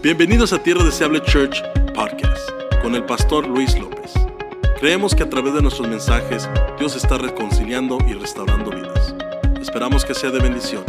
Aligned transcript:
Bienvenidos 0.00 0.52
a 0.52 0.62
Tierra 0.62 0.84
Deseable 0.84 1.20
Church 1.22 1.60
Podcast 1.92 2.48
con 2.82 2.94
el 2.94 3.04
pastor 3.04 3.48
Luis 3.48 3.76
López. 3.76 4.14
Creemos 4.78 5.12
que 5.12 5.24
a 5.24 5.28
través 5.28 5.54
de 5.54 5.60
nuestros 5.60 5.88
mensajes 5.88 6.48
Dios 6.78 6.94
está 6.94 7.18
reconciliando 7.18 7.98
y 8.06 8.12
restaurando 8.12 8.70
vidas. 8.70 9.12
Esperamos 9.60 10.04
que 10.04 10.14
sea 10.14 10.30
de 10.30 10.38
bendición. 10.38 10.84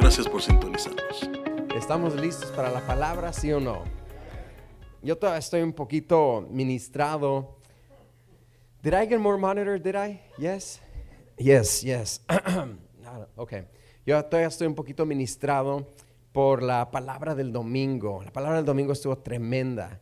Gracias 0.00 0.26
por 0.26 0.40
sintonizarnos. 0.40 1.28
¿Estamos 1.76 2.14
listos 2.14 2.50
para 2.52 2.70
la 2.70 2.80
palabra, 2.86 3.34
sí 3.34 3.52
o 3.52 3.60
no? 3.60 3.84
Yo 5.02 5.18
todavía 5.18 5.40
estoy 5.40 5.60
un 5.60 5.74
poquito 5.74 6.48
ministrado. 6.50 7.58
Did 8.82 8.94
I 8.94 9.06
get 9.06 9.18
more 9.18 9.36
monitor? 9.36 9.78
Did 9.78 9.94
I? 9.94 10.22
Yes. 10.38 10.80
Yes, 11.36 11.82
yes. 11.82 12.22
okay. 13.36 13.66
Yo 14.06 14.24
todavía 14.24 14.48
estoy 14.48 14.66
un 14.66 14.74
poquito 14.74 15.04
ministrado 15.04 15.86
por 16.34 16.64
la 16.64 16.90
palabra 16.90 17.36
del 17.36 17.52
domingo. 17.52 18.20
La 18.24 18.32
palabra 18.32 18.56
del 18.56 18.66
domingo 18.66 18.92
estuvo 18.92 19.16
tremenda, 19.18 20.00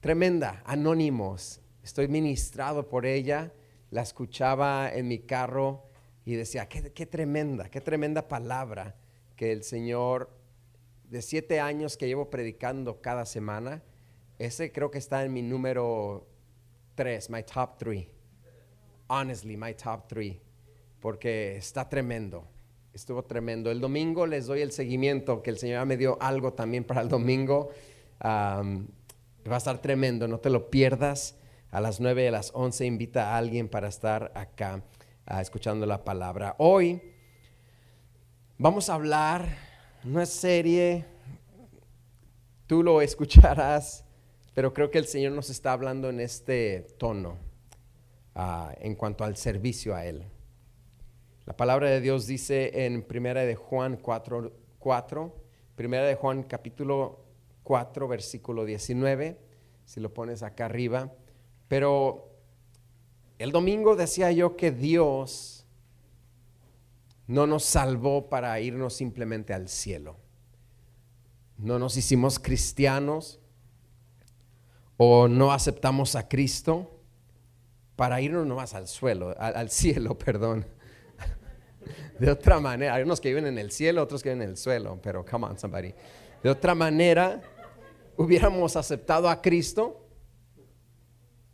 tremenda, 0.00 0.62
anónimos. 0.64 1.60
Estoy 1.84 2.08
ministrado 2.08 2.88
por 2.88 3.04
ella, 3.04 3.52
la 3.90 4.00
escuchaba 4.00 4.90
en 4.90 5.06
mi 5.06 5.18
carro 5.18 5.84
y 6.24 6.34
decía, 6.34 6.66
qué, 6.66 6.94
qué 6.94 7.04
tremenda, 7.04 7.68
qué 7.68 7.82
tremenda 7.82 8.26
palabra 8.26 8.96
que 9.36 9.52
el 9.52 9.62
Señor, 9.62 10.30
de 11.10 11.20
siete 11.20 11.60
años 11.60 11.98
que 11.98 12.06
llevo 12.06 12.30
predicando 12.30 13.02
cada 13.02 13.26
semana, 13.26 13.82
ese 14.38 14.72
creo 14.72 14.90
que 14.90 14.96
está 14.96 15.26
en 15.26 15.34
mi 15.34 15.42
número 15.42 16.26
tres, 16.94 17.28
my 17.28 17.42
top 17.42 17.76
three. 17.76 18.08
Honestly, 19.08 19.58
my 19.58 19.74
top 19.74 20.08
three, 20.08 20.40
porque 21.00 21.58
está 21.58 21.86
tremendo 21.86 22.48
estuvo 22.92 23.22
tremendo. 23.24 23.70
El 23.70 23.80
domingo 23.80 24.26
les 24.26 24.46
doy 24.46 24.60
el 24.60 24.72
seguimiento, 24.72 25.42
que 25.42 25.50
el 25.50 25.58
Señor 25.58 25.86
me 25.86 25.96
dio 25.96 26.18
algo 26.20 26.52
también 26.52 26.84
para 26.84 27.00
el 27.00 27.08
domingo. 27.08 27.70
va 28.22 28.62
a 29.54 29.56
estar 29.56 29.80
tremendo, 29.80 30.28
no 30.28 30.38
te 30.38 30.50
lo 30.50 30.70
pierdas. 30.70 31.36
A 31.70 31.80
las 31.80 32.00
9 32.00 32.24
y 32.24 32.26
a 32.26 32.30
las 32.32 32.50
11 32.52 32.84
invita 32.84 33.30
a 33.30 33.38
alguien 33.38 33.68
para 33.68 33.86
estar 33.86 34.32
acá 34.34 34.82
ah, 35.24 35.40
escuchando 35.40 35.86
la 35.86 36.02
palabra. 36.02 36.56
Hoy 36.58 37.00
vamos 38.58 38.90
a 38.90 38.94
hablar 38.94 39.56
una 40.04 40.26
serie, 40.26 41.04
tú 42.66 42.82
lo 42.82 43.00
escucharás, 43.00 44.04
pero 44.52 44.74
creo 44.74 44.90
que 44.90 44.98
el 44.98 45.06
Señor 45.06 45.30
nos 45.30 45.48
está 45.48 45.72
hablando 45.72 46.10
en 46.10 46.18
este 46.18 46.88
tono 46.98 47.38
ah, 48.34 48.74
en 48.80 48.96
cuanto 48.96 49.22
al 49.22 49.36
servicio 49.36 49.94
a 49.94 50.04
Él. 50.04 50.24
La 51.50 51.56
palabra 51.56 51.90
de 51.90 52.00
Dios 52.00 52.28
dice 52.28 52.86
en 52.86 53.02
Primera 53.02 53.44
de 53.44 53.56
Juan 53.56 53.96
4, 53.96 54.52
4 54.78 55.36
Primera 55.74 56.04
de 56.04 56.14
Juan 56.14 56.44
capítulo 56.44 57.24
4, 57.64 58.06
versículo 58.06 58.64
19, 58.64 59.36
si 59.84 59.98
lo 59.98 60.14
pones 60.14 60.44
acá 60.44 60.66
arriba. 60.66 61.12
Pero 61.66 62.30
el 63.40 63.50
domingo 63.50 63.96
decía 63.96 64.30
yo 64.30 64.56
que 64.56 64.70
Dios 64.70 65.66
no 67.26 67.48
nos 67.48 67.64
salvó 67.64 68.28
para 68.28 68.60
irnos 68.60 68.94
simplemente 68.94 69.52
al 69.52 69.68
cielo. 69.68 70.18
No 71.58 71.80
nos 71.80 71.96
hicimos 71.96 72.38
cristianos 72.38 73.40
o 74.96 75.26
no 75.26 75.50
aceptamos 75.50 76.14
a 76.14 76.28
Cristo 76.28 77.00
para 77.96 78.20
irnos 78.20 78.46
nomás 78.46 78.72
al 78.74 78.86
suelo, 78.86 79.34
al 79.36 79.68
cielo, 79.68 80.16
perdón 80.24 80.78
de 82.20 82.30
otra 82.30 82.60
manera, 82.60 82.94
hay 82.94 83.02
unos 83.02 83.18
que 83.18 83.30
viven 83.30 83.46
en 83.46 83.56
el 83.56 83.70
cielo, 83.70 84.02
otros 84.02 84.22
que 84.22 84.28
viven 84.28 84.42
en 84.42 84.50
el 84.50 84.56
suelo, 84.58 85.00
pero 85.02 85.24
come 85.24 85.46
on, 85.46 85.58
somebody. 85.58 85.94
De 86.42 86.50
otra 86.50 86.74
manera, 86.74 87.40
hubiéramos 88.18 88.76
aceptado 88.76 89.26
a 89.26 89.40
Cristo. 89.40 90.06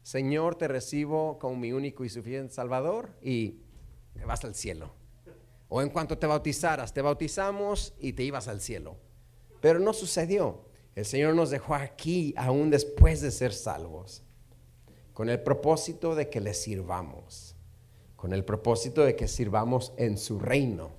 Señor, 0.02 0.56
te 0.56 0.66
recibo 0.66 1.38
como 1.38 1.54
mi 1.54 1.70
único 1.70 2.04
y 2.04 2.08
suficiente 2.08 2.52
Salvador 2.52 3.10
y 3.22 3.60
te 4.14 4.24
vas 4.24 4.44
al 4.44 4.56
cielo. 4.56 4.92
O 5.68 5.82
en 5.82 5.88
cuanto 5.88 6.18
te 6.18 6.26
bautizaras, 6.26 6.92
te 6.92 7.00
bautizamos 7.00 7.94
y 8.00 8.14
te 8.14 8.24
ibas 8.24 8.48
al 8.48 8.60
cielo. 8.60 8.96
Pero 9.60 9.78
no 9.78 9.92
sucedió. 9.92 10.64
El 10.96 11.04
Señor 11.04 11.36
nos 11.36 11.50
dejó 11.50 11.76
aquí 11.76 12.34
aún 12.36 12.70
después 12.70 13.20
de 13.20 13.30
ser 13.30 13.52
salvos, 13.52 14.24
con 15.12 15.28
el 15.28 15.40
propósito 15.40 16.16
de 16.16 16.28
que 16.28 16.40
le 16.40 16.54
sirvamos 16.54 17.55
con 18.26 18.32
el 18.32 18.44
propósito 18.44 19.04
de 19.04 19.14
que 19.14 19.28
sirvamos 19.28 19.92
en 19.98 20.18
su 20.18 20.40
reino. 20.40 20.90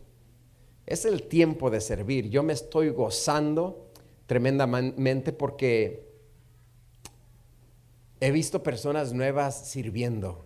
Es 0.86 1.04
el 1.04 1.24
tiempo 1.24 1.70
de 1.70 1.82
servir. 1.82 2.30
Yo 2.30 2.42
me 2.42 2.54
estoy 2.54 2.88
gozando 2.88 3.92
tremendamente 4.28 5.34
porque 5.34 6.08
he 8.22 8.32
visto 8.32 8.64
personas 8.64 9.12
nuevas 9.12 9.68
sirviendo. 9.68 10.46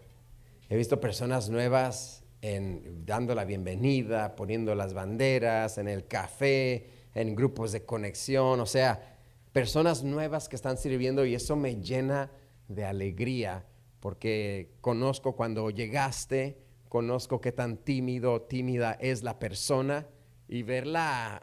He 0.69 0.75
visto 0.75 0.99
personas 0.99 1.51
nuevas 1.51 2.23
en, 2.41 3.05
dando 3.05 3.35
la 3.35 3.45
bienvenida, 3.45 4.35
poniendo 4.35 4.73
las 4.73 4.95
banderas 4.95 5.77
en 5.77 5.87
el 5.87 6.07
café, 6.07 6.89
en 7.13 7.35
grupos 7.35 7.73
de 7.73 7.85
conexión, 7.85 8.59
o 8.59 8.65
sea, 8.65 9.19
personas 9.53 10.03
nuevas 10.03 10.49
que 10.49 10.55
están 10.55 10.79
sirviendo 10.79 11.27
y 11.27 11.35
eso 11.35 11.55
me 11.55 11.75
llena 11.75 12.31
de 12.67 12.85
alegría 12.85 13.67
porque 14.01 14.73
conozco 14.81 15.35
cuando 15.35 15.69
llegaste, 15.69 16.57
conozco 16.91 17.39
qué 17.39 17.53
tan 17.53 17.77
tímido 17.77 18.41
tímida 18.41 18.97
es 18.99 19.23
la 19.23 19.39
persona 19.39 20.09
y 20.49 20.63
verla 20.63 21.41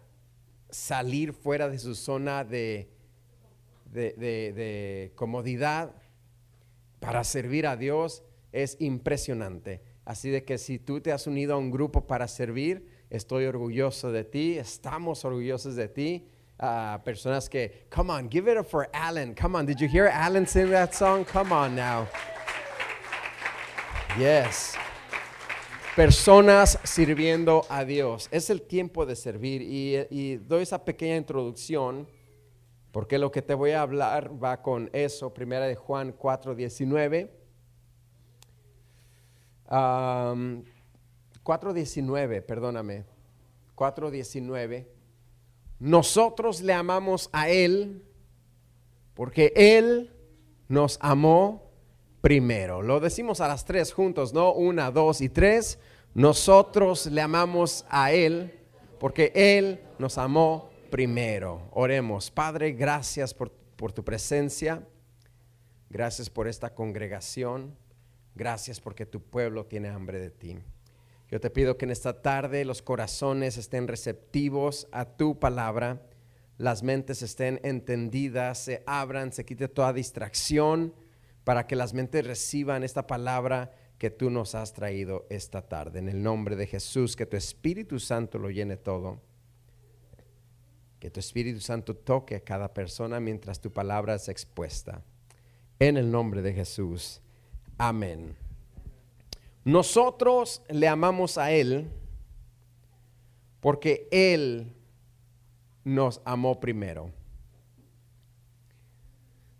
salir 0.68 1.32
fuera 1.32 1.70
de 1.70 1.78
su 1.78 1.94
zona 1.94 2.44
de, 2.44 2.90
de, 3.86 5.10
comodidad 5.14 5.94
para 7.00 7.24
servir 7.24 7.66
a 7.66 7.78
Dios 7.78 8.22
es 8.52 8.76
impresionante. 8.78 9.80
Así 10.04 10.28
de 10.28 10.44
que 10.44 10.58
si 10.58 10.78
tú 10.78 11.00
te 11.00 11.12
has 11.12 11.26
unido 11.26 11.54
a 11.54 11.56
un 11.56 11.70
grupo 11.70 12.06
para 12.06 12.28
servir, 12.28 12.86
estoy 13.08 13.46
orgulloso 13.46 14.12
de 14.12 14.24
ti, 14.24 14.58
estamos 14.58 15.24
orgullosos 15.24 15.76
de 15.76 15.88
ti. 15.88 16.28
Uh, 16.60 17.02
personas 17.02 17.48
que, 17.48 17.86
come 17.88 18.12
on, 18.12 18.28
give 18.28 18.52
it 18.52 18.58
up 18.58 18.66
for 18.66 18.90
Alan. 18.92 19.34
Come 19.34 19.56
on, 19.56 19.64
did 19.64 19.80
you 19.80 19.88
hear 19.88 20.08
Alan 20.08 20.46
sing 20.46 20.68
that 20.72 20.92
song? 20.92 21.24
Come 21.24 21.52
on 21.52 21.74
now. 21.74 22.06
Yes. 24.18 24.76
Personas 25.98 26.78
sirviendo 26.84 27.66
a 27.68 27.84
Dios. 27.84 28.28
Es 28.30 28.48
el 28.50 28.62
tiempo 28.62 29.04
de 29.04 29.16
servir 29.16 29.62
y, 29.62 30.36
doy 30.36 30.62
esa 30.62 30.84
pequeña 30.84 31.16
introducción 31.16 32.06
porque 32.92 33.18
lo 33.18 33.32
que 33.32 33.42
te 33.42 33.52
voy 33.52 33.72
a 33.72 33.82
hablar 33.82 34.30
va 34.40 34.62
con 34.62 34.90
eso. 34.92 35.34
Primera 35.34 35.66
de 35.66 35.74
Juan 35.74 36.12
4, 36.12 36.54
19. 36.54 37.32
4.19, 39.68 42.46
perdóname. 42.46 43.04
4.19. 43.74 44.86
Nosotros 45.80 46.60
le 46.60 46.74
amamos 46.74 47.28
a 47.32 47.48
Él 47.48 48.04
porque 49.14 49.52
Él 49.56 50.12
nos 50.68 50.96
amó 51.00 51.67
primero. 52.20 52.82
Lo 52.82 53.00
decimos 53.00 53.40
a 53.40 53.48
las 53.48 53.64
tres 53.64 53.92
juntos, 53.92 54.32
¿no? 54.32 54.52
Una, 54.52 54.90
dos 54.90 55.20
y 55.20 55.28
tres. 55.28 55.78
Nosotros 56.14 57.06
le 57.06 57.20
amamos 57.20 57.84
a 57.88 58.12
Él 58.12 58.58
porque 58.98 59.32
Él 59.34 59.80
nos 59.98 60.18
amó 60.18 60.70
primero. 60.90 61.68
Oremos. 61.72 62.30
Padre, 62.30 62.72
gracias 62.72 63.34
por, 63.34 63.50
por 63.50 63.92
tu 63.92 64.04
presencia. 64.04 64.82
Gracias 65.90 66.28
por 66.28 66.48
esta 66.48 66.74
congregación. 66.74 67.76
Gracias 68.34 68.80
porque 68.80 69.06
tu 69.06 69.20
pueblo 69.20 69.66
tiene 69.66 69.88
hambre 69.88 70.18
de 70.18 70.30
ti. 70.30 70.58
Yo 71.30 71.40
te 71.40 71.50
pido 71.50 71.76
que 71.76 71.84
en 71.84 71.90
esta 71.90 72.22
tarde 72.22 72.64
los 72.64 72.80
corazones 72.80 73.58
estén 73.58 73.86
receptivos 73.86 74.88
a 74.92 75.04
tu 75.04 75.38
palabra, 75.38 76.00
las 76.56 76.82
mentes 76.82 77.20
estén 77.20 77.60
entendidas, 77.62 78.58
se 78.58 78.82
abran, 78.86 79.32
se 79.32 79.44
quite 79.44 79.68
toda 79.68 79.92
distracción 79.92 80.94
para 81.48 81.66
que 81.66 81.76
las 81.76 81.94
mentes 81.94 82.26
reciban 82.26 82.84
esta 82.84 83.06
palabra 83.06 83.72
que 83.96 84.10
tú 84.10 84.28
nos 84.28 84.54
has 84.54 84.74
traído 84.74 85.24
esta 85.30 85.62
tarde. 85.62 85.98
En 85.98 86.10
el 86.10 86.22
nombre 86.22 86.56
de 86.56 86.66
Jesús, 86.66 87.16
que 87.16 87.24
tu 87.24 87.38
Espíritu 87.38 87.98
Santo 87.98 88.38
lo 88.38 88.50
llene 88.50 88.76
todo. 88.76 89.18
Que 91.00 91.10
tu 91.10 91.20
Espíritu 91.20 91.60
Santo 91.60 91.96
toque 91.96 92.36
a 92.36 92.40
cada 92.40 92.74
persona 92.74 93.18
mientras 93.18 93.62
tu 93.62 93.72
palabra 93.72 94.16
es 94.16 94.28
expuesta. 94.28 95.02
En 95.78 95.96
el 95.96 96.10
nombre 96.10 96.42
de 96.42 96.52
Jesús. 96.52 97.22
Amén. 97.78 98.36
Nosotros 99.64 100.60
le 100.68 100.86
amamos 100.86 101.38
a 101.38 101.50
Él 101.50 101.88
porque 103.60 104.06
Él 104.10 104.70
nos 105.82 106.20
amó 106.26 106.60
primero. 106.60 107.10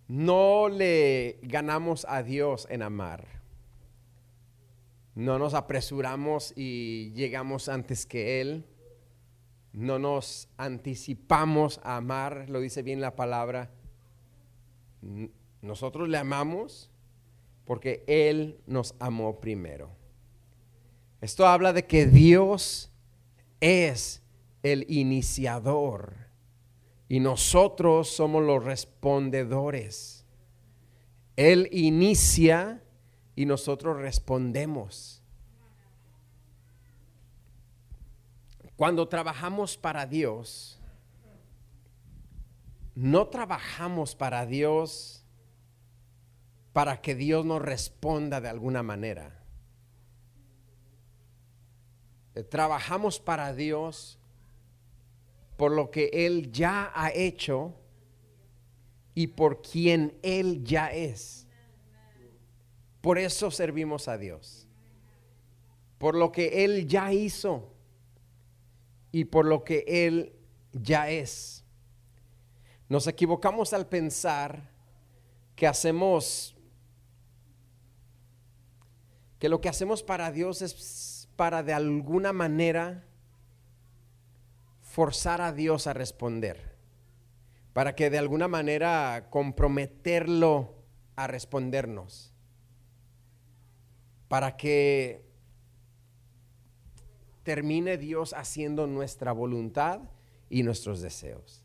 No 0.08 0.70
le 0.70 1.38
ganamos 1.43 2.06
a 2.08 2.22
Dios 2.22 2.66
en 2.70 2.81
amar. 2.82 3.26
No 5.14 5.38
nos 5.38 5.52
apresuramos 5.52 6.55
y 6.56 7.12
llegamos 7.12 7.69
antes 7.69 8.06
que 8.06 8.40
Él. 8.40 8.64
No 9.75 9.99
nos 9.99 10.49
anticipamos 10.56 11.78
a 11.84 11.96
amar, 11.96 12.49
lo 12.49 12.60
dice 12.60 12.82
bien 12.82 13.02
la 13.02 13.16
palabra, 13.16 13.70
Nosotros 15.60 16.08
le 16.08 16.16
amamos 16.16 16.90
porque 17.66 18.02
Él 18.06 18.60
nos 18.66 18.94
amó 18.99 19.40
primero. 19.40 19.90
Esto 21.20 21.46
habla 21.46 21.72
de 21.75 21.87
que 21.87 22.06
Dios 22.06 22.90
es 23.60 24.22
el 24.62 24.87
iniciador 24.88 26.27
y 27.08 27.20
nosotros 27.20 28.08
somos 28.08 28.44
los 28.44 28.62
respondedores. 28.62 30.26
Él 31.37 31.69
inicia 31.72 32.82
y 33.34 33.46
nosotros 33.46 33.96
respondemos. 33.96 35.22
Cuando 38.76 39.08
trabajamos 39.08 39.76
para 39.76 40.06
Dios, 40.06 40.78
no 42.94 43.28
trabajamos 43.28 44.14
para 44.14 44.44
Dios 44.44 45.25
para 46.72 47.00
que 47.00 47.14
Dios 47.14 47.44
nos 47.44 47.62
responda 47.62 48.40
de 48.40 48.49
alguna 48.49 48.82
manera. 48.82 49.43
Trabajamos 52.50 53.19
para 53.19 53.52
Dios 53.52 54.19
por 55.58 55.72
lo 55.72 55.90
que 55.90 56.08
Él 56.12 56.52
ya 56.52 56.93
ha 56.94 57.10
hecho 57.12 57.75
y 59.12 59.26
por 59.26 59.60
quien 59.60 60.16
Él 60.22 60.62
ya 60.62 60.93
es. 60.93 61.49
Por 63.00 63.19
eso 63.19 63.50
servimos 63.50 64.06
a 64.06 64.16
Dios. 64.16 64.69
Por 65.99 66.14
lo 66.14 66.31
que 66.31 66.64
Él 66.64 66.87
ya 66.87 67.12
hizo 67.12 67.75
y 69.10 69.25
por 69.25 69.46
lo 69.46 69.64
que 69.64 69.84
Él 69.88 70.32
ya 70.72 71.10
es. 71.10 71.64
Nos 72.88 73.08
equivocamos 73.08 73.72
al 73.72 73.88
pensar 73.88 74.70
que 75.56 75.66
hacemos, 75.66 76.55
que 79.40 79.49
lo 79.49 79.60
que 79.60 79.69
hacemos 79.69 80.05
para 80.05 80.31
Dios 80.31 80.62
es 80.62 81.28
para 81.34 81.64
de 81.64 81.72
alguna 81.72 82.32
manera 82.32 83.08
forzar 84.90 85.43
a 85.43 85.52
Dios 85.52 85.87
a 85.87 85.93
responder, 85.93 86.75
para 87.75 87.94
que 87.94 88.08
de 88.11 88.19
alguna 88.19 88.49
manera 88.49 89.29
comprometerlo 89.31 90.75
a 91.14 91.26
respondernos, 91.26 92.32
para 94.29 94.56
que 94.56 95.29
termine 97.43 97.99
Dios 97.99 98.32
haciendo 98.32 98.87
nuestra 98.87 99.32
voluntad 99.32 100.00
y 100.49 100.62
nuestros 100.62 101.00
deseos. 101.02 101.62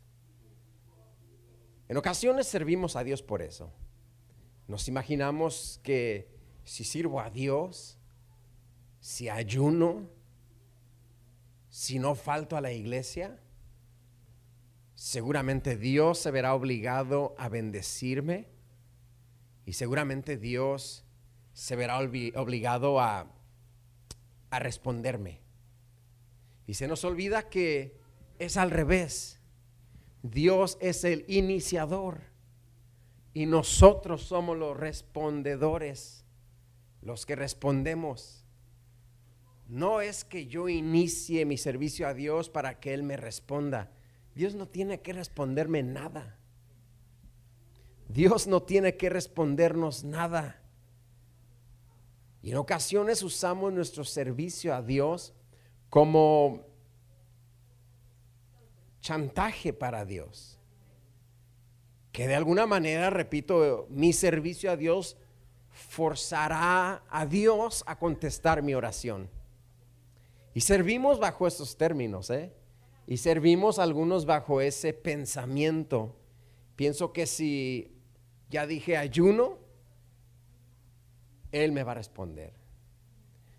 En 1.88 1.96
ocasiones 1.96 2.46
servimos 2.46 2.94
a 2.94 3.04
Dios 3.04 3.22
por 3.22 3.40
eso. 3.42 3.72
Nos 4.68 4.86
imaginamos 4.88 5.80
que 5.82 6.28
si 6.64 6.84
sirvo 6.84 7.20
a 7.20 7.30
Dios, 7.30 7.98
si 9.00 9.28
ayuno, 9.28 10.08
si 11.74 11.98
no 11.98 12.14
falto 12.14 12.56
a 12.56 12.60
la 12.60 12.70
iglesia, 12.70 13.36
seguramente 14.94 15.76
Dios 15.76 16.20
se 16.20 16.30
verá 16.30 16.54
obligado 16.54 17.34
a 17.36 17.48
bendecirme 17.48 18.46
y 19.66 19.72
seguramente 19.72 20.36
Dios 20.36 21.04
se 21.52 21.74
verá 21.74 21.98
obligado 21.98 23.00
a, 23.00 23.26
responderme. 24.52 25.40
Y 26.68 26.74
se 26.74 26.86
nos 26.86 27.04
olvida 27.04 27.48
que 27.48 27.98
es 28.38 28.56
al 28.56 28.70
revés. 28.70 29.40
Dios 30.22 30.78
es 30.80 31.02
el 31.02 31.24
iniciador 31.26 32.20
y 33.32 33.46
nosotros 33.46 34.22
somos 34.22 34.56
los 34.56 34.76
respondedores, 34.76 36.24
los 37.02 37.26
que 37.26 37.34
respondemos. 37.34 38.43
No 39.68 40.00
es 40.00 40.24
que 40.24 40.46
yo 40.46 40.68
inicie 40.68 41.44
mi 41.46 41.56
servicio 41.56 42.06
a 42.06 42.14
Dios 42.14 42.48
para 42.48 42.78
que 42.80 42.92
Él 42.92 43.02
me 43.02 43.16
responda. 43.16 43.90
Dios 44.34 44.54
no 44.54 44.68
tiene 44.68 45.00
que 45.00 45.12
responderme 45.12 45.82
nada. 45.82 46.38
Dios 48.08 48.46
no 48.46 48.62
tiene 48.62 48.96
que 48.96 49.08
respondernos 49.08 50.04
nada. 50.04 50.60
Y 52.42 52.50
en 52.50 52.58
ocasiones 52.58 53.22
usamos 53.22 53.72
nuestro 53.72 54.04
servicio 54.04 54.74
a 54.74 54.82
Dios 54.82 55.32
como 55.88 56.66
chantaje 59.00 59.72
para 59.72 60.04
Dios. 60.04 60.58
Que 62.12 62.28
de 62.28 62.34
alguna 62.34 62.66
manera, 62.66 63.08
repito, 63.10 63.86
mi 63.88 64.12
servicio 64.12 64.70
a 64.70 64.76
Dios 64.76 65.16
forzará 65.70 67.02
a 67.08 67.26
Dios 67.26 67.82
a 67.86 67.98
contestar 67.98 68.62
mi 68.62 68.74
oración. 68.74 69.30
Y 70.54 70.60
servimos 70.60 71.18
bajo 71.18 71.46
estos 71.46 71.76
términos, 71.76 72.30
¿eh? 72.30 72.52
Y 73.06 73.18
servimos 73.18 73.78
algunos 73.78 74.24
bajo 74.24 74.60
ese 74.60 74.94
pensamiento. 74.94 76.16
Pienso 76.76 77.12
que 77.12 77.26
si 77.26 77.98
ya 78.48 78.66
dije 78.66 78.96
ayuno, 78.96 79.58
Él 81.50 81.72
me 81.72 81.82
va 81.82 81.92
a 81.92 81.96
responder. 81.96 82.54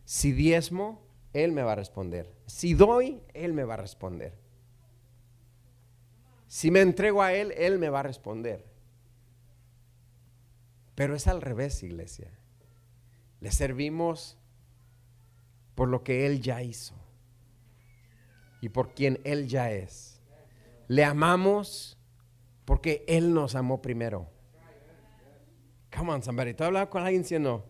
Si 0.06 0.32
diezmo, 0.32 1.02
Él 1.34 1.52
me 1.52 1.64
va 1.64 1.74
a 1.74 1.76
responder. 1.76 2.34
Si 2.46 2.74
doy, 2.74 3.22
Él 3.34 3.54
me 3.54 3.66
va 3.66 3.74
a 3.74 3.78
responder. 3.78 4.34
Si 6.48 6.72
me 6.72 6.80
entrego 6.80 7.22
a 7.22 7.34
Él, 7.34 7.52
Él 7.58 7.78
me 7.78 7.90
va 7.90 8.00
a 8.00 8.04
responder. 8.04 8.66
Pero 10.96 11.14
es 11.14 11.28
al 11.28 11.42
revés, 11.42 11.84
iglesia. 11.84 12.32
Le 13.42 13.52
servimos 13.52 14.38
por 15.76 15.90
lo 15.90 16.04
que 16.04 16.26
Él 16.26 16.42
ya 16.42 16.64
hizo 16.64 16.96
y 18.62 18.70
por 18.70 18.94
quien 18.94 19.20
Él 19.24 19.48
ya 19.48 19.72
es. 19.72 20.22
Le 20.88 21.04
amamos 21.04 21.98
porque 22.64 23.04
Él 23.08 23.34
nos 23.34 23.54
amó 23.56 23.82
primero. 23.82 24.28
Come 25.96 26.14
on, 26.14 26.24
somebody. 26.24 26.54
¿Tú 26.54 26.64
hablado 26.64 26.90
con 26.90 27.06
alguien 27.06 27.44
no? 27.44 27.64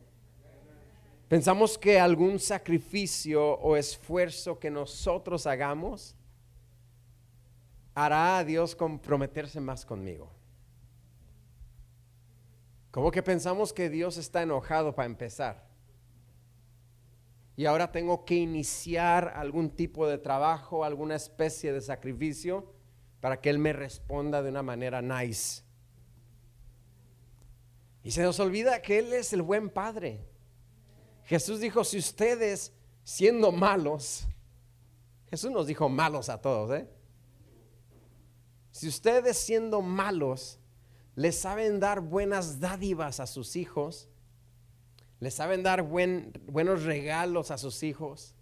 Pensamos 1.28 1.78
que 1.78 2.00
algún 2.00 2.40
sacrificio 2.40 3.44
o 3.56 3.76
esfuerzo 3.76 4.60
que 4.60 4.70
nosotros 4.70 5.48
hagamos 5.48 6.16
hará 7.96 8.38
a 8.38 8.44
Dios 8.44 8.76
comprometerse 8.76 9.60
más 9.60 9.86
conmigo. 9.86 10.32
Como 12.92 13.12
que 13.12 13.24
pensamos 13.24 13.74
que 13.74 13.90
Dios 13.90 14.18
está 14.18 14.44
enojado 14.44 14.94
para 14.94 15.08
empezar 15.08 15.75
y 17.58 17.66
ahora 17.66 17.92
tengo 17.92 18.26
que 18.26 18.36
iniciar 18.36 19.34
algún 19.36 19.70
tipo 19.70 20.08
de 20.08 20.18
trabajo, 20.18 20.84
alguna 20.84 21.16
especie 21.16 21.72
de 21.72 21.82
sacrificio 21.82 22.74
para 23.22 23.40
que 23.40 23.50
Él 23.50 23.60
me 23.60 23.72
responda 23.72 24.44
de 24.44 24.50
una 24.50 24.62
manera 24.62 25.02
nice. 25.02 25.64
Y 28.04 28.12
se 28.12 28.24
nos 28.24 28.40
olvida 28.40 28.82
que 28.82 29.00
Él 29.00 29.14
es 29.14 29.32
el 29.32 29.42
buen 29.42 29.70
Padre. 29.70 30.28
Jesús 31.24 31.60
dijo, 31.60 31.84
si 31.84 31.98
ustedes 31.98 32.74
siendo 33.04 33.52
malos, 33.52 34.28
Jesús 35.30 35.50
nos 35.50 35.66
dijo 35.66 35.90
malos 35.90 36.30
a 36.30 36.42
todos, 36.42 36.78
¿eh? 36.78 36.90
Si 38.72 38.90
ustedes 38.90 39.38
siendo 39.38 39.82
malos 39.82 40.60
les 41.16 41.40
saben 41.40 41.80
dar 41.80 42.02
buenas 42.02 42.60
dádivas 42.60 43.22
a 43.22 43.26
sus 43.26 43.56
hijos, 43.56 44.10
le 45.20 45.32
saben 45.32 45.64
dar 45.64 45.82
buenos 45.82 46.84
regalos 46.84 47.52
a 47.52 47.58
sus 47.58 47.84
hijos. 47.84 48.36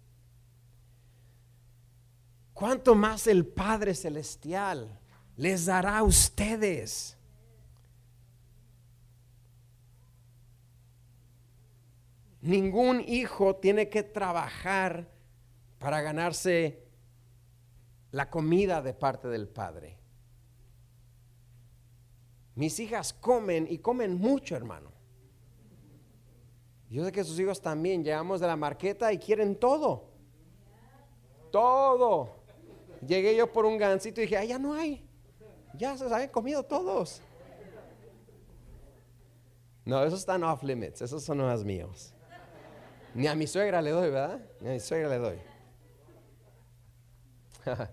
¿Cuánto 2.52 2.94
más 2.94 3.26
el 3.26 3.46
Padre 3.46 3.94
Celestial 3.94 5.00
les 5.36 5.66
dará 5.66 5.98
a 5.98 6.02
ustedes? 6.02 7.16
Ningún 12.40 13.00
hijo 13.00 13.56
tiene 13.56 13.88
que 13.88 14.02
trabajar 14.02 15.08
para 15.78 16.02
ganarse 16.02 16.84
la 18.10 18.30
comida 18.30 18.82
de 18.82 18.94
parte 18.94 19.28
del 19.28 19.48
Padre. 19.48 19.98
Mis 22.54 22.78
hijas 22.78 23.12
comen 23.12 23.66
y 23.68 23.78
comen 23.78 24.14
mucho, 24.14 24.54
hermano. 24.54 24.93
Yo 26.88 27.04
sé 27.04 27.12
que 27.12 27.24
sus 27.24 27.38
hijos 27.40 27.60
también 27.60 28.04
llegamos 28.04 28.40
de 28.40 28.46
la 28.46 28.56
marqueta 28.56 29.12
y 29.12 29.18
quieren 29.18 29.56
todo. 29.56 30.10
Todo. 31.50 32.36
Llegué 33.06 33.36
yo 33.36 33.52
por 33.52 33.64
un 33.64 33.76
gancito 33.76 34.20
y 34.20 34.24
dije, 34.24 34.36
ah, 34.36 34.44
ya 34.44 34.58
no 34.58 34.74
hay. 34.74 35.04
Ya 35.74 35.96
se 35.96 36.12
han 36.12 36.28
comido 36.28 36.62
todos. 36.62 37.20
No, 39.84 40.02
esos 40.04 40.20
están 40.20 40.42
off 40.44 40.62
limits. 40.62 41.02
Esos 41.02 41.22
son 41.22 41.38
los 41.38 41.64
míos. 41.64 42.14
Ni 43.14 43.26
a 43.26 43.34
mi 43.34 43.46
suegra 43.46 43.82
le 43.82 43.90
doy, 43.90 44.10
¿verdad? 44.10 44.40
Ni 44.60 44.70
a 44.70 44.72
mi 44.72 44.80
suegra 44.80 45.08
le 45.08 45.18
doy. 45.18 45.38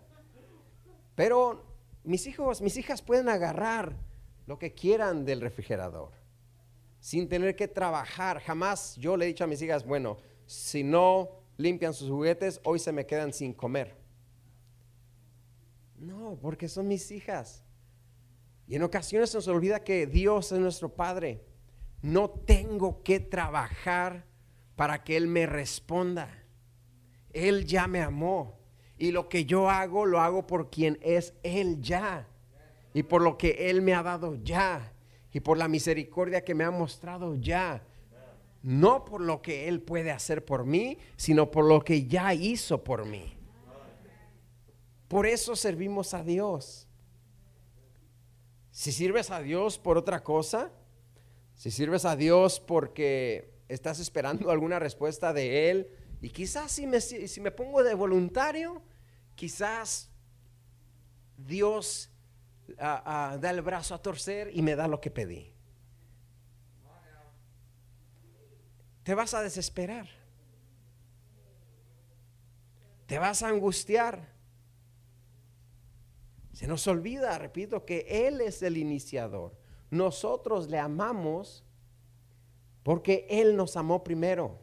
Pero 1.16 1.64
mis 2.04 2.26
hijos, 2.28 2.62
mis 2.62 2.78
hijas 2.78 3.02
pueden 3.02 3.30
agarrar 3.30 3.96
lo 4.48 4.58
que 4.58 4.74
quieran 4.74 5.26
del 5.26 5.42
refrigerador, 5.42 6.12
sin 7.02 7.28
tener 7.28 7.56
que 7.58 7.68
trabajar. 7.68 8.40
Jamás 8.40 8.96
yo 8.96 9.18
le 9.18 9.26
he 9.26 9.28
dicho 9.28 9.44
a 9.44 9.48
mis 9.48 9.62
hijas, 9.62 9.86
bueno, 9.86 10.18
si 10.46 10.84
no 10.84 11.32
limpian 11.58 11.94
sus 11.94 12.10
juguetes, 12.10 12.62
hoy 12.64 12.80
se 12.80 12.94
me 12.94 13.06
quedan 13.06 13.34
sin 13.34 13.54
comer. 13.54 13.98
No, 15.98 16.38
porque 16.42 16.70
son 16.70 16.88
mis 16.88 17.12
hijas. 17.12 17.66
Y 18.68 18.76
en 18.76 18.84
ocasiones 18.84 19.32
se 19.32 19.38
nos 19.38 19.48
olvida 19.48 19.84
que 19.84 20.08
Dios 20.08 20.52
es 20.52 20.60
nuestro 20.60 20.90
Padre. 20.90 21.44
No 22.02 22.30
tengo 22.30 23.04
que 23.04 23.20
trabajar 23.20 24.26
para 24.76 25.04
que 25.04 25.18
Él 25.18 25.28
me 25.28 25.46
responda. 25.46 26.30
Él 27.34 27.66
ya 27.66 27.88
me 27.88 28.02
amó. 28.02 28.60
Y 28.98 29.12
lo 29.12 29.28
que 29.28 29.46
yo 29.46 29.70
hago, 29.70 30.06
lo 30.06 30.20
hago 30.20 30.46
por 30.46 30.70
quien 30.70 31.00
es 31.02 31.34
Él 31.44 31.82
ya. 31.82 32.28
Y 32.94 33.04
por 33.04 33.22
lo 33.22 33.38
que 33.38 33.70
Él 33.70 33.82
me 33.82 33.94
ha 33.94 34.04
dado 34.04 34.36
ya. 34.36 34.91
Y 35.34 35.40
por 35.40 35.58
la 35.58 35.68
misericordia 35.68 36.44
que 36.44 36.56
me 36.56 36.64
ha 36.64 36.72
mostrado 36.72 37.36
ya. 37.36 37.84
No 38.64 39.06
por 39.06 39.22
lo 39.22 39.42
que 39.42 39.68
Él 39.68 39.82
puede 39.82 40.12
hacer 40.12 40.46
por 40.46 40.66
mí, 40.66 40.98
sino 41.16 41.50
por 41.50 41.66
lo 41.66 41.82
que 41.84 42.06
ya 42.06 42.34
hizo 42.34 42.84
por 42.84 43.06
mí. 43.06 43.34
Por 45.08 45.26
eso 45.26 45.56
servimos 45.56 46.14
a 46.14 46.24
Dios. 46.24 46.88
Si 48.72 48.92
sirves 48.92 49.32
a 49.32 49.42
Dios 49.42 49.78
por 49.78 49.98
otra 49.98 50.24
cosa, 50.24 50.72
si 51.56 51.72
sirves 51.72 52.06
a 52.06 52.16
Dios 52.16 52.60
porque 52.60 53.52
estás 53.68 54.00
esperando 54.00 54.52
alguna 54.52 54.80
respuesta 54.80 55.34
de 55.34 55.70
Él, 55.70 55.90
y 56.22 56.30
quizás 56.30 56.72
si 56.72 56.86
me, 56.86 57.02
si 57.02 57.42
me 57.42 57.52
pongo 57.52 57.84
de 57.84 57.96
voluntario, 57.96 58.82
quizás 59.36 60.12
Dios 61.36 62.11
da 62.78 63.50
el 63.50 63.62
brazo 63.62 63.96
a 63.96 64.02
torcer 64.02 64.50
y 64.54 64.62
me 64.62 64.76
da 64.76 64.88
lo 64.88 65.00
que 65.00 65.12
pedí. 65.12 65.54
Te 69.04 69.16
vas 69.16 69.34
a 69.34 69.42
desesperar. 69.42 70.08
Te 73.08 73.18
vas 73.20 73.44
a 73.44 73.50
angustiar. 73.50 74.30
Se 76.54 76.68
nos 76.68 76.86
olvida, 76.88 77.38
repito, 77.38 77.86
que 77.86 78.06
Él 78.08 78.42
es 78.42 78.62
el 78.62 78.78
iniciador. 78.78 79.58
Nosotros 79.90 80.70
le 80.70 80.80
amamos 80.80 81.66
porque 82.84 83.26
Él 83.30 83.56
nos 83.56 83.76
amó 83.76 84.04
primero. 84.04 84.60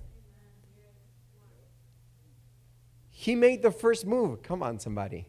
He 3.10 3.34
made 3.34 3.58
the 3.58 3.72
first 3.72 4.04
move. 4.04 4.40
Come 4.46 4.62
on, 4.64 4.78
somebody. 4.78 5.26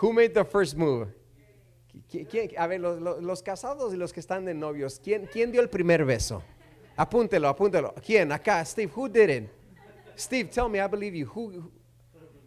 Who 0.00 0.12
made 0.12 0.34
the 0.34 0.44
first 0.44 0.76
move? 0.76 1.08
a 2.58 2.66
ver, 2.66 2.80
los, 2.80 3.42
casados 3.42 3.94
y 3.94 3.96
los 3.96 4.12
que 4.12 4.20
están 4.20 4.44
de 4.44 4.54
novios, 4.54 5.00
¿quién, 5.02 5.26
¿quién 5.32 5.50
dio 5.50 5.60
el 5.60 5.68
primer 5.68 6.04
beso? 6.04 6.42
Apúntelo, 6.96 7.48
apúntelo. 7.48 7.94
¿Quién? 8.04 8.32
Acá, 8.32 8.64
Steve. 8.64 8.90
Who 8.94 9.08
did 9.08 9.28
it? 9.28 9.50
Steve, 10.16 10.48
tell 10.50 10.68
me, 10.68 10.78
I 10.78 10.86
believe 10.88 11.14
you. 11.14 11.26
Who, 11.26 11.70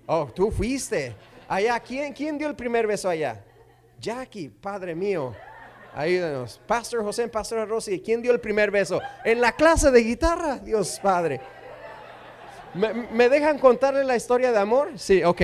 oh, 0.07 0.27
tú 0.33 0.51
fuiste. 0.51 1.15
Allá, 1.47 1.79
¿quién, 1.79 2.13
¿quién 2.13 2.37
dio 2.37 2.47
el 2.47 2.55
primer 2.55 2.87
beso 2.87 3.09
allá? 3.09 3.43
Jackie, 3.99 4.49
Padre 4.49 4.95
mío. 4.95 5.35
Ayúdanos. 5.93 6.59
Pastor 6.65 7.03
José, 7.03 7.27
Pastor 7.27 7.67
Rosy, 7.67 7.99
¿quién 7.99 8.21
dio 8.21 8.31
el 8.31 8.39
primer 8.39 8.71
beso? 8.71 9.01
En 9.23 9.41
la 9.41 9.51
clase 9.51 9.91
de 9.91 10.01
guitarra, 10.01 10.57
Dios 10.57 10.99
Padre. 11.01 11.41
¿Me, 12.73 13.29
dejan 13.29 13.57
contarle 13.57 14.03
la 14.03 14.15
historia 14.15 14.51
de 14.51 14.59
amor? 14.59 14.91
Sí, 14.97 15.23
ok. 15.23 15.41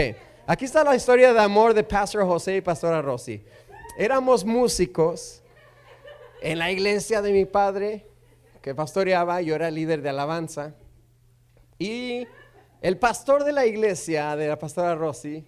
Aquí 0.47 0.65
está 0.65 0.83
la 0.83 0.95
historia 0.95 1.33
de 1.33 1.39
amor 1.39 1.73
de 1.73 1.83
Pastor 1.83 2.23
José 2.23 2.57
y 2.57 2.61
Pastora 2.61 3.01
Rosy. 3.01 3.43
Éramos 3.97 4.45
músicos 4.45 5.41
en 6.39 6.59
la 6.59 6.71
iglesia 6.71 7.23
de 7.23 7.31
mi 7.31 7.45
padre, 7.45 8.05
que 8.61 8.75
pastoreaba, 8.75 9.41
yo 9.41 9.55
era 9.55 9.71
líder 9.71 10.03
de 10.03 10.09
alabanza. 10.09 10.75
Y 11.79 12.27
el 12.81 12.99
pastor 12.99 13.43
de 13.43 13.53
la 13.53 13.65
iglesia, 13.65 14.35
de 14.35 14.47
la 14.47 14.59
pastora 14.59 14.93
Rosy, 14.93 15.47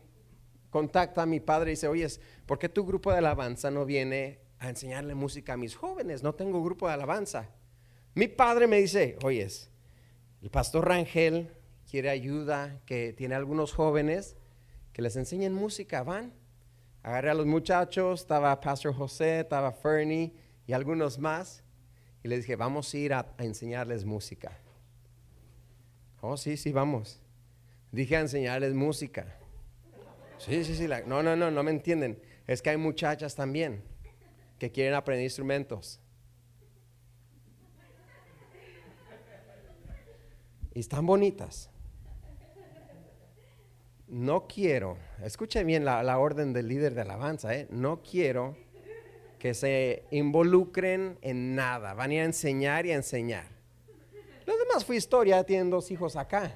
contacta 0.71 1.21
a 1.21 1.25
mi 1.27 1.41
padre 1.41 1.69
y 1.69 1.73
dice, 1.73 1.87
oye, 1.87 2.07
¿por 2.47 2.57
qué 2.57 2.67
tu 2.67 2.83
grupo 2.83 3.11
de 3.11 3.19
alabanza 3.19 3.69
no 3.69 3.85
viene 3.85 4.39
a 4.57 4.67
enseñarle 4.67 5.13
música 5.13 5.53
a 5.53 5.57
mis 5.57 5.75
jóvenes? 5.75 6.23
No 6.23 6.33
tengo 6.33 6.63
grupo 6.63 6.87
de 6.87 6.95
alabanza. 6.95 7.51
Mi 8.15 8.27
padre 8.27 8.65
me 8.65 8.79
dice, 8.79 9.15
oye, 9.21 9.47
el 10.41 10.49
pastor 10.49 10.87
Rangel 10.87 11.51
quiere 11.87 12.09
ayuda, 12.09 12.81
que 12.87 13.13
tiene 13.13 13.35
algunos 13.35 13.73
jóvenes 13.73 14.36
que 14.97 15.03
les 15.03 15.15
enseñen 15.15 15.53
música, 15.53 16.01
van. 16.01 16.33
Agarré 17.03 17.29
a 17.29 17.35
los 17.35 17.45
muchachos, 17.45 18.21
estaba 18.21 18.59
Pastor 18.59 18.95
José, 18.95 19.41
estaba 19.41 19.71
Fernie 19.71 20.33
y 20.65 20.73
algunos 20.73 21.19
más, 21.19 21.63
y 22.23 22.27
les 22.27 22.39
dije, 22.39 22.55
vamos 22.55 22.91
a 22.91 22.97
ir 22.97 23.13
a, 23.13 23.31
enseñarles 23.37 24.05
música. 24.05 24.57
Oh, 26.19 26.35
sí, 26.35 26.57
sí, 26.57 26.71
vamos. 26.71 27.21
Dije 27.91 28.17
a 28.17 28.21
enseñarles 28.21 28.73
música. 28.73 29.37
Sí, 30.39 30.63
sí, 30.63 30.75
sí. 30.75 30.87
no, 31.05 31.21
no, 31.21 31.35
no, 31.35 31.51
no 31.51 31.61
me 31.61 31.69
entienden. 31.69 32.19
Es 32.47 32.63
que 32.63 32.71
hay 32.71 32.77
muchachas 32.77 33.35
también 33.35 33.83
que 34.57 34.71
quieren 34.71 34.95
aprender 34.95 35.25
instrumentos. 35.25 35.99
Y 40.73 40.79
están 40.79 41.05
bonitas 41.05 41.69
no 44.07 44.47
quiero, 44.47 44.97
escuche 45.23 45.63
bien 45.63 45.85
la, 45.85 46.17
orden 46.17 46.53
del 46.53 46.67
líder 46.67 46.93
de 46.93 47.01
alabanza, 47.01 47.53
¿eh? 47.53 47.67
no 47.69 48.01
quiero 48.01 48.55
que 49.39 49.53
se 49.53 50.03
involucren 50.11 51.17
en 51.21 51.55
nada, 51.55 51.93
van 51.93 52.11
a, 52.11 52.13
ir 52.15 52.21
a 52.21 52.25
enseñar 52.25 52.85
y 52.85 52.91
a 52.91 52.95
enseñar. 52.95 53.47
Lo 54.45 54.57
demás 54.57 54.85
fue 54.85 54.95
historia, 54.95 55.43
tienen 55.43 55.69
dos 55.69 55.91
hijos 55.91 56.15
acá. 56.15 56.53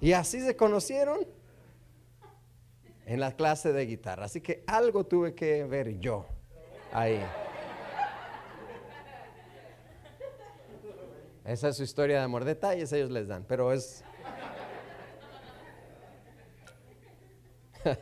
Y 0.00 0.12
así 0.12 0.40
se 0.40 0.56
conocieron 0.56 1.26
en 3.06 3.20
la 3.20 3.32
clase 3.32 3.72
de 3.72 3.86
guitarra. 3.86 4.26
Así 4.26 4.40
que 4.40 4.62
algo 4.66 5.04
tuve 5.04 5.34
que 5.34 5.64
ver 5.64 5.98
yo 5.98 6.26
ahí. 6.92 7.20
Esa 11.48 11.68
es 11.70 11.76
su 11.78 11.82
historia 11.82 12.18
de 12.18 12.24
amor. 12.24 12.44
Detalles 12.44 12.92
ellos 12.92 13.10
les 13.10 13.26
dan, 13.26 13.42
pero 13.48 13.72
es... 13.72 14.04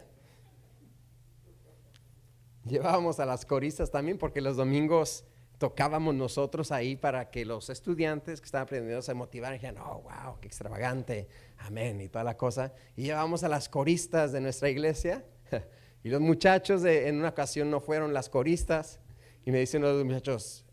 Llevábamos 2.65 3.21
a 3.21 3.25
las 3.25 3.47
coristas 3.47 3.93
también 3.93 4.19
porque 4.19 4.41
los 4.41 4.57
domingos 4.57 5.25
tocábamos 5.59 6.13
nosotros 6.17 6.73
ahí 6.73 6.97
para 6.97 7.31
que 7.31 7.45
los 7.45 7.71
estudiantes 7.71 8.41
que 8.41 8.47
estaban 8.47 8.65
aprendiendo 8.65 9.01
se 9.01 9.15
motivaran 9.15 9.55
y 9.55 9.59
dijeran, 9.59 9.81
oh, 9.81 10.03
wow, 10.03 10.41
qué 10.41 10.49
extravagante, 10.49 11.29
amén, 11.59 12.01
y 12.01 12.09
toda 12.09 12.25
la 12.25 12.37
cosa. 12.37 12.75
Y 12.97 13.05
llevábamos 13.05 13.45
a 13.45 13.49
las 13.49 13.69
coristas 13.69 14.33
de 14.33 14.41
nuestra 14.41 14.71
iglesia 14.71 15.25
y 16.03 16.09
los 16.09 16.21
muchachos 16.21 16.83
de, 16.83 17.07
en 17.07 17.21
una 17.21 17.29
ocasión 17.29 17.71
no 17.71 17.79
fueron 17.79 18.13
las 18.13 18.29
coristas 18.29 18.99
y 19.45 19.53
me 19.53 19.61
dicen 19.61 19.83
los 19.83 20.05
muchachos, 20.05 20.65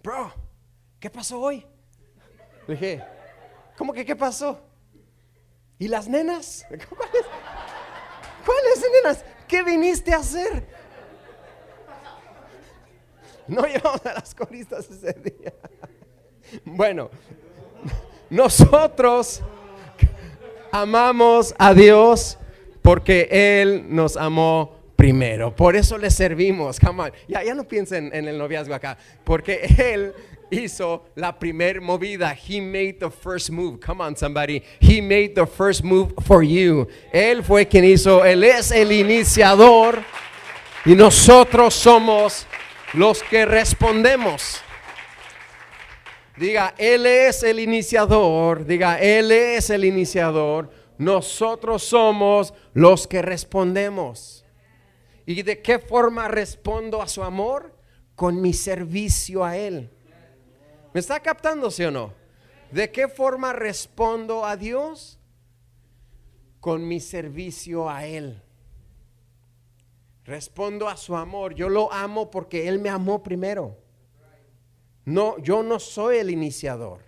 bro, 0.00 0.32
¿qué 1.00 1.10
pasó 1.10 1.40
hoy? 1.40 1.66
Dije, 2.66 3.02
¿cómo 3.76 3.92
que 3.92 4.04
qué 4.04 4.16
pasó? 4.16 4.60
¿Y 5.78 5.88
las 5.88 6.08
nenas? 6.08 6.66
¿Cuáles, 6.68 7.26
¿Cuáles 8.44 8.84
nenas? 9.02 9.24
¿Qué 9.48 9.62
viniste 9.62 10.12
a 10.12 10.18
hacer? 10.18 10.64
No 13.48 13.62
llevamos 13.66 14.04
a 14.06 14.12
las 14.12 14.34
coristas 14.34 14.88
ese 14.90 15.12
día. 15.12 15.52
Bueno, 16.64 17.10
nosotros 18.28 19.42
amamos 20.70 21.54
a 21.58 21.74
Dios 21.74 22.38
porque 22.82 23.28
Él 23.30 23.86
nos 23.88 24.16
amó 24.16 24.76
primero. 24.94 25.54
Por 25.56 25.76
eso 25.76 25.98
le 25.98 26.10
servimos. 26.10 26.78
Ya, 27.26 27.42
ya 27.42 27.54
no 27.54 27.64
piensen 27.64 28.10
en 28.14 28.28
el 28.28 28.38
noviazgo 28.38 28.74
acá. 28.74 28.98
Porque 29.24 29.64
Él 29.78 30.14
hizo 30.50 31.04
la 31.14 31.38
primer 31.38 31.80
movida. 31.80 32.34
He 32.34 32.60
made 32.60 32.98
the 33.00 33.10
first 33.10 33.50
move. 33.50 33.80
Come 33.80 34.00
on, 34.00 34.16
somebody. 34.16 34.62
He 34.80 35.00
made 35.00 35.34
the 35.34 35.46
first 35.46 35.82
move 35.82 36.12
for 36.26 36.42
you. 36.42 36.86
Él 37.12 37.42
fue 37.42 37.66
quien 37.66 37.84
hizo, 37.84 38.24
Él 38.24 38.44
es 38.44 38.70
el 38.70 38.92
iniciador 38.92 40.02
y 40.84 40.94
nosotros 40.94 41.74
somos 41.74 42.46
los 42.94 43.22
que 43.22 43.44
respondemos. 43.44 44.60
Diga, 46.36 46.74
Él 46.78 47.04
es 47.04 47.42
el 47.42 47.60
iniciador. 47.60 48.64
Diga, 48.64 48.98
Él 48.98 49.30
es 49.30 49.68
el 49.68 49.84
iniciador. 49.84 50.70
Nosotros 50.96 51.82
somos 51.82 52.54
los 52.72 53.06
que 53.06 53.20
respondemos. 53.20 54.44
¿Y 55.26 55.42
de 55.42 55.60
qué 55.60 55.78
forma 55.78 56.28
respondo 56.28 57.02
a 57.02 57.08
su 57.08 57.22
amor? 57.22 57.76
Con 58.16 58.40
mi 58.40 58.52
servicio 58.52 59.44
a 59.44 59.56
Él. 59.56 59.90
¿Me 60.92 61.00
está 61.00 61.20
captando, 61.20 61.70
sí 61.70 61.84
o 61.84 61.90
no? 61.90 62.12
¿De 62.72 62.90
qué 62.90 63.08
forma 63.08 63.52
respondo 63.52 64.44
a 64.44 64.56
Dios? 64.56 65.18
Con 66.60 66.86
mi 66.86 67.00
servicio 67.00 67.88
a 67.88 68.06
Él. 68.06 68.42
Respondo 70.24 70.88
a 70.88 70.96
su 70.96 71.16
amor. 71.16 71.54
Yo 71.54 71.68
lo 71.68 71.92
amo 71.92 72.30
porque 72.30 72.68
Él 72.68 72.78
me 72.78 72.88
amó 72.88 73.22
primero. 73.22 73.78
No, 75.04 75.38
yo 75.38 75.62
no 75.62 75.78
soy 75.78 76.18
el 76.18 76.30
iniciador. 76.30 77.00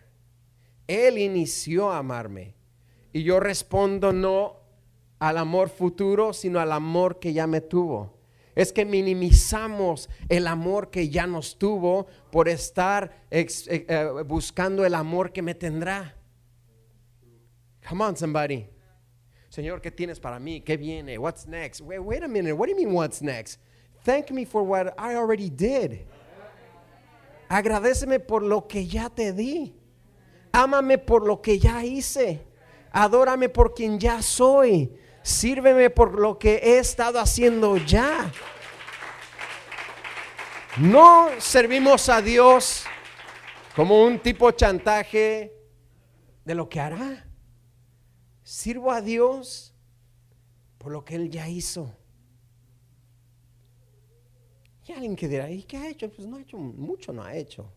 Él 0.86 1.18
inició 1.18 1.90
a 1.90 1.98
amarme. 1.98 2.54
Y 3.12 3.22
yo 3.22 3.40
respondo 3.40 4.12
no 4.12 4.56
al 5.18 5.38
amor 5.38 5.68
futuro, 5.68 6.32
sino 6.32 6.58
al 6.58 6.72
amor 6.72 7.18
que 7.18 7.32
ya 7.32 7.46
me 7.46 7.60
tuvo. 7.60 8.21
Es 8.54 8.72
que 8.72 8.84
minimizamos 8.84 10.08
el 10.28 10.46
amor 10.46 10.90
que 10.90 11.08
ya 11.08 11.26
nos 11.26 11.58
tuvo 11.58 12.06
por 12.30 12.48
estar 12.48 13.24
eh, 13.30 13.46
eh, 13.68 14.08
buscando 14.26 14.84
el 14.84 14.94
amor 14.94 15.32
que 15.32 15.42
me 15.42 15.54
tendrá. 15.54 16.14
Come 17.88 18.04
on, 18.04 18.16
somebody. 18.16 18.66
Señor, 19.48 19.80
¿qué 19.80 19.90
tienes 19.90 20.18
para 20.18 20.38
mí? 20.38 20.60
¿Qué 20.60 20.76
viene? 20.76 21.18
What's 21.18 21.46
next? 21.46 21.80
Wait, 21.80 22.00
wait 22.00 22.22
a 22.22 22.28
minute. 22.28 22.52
What 22.54 22.68
do 22.68 22.72
you 22.72 22.76
mean, 22.76 22.94
what's 22.94 23.20
next? 23.20 23.58
Thank 24.04 24.30
me 24.30 24.44
for 24.44 24.62
what 24.62 24.94
I 24.98 25.14
already 25.14 25.50
did. 25.50 26.06
Agradeceme 27.48 28.18
por 28.18 28.42
lo 28.42 28.66
que 28.66 28.86
ya 28.86 29.10
te 29.10 29.32
di. 29.32 29.74
Ámame 30.52 30.98
por 30.98 31.26
lo 31.26 31.40
que 31.42 31.58
ya 31.58 31.84
hice. 31.84 32.40
Adórame 32.92 33.48
por 33.48 33.74
quien 33.74 33.98
ya 33.98 34.22
soy. 34.22 34.90
Sírveme 35.22 35.90
por 35.90 36.18
lo 36.18 36.38
que 36.38 36.56
he 36.56 36.78
estado 36.78 37.18
haciendo 37.20 37.76
ya. 37.76 38.32
No 40.78 41.28
servimos 41.38 42.08
a 42.08 42.22
Dios 42.22 42.84
como 43.76 44.04
un 44.04 44.18
tipo 44.18 44.50
chantaje 44.50 45.52
de 46.44 46.54
lo 46.54 46.68
que 46.68 46.80
hará. 46.80 47.26
Sirvo 48.42 48.90
a 48.90 49.00
Dios 49.00 49.74
por 50.78 50.92
lo 50.92 51.04
que 51.04 51.14
Él 51.14 51.30
ya 51.30 51.48
hizo. 51.48 51.94
Y 54.86 54.92
alguien 54.92 55.14
que 55.14 55.28
dirá, 55.28 55.48
¿y 55.48 55.62
qué 55.62 55.76
ha 55.76 55.88
hecho? 55.88 56.10
Pues 56.10 56.26
no 56.26 56.36
ha 56.36 56.40
hecho 56.40 56.58
mucho, 56.58 57.12
no 57.12 57.22
ha 57.22 57.36
hecho. 57.36 57.72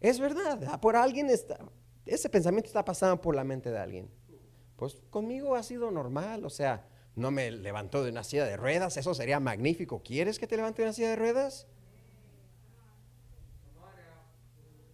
Es 0.00 0.18
verdad, 0.18 0.80
por 0.80 0.96
alguien 0.96 1.28
está, 1.28 1.58
ese 2.06 2.30
pensamiento 2.30 2.68
está 2.68 2.84
pasando 2.84 3.20
por 3.20 3.34
la 3.34 3.44
mente 3.44 3.70
de 3.70 3.78
alguien. 3.78 4.19
Pues 4.80 4.96
conmigo 5.10 5.56
ha 5.56 5.62
sido 5.62 5.90
normal, 5.90 6.42
o 6.42 6.48
sea, 6.48 6.88
no 7.14 7.30
me 7.30 7.50
levantó 7.50 8.02
de 8.02 8.10
una 8.10 8.24
silla 8.24 8.46
de 8.46 8.56
ruedas, 8.56 8.96
eso 8.96 9.12
sería 9.12 9.38
magnífico. 9.38 10.02
¿Quieres 10.02 10.38
que 10.38 10.46
te 10.46 10.56
levante 10.56 10.80
de 10.80 10.88
una 10.88 10.94
silla 10.94 11.10
de 11.10 11.16
ruedas? 11.16 11.66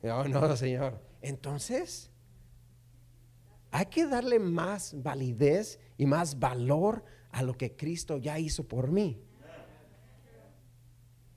No, 0.02 0.24
no, 0.24 0.56
Señor. 0.56 1.00
Entonces, 1.22 2.10
hay 3.70 3.86
que 3.86 4.08
darle 4.08 4.40
más 4.40 5.00
validez 5.04 5.78
y 5.96 6.06
más 6.06 6.40
valor 6.40 7.04
a 7.30 7.44
lo 7.44 7.56
que 7.56 7.76
Cristo 7.76 8.16
ya 8.16 8.40
hizo 8.40 8.66
por 8.66 8.90
mí. 8.90 9.22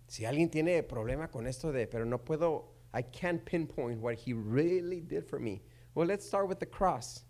Si 0.07 0.25
alguien 0.25 0.49
tiene 0.49 0.81
problema 0.81 1.29
con 1.29 1.45
esto 1.45 1.71
de, 1.71 1.85
pero 1.85 2.03
no 2.03 2.25
puedo, 2.25 2.73
I 2.95 3.03
can't 3.03 3.43
pinpoint 3.43 4.01
what 4.01 4.15
he 4.15 4.33
really 4.33 5.01
did 5.01 5.23
for 5.25 5.39
me. 5.39 5.61
Well, 5.93 6.07
let's 6.07 6.25
start 6.25 6.49
with 6.49 6.57
the 6.57 6.67
cross. 6.67 7.28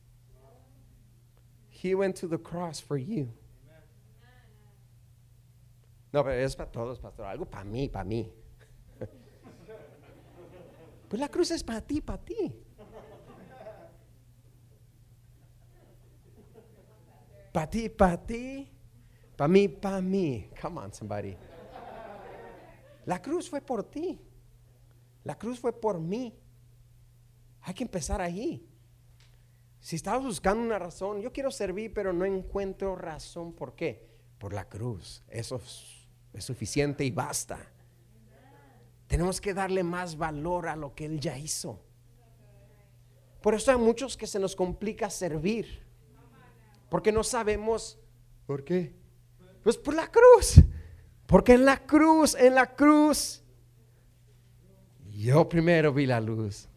He 1.82 1.96
went 1.96 2.18
to 2.18 2.28
the 2.28 2.38
cross 2.38 2.82
for 2.82 2.98
you. 2.98 3.30
No, 6.12 6.24
pero 6.24 6.34
es 6.34 6.56
para 6.56 6.70
todos, 6.70 7.00
pastor. 7.00 7.26
Algo 7.26 7.46
para 7.46 7.64
mí, 7.64 7.88
para 7.88 8.04
mí. 8.04 8.30
Pues 11.10 11.20
la 11.20 11.28
cruz 11.28 11.50
es 11.52 11.64
para 11.64 11.82
ti, 11.82 12.02
para 12.02 12.24
ti. 12.24 12.54
Para 17.52 17.68
ti, 17.68 17.90
para 17.90 18.18
ti. 18.18 18.72
Para 19.36 19.48
mí, 19.48 19.68
para 19.70 20.02
mí. 20.02 20.50
Come 20.62 20.80
on, 20.82 20.94
somebody. 20.94 21.36
La 23.06 23.20
cruz 23.20 23.50
fue 23.50 23.62
por 23.62 23.84
ti. 23.90 24.20
La 25.24 25.36
cruz 25.36 25.60
fue 25.60 25.74
por 25.74 26.00
mí. 26.00 26.38
Hay 27.62 27.74
que 27.74 27.84
empezar 27.84 28.22
ahí. 28.22 28.69
Si 29.80 29.96
estabas 29.96 30.24
buscando 30.24 30.62
una 30.64 30.78
razón, 30.78 31.22
yo 31.22 31.32
quiero 31.32 31.52
servir, 31.52 31.94
pero 31.94 32.12
no 32.12 32.26
encuentro 32.26 32.96
razón. 32.96 33.54
¿Por 33.54 33.76
qué? 33.76 34.08
Por 34.38 34.54
la 34.54 34.68
cruz. 34.68 35.24
Eso 35.30 35.58
es, 35.58 36.44
suficiente 36.44 37.04
y 37.06 37.12
basta. 37.12 37.60
Tenemos 39.08 39.42
que 39.42 39.54
darle 39.54 39.84
más 39.84 40.18
valor 40.18 40.68
a 40.68 40.76
lo 40.76 40.94
que 40.94 41.06
Él 41.06 41.20
ya 41.20 41.38
hizo. 41.38 41.82
Por 43.42 43.56
eso 43.56 43.72
hay 43.72 43.78
muchos 43.78 44.18
que 44.18 44.28
se 44.28 44.40
nos 44.40 44.56
complica 44.56 45.10
servir. 45.10 45.84
Porque 46.90 47.12
no 47.12 47.24
sabemos 47.24 47.98
por 48.46 48.64
qué. 48.64 48.94
Pues 49.64 49.78
por 49.78 49.94
la 49.94 50.10
cruz. 50.12 50.62
Porque 51.26 51.54
en 51.54 51.66
la 51.66 51.86
cruz, 51.86 52.36
en 52.36 52.56
la 52.56 52.76
cruz, 52.76 53.44
yo 55.06 55.48
primero 55.48 55.94
vi 55.94 56.06
la 56.06 56.20
luz. 56.20 56.69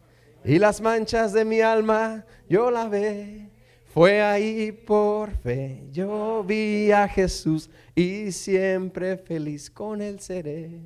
Y 0.45 0.59
las 0.59 0.81
manchas 0.81 1.31
de 1.31 1.45
mi 1.45 1.61
alma 1.61 2.25
yo 2.49 2.69
la 2.69 2.87
ve. 2.87 3.49
Fue 3.93 4.21
ahí 4.21 4.71
por 4.71 5.31
fe. 5.31 5.83
Yo 5.91 6.43
vi 6.43 6.91
a 6.91 7.07
Jesús 7.07 7.69
y 7.95 8.31
siempre 8.31 9.17
feliz 9.17 9.69
con 9.69 10.01
él 10.01 10.19
seré. 10.19 10.81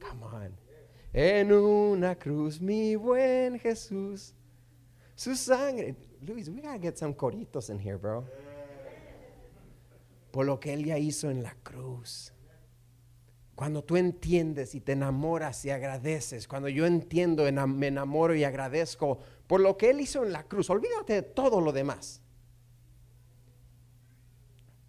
Come 0.00 0.24
on. 0.24 0.56
En 1.12 1.52
una 1.52 2.14
cruz, 2.14 2.60
mi 2.60 2.94
buen 2.94 3.58
Jesús. 3.58 4.32
Su 5.16 5.34
sangre. 5.34 5.96
Luis, 6.22 6.48
we 6.48 6.60
gotta 6.60 6.78
get 6.78 6.96
some 6.96 7.14
coritos 7.14 7.68
in 7.68 7.78
here, 7.78 7.96
bro. 7.96 8.24
Por 10.30 10.46
lo 10.46 10.60
que 10.60 10.72
él 10.72 10.84
ya 10.84 10.96
hizo 10.96 11.28
en 11.30 11.42
la 11.42 11.54
cruz. 11.62 12.32
Cuando 13.60 13.84
tú 13.84 13.98
entiendes 13.98 14.74
y 14.74 14.80
te 14.80 14.92
enamoras 14.92 15.66
y 15.66 15.70
agradeces, 15.70 16.48
cuando 16.48 16.70
yo 16.70 16.86
entiendo, 16.86 17.44
me 17.66 17.88
enamoro 17.88 18.34
y 18.34 18.42
agradezco 18.42 19.18
por 19.46 19.60
lo 19.60 19.76
que 19.76 19.90
Él 19.90 20.00
hizo 20.00 20.24
en 20.24 20.32
la 20.32 20.44
cruz, 20.44 20.70
olvídate 20.70 21.12
de 21.12 21.20
todo 21.20 21.60
lo 21.60 21.70
demás. 21.70 22.22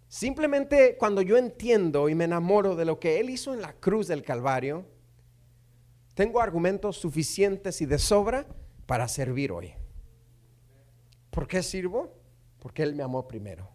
Simplemente 0.08 0.96
cuando 0.96 1.20
yo 1.20 1.36
entiendo 1.36 2.08
y 2.08 2.14
me 2.14 2.24
enamoro 2.24 2.74
de 2.74 2.86
lo 2.86 2.98
que 2.98 3.20
Él 3.20 3.28
hizo 3.28 3.52
en 3.52 3.60
la 3.60 3.74
cruz 3.74 4.06
del 4.06 4.22
Calvario, 4.22 4.86
tengo 6.14 6.40
argumentos 6.40 6.96
suficientes 6.96 7.82
y 7.82 7.84
de 7.84 7.98
sobra 7.98 8.46
para 8.86 9.06
servir 9.06 9.52
hoy. 9.52 9.74
¿Por 11.28 11.46
qué 11.46 11.62
sirvo? 11.62 12.14
Porque 12.58 12.84
Él 12.84 12.94
me 12.94 13.02
amó 13.02 13.28
primero. 13.28 13.68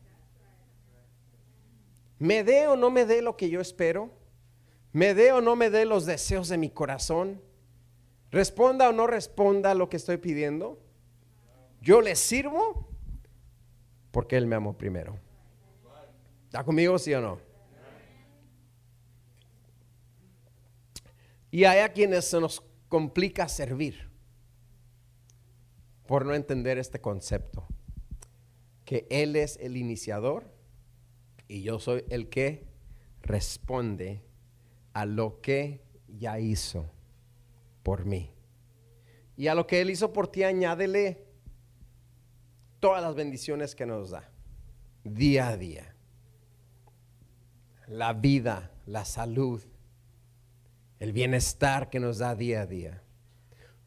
Me 2.17 2.43
dé 2.43 2.65
o 2.65 2.75
no 2.75 2.89
me 2.89 3.05
dé 3.05 3.21
lo 3.21 3.37
que 3.37 3.51
yo 3.51 3.61
espero, 3.61 4.25
me 4.97 5.13
dé 5.13 5.31
o 5.31 5.41
no 5.41 5.55
me 5.55 5.69
dé 5.69 5.85
los 5.85 6.07
deseos 6.07 6.49
de 6.49 6.57
mi 6.57 6.71
corazón, 6.71 7.39
responda 8.31 8.89
o 8.89 8.93
no 8.93 9.05
responda 9.05 9.69
a 9.69 9.75
lo 9.75 9.89
que 9.89 9.97
estoy 9.97 10.17
pidiendo, 10.17 10.81
yo 11.81 12.01
le 12.01 12.15
sirvo 12.15 12.89
porque 14.09 14.37
Él 14.37 14.47
me 14.47 14.55
amó 14.55 14.75
primero. 14.75 15.19
¿Está 16.45 16.63
conmigo, 16.63 16.97
sí 16.97 17.13
o 17.13 17.21
no? 17.21 17.39
Y 21.51 21.65
hay 21.65 21.81
a 21.81 21.93
quienes 21.93 22.25
se 22.25 22.39
nos 22.41 22.63
complica 22.89 23.47
servir 23.47 24.09
por 26.07 26.25
no 26.25 26.33
entender 26.33 26.79
este 26.79 26.99
concepto, 26.99 27.67
que 28.83 29.05
Él 29.11 29.35
es 29.35 29.57
el 29.57 29.77
iniciador 29.77 30.51
y 31.47 31.61
yo 31.61 31.77
soy 31.77 32.03
el 32.09 32.29
que 32.29 32.65
responde 33.21 34.26
a 34.97 35.05
lo 35.05 35.41
que 35.41 35.83
ya 36.07 36.39
hizo 36.39 36.89
por 37.83 38.05
mí. 38.05 38.33
Y 39.35 39.45
a 39.45 39.53
lo 39.53 39.67
que 39.67 39.79
Él 39.79 39.91
hizo 39.91 40.11
por 40.11 40.27
ti, 40.27 40.41
añádele 40.41 41.23
todas 42.79 43.03
las 43.03 43.13
bendiciones 43.13 43.75
que 43.75 43.85
nos 43.85 44.09
da, 44.09 44.31
día 45.03 45.49
a 45.49 45.57
día. 45.57 45.95
La 47.85 48.13
vida, 48.13 48.71
la 48.87 49.05
salud, 49.05 49.61
el 50.97 51.13
bienestar 51.13 51.91
que 51.91 51.99
nos 51.99 52.17
da 52.17 52.33
día 52.33 52.61
a 52.61 52.65
día. 52.65 53.03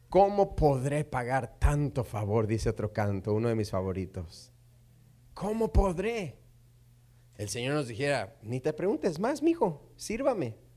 ¿Cómo 0.07 0.55
podré 0.55 1.03
pagar 1.03 1.59
tanto 1.59 2.05
favor? 2.05 2.47
Dice 2.47 2.69
otro 2.69 2.93
canto, 2.93 3.33
uno 3.33 3.49
de 3.49 3.55
mis 3.55 3.69
favoritos. 3.69 4.53
¿Cómo 5.33 5.73
podré? 5.73 6.37
El 7.35 7.49
Señor 7.49 7.75
nos 7.75 7.89
dijera, 7.89 8.37
ni 8.41 8.61
te 8.61 8.71
preguntes 8.71 9.19
más, 9.19 9.43
mijo, 9.43 9.91
sírvame. 9.97 10.70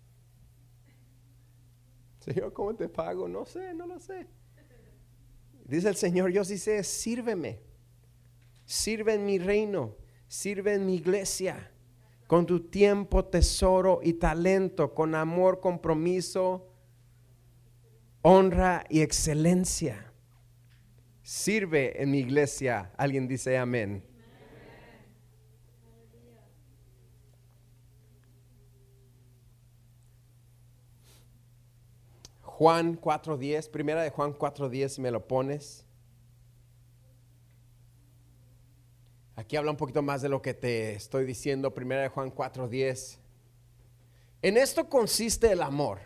Señor, 2.25 2.55
¿cómo 2.55 2.75
te 2.75 2.89
pago? 2.89 3.29
No 3.29 3.45
sé, 3.45 3.75
no 3.75 3.87
lo 3.87 4.01
sé. 4.01 4.27
Dice 5.67 5.91
el 5.91 5.97
Señor, 5.97 6.31
yo 6.31 6.43
sí 6.43 6.57
sé, 6.57 6.83
sírveme. 6.83 7.61
Sirve 8.65 9.13
en 9.15 9.27
mi 9.27 9.39
reino, 9.39 9.95
sirve 10.27 10.73
en 10.73 10.87
mi 10.87 10.95
iglesia, 10.95 11.71
con 12.27 12.47
tu 12.47 12.61
tiempo, 12.71 13.27
tesoro 13.27 14.01
y 14.03 14.15
talento, 14.15 14.95
con 14.95 15.15
amor, 15.15 15.61
compromiso, 15.61 16.73
honra 18.23 18.87
y 18.89 19.03
excelencia. 19.03 20.11
Sirve 21.23 22.03
en 22.03 22.11
mi 22.11 22.21
iglesia. 22.21 22.91
Alguien 22.97 23.29
dice 23.29 23.59
amén. 23.59 24.03
Juan 32.57 33.01
4.10, 33.01 33.69
primera 33.69 34.01
de 34.01 34.11
Juan 34.11 34.33
4.10, 34.33 34.89
si 34.89 35.01
me 35.01 35.11
lo 35.11 35.27
pones. 35.27 35.85
Aquí 39.35 39.57
habla 39.57 39.73
un 39.73 39.77
poquito 39.77 40.03
más 40.03 40.23
de 40.23 40.29
lo 40.29 40.41
que 40.41 40.55
te 40.55 40.93
estoy 40.95 41.25
diciendo, 41.25 41.75
primera 41.75 42.03
de 42.03 42.11
Juan 42.11 42.33
4.10. 42.33 43.19
En 44.41 44.57
esto 44.57 44.89
consiste 44.89 45.51
el 45.51 45.63
amor, 45.63 45.99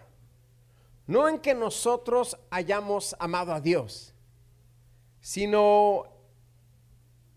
no 1.07 1.29
en 1.29 1.39
que 1.39 1.53
nosotros 1.53 2.39
hayamos 2.49 3.15
amado 3.19 3.53
a 3.53 3.61
Dios, 3.61 4.15
sino 5.21 6.07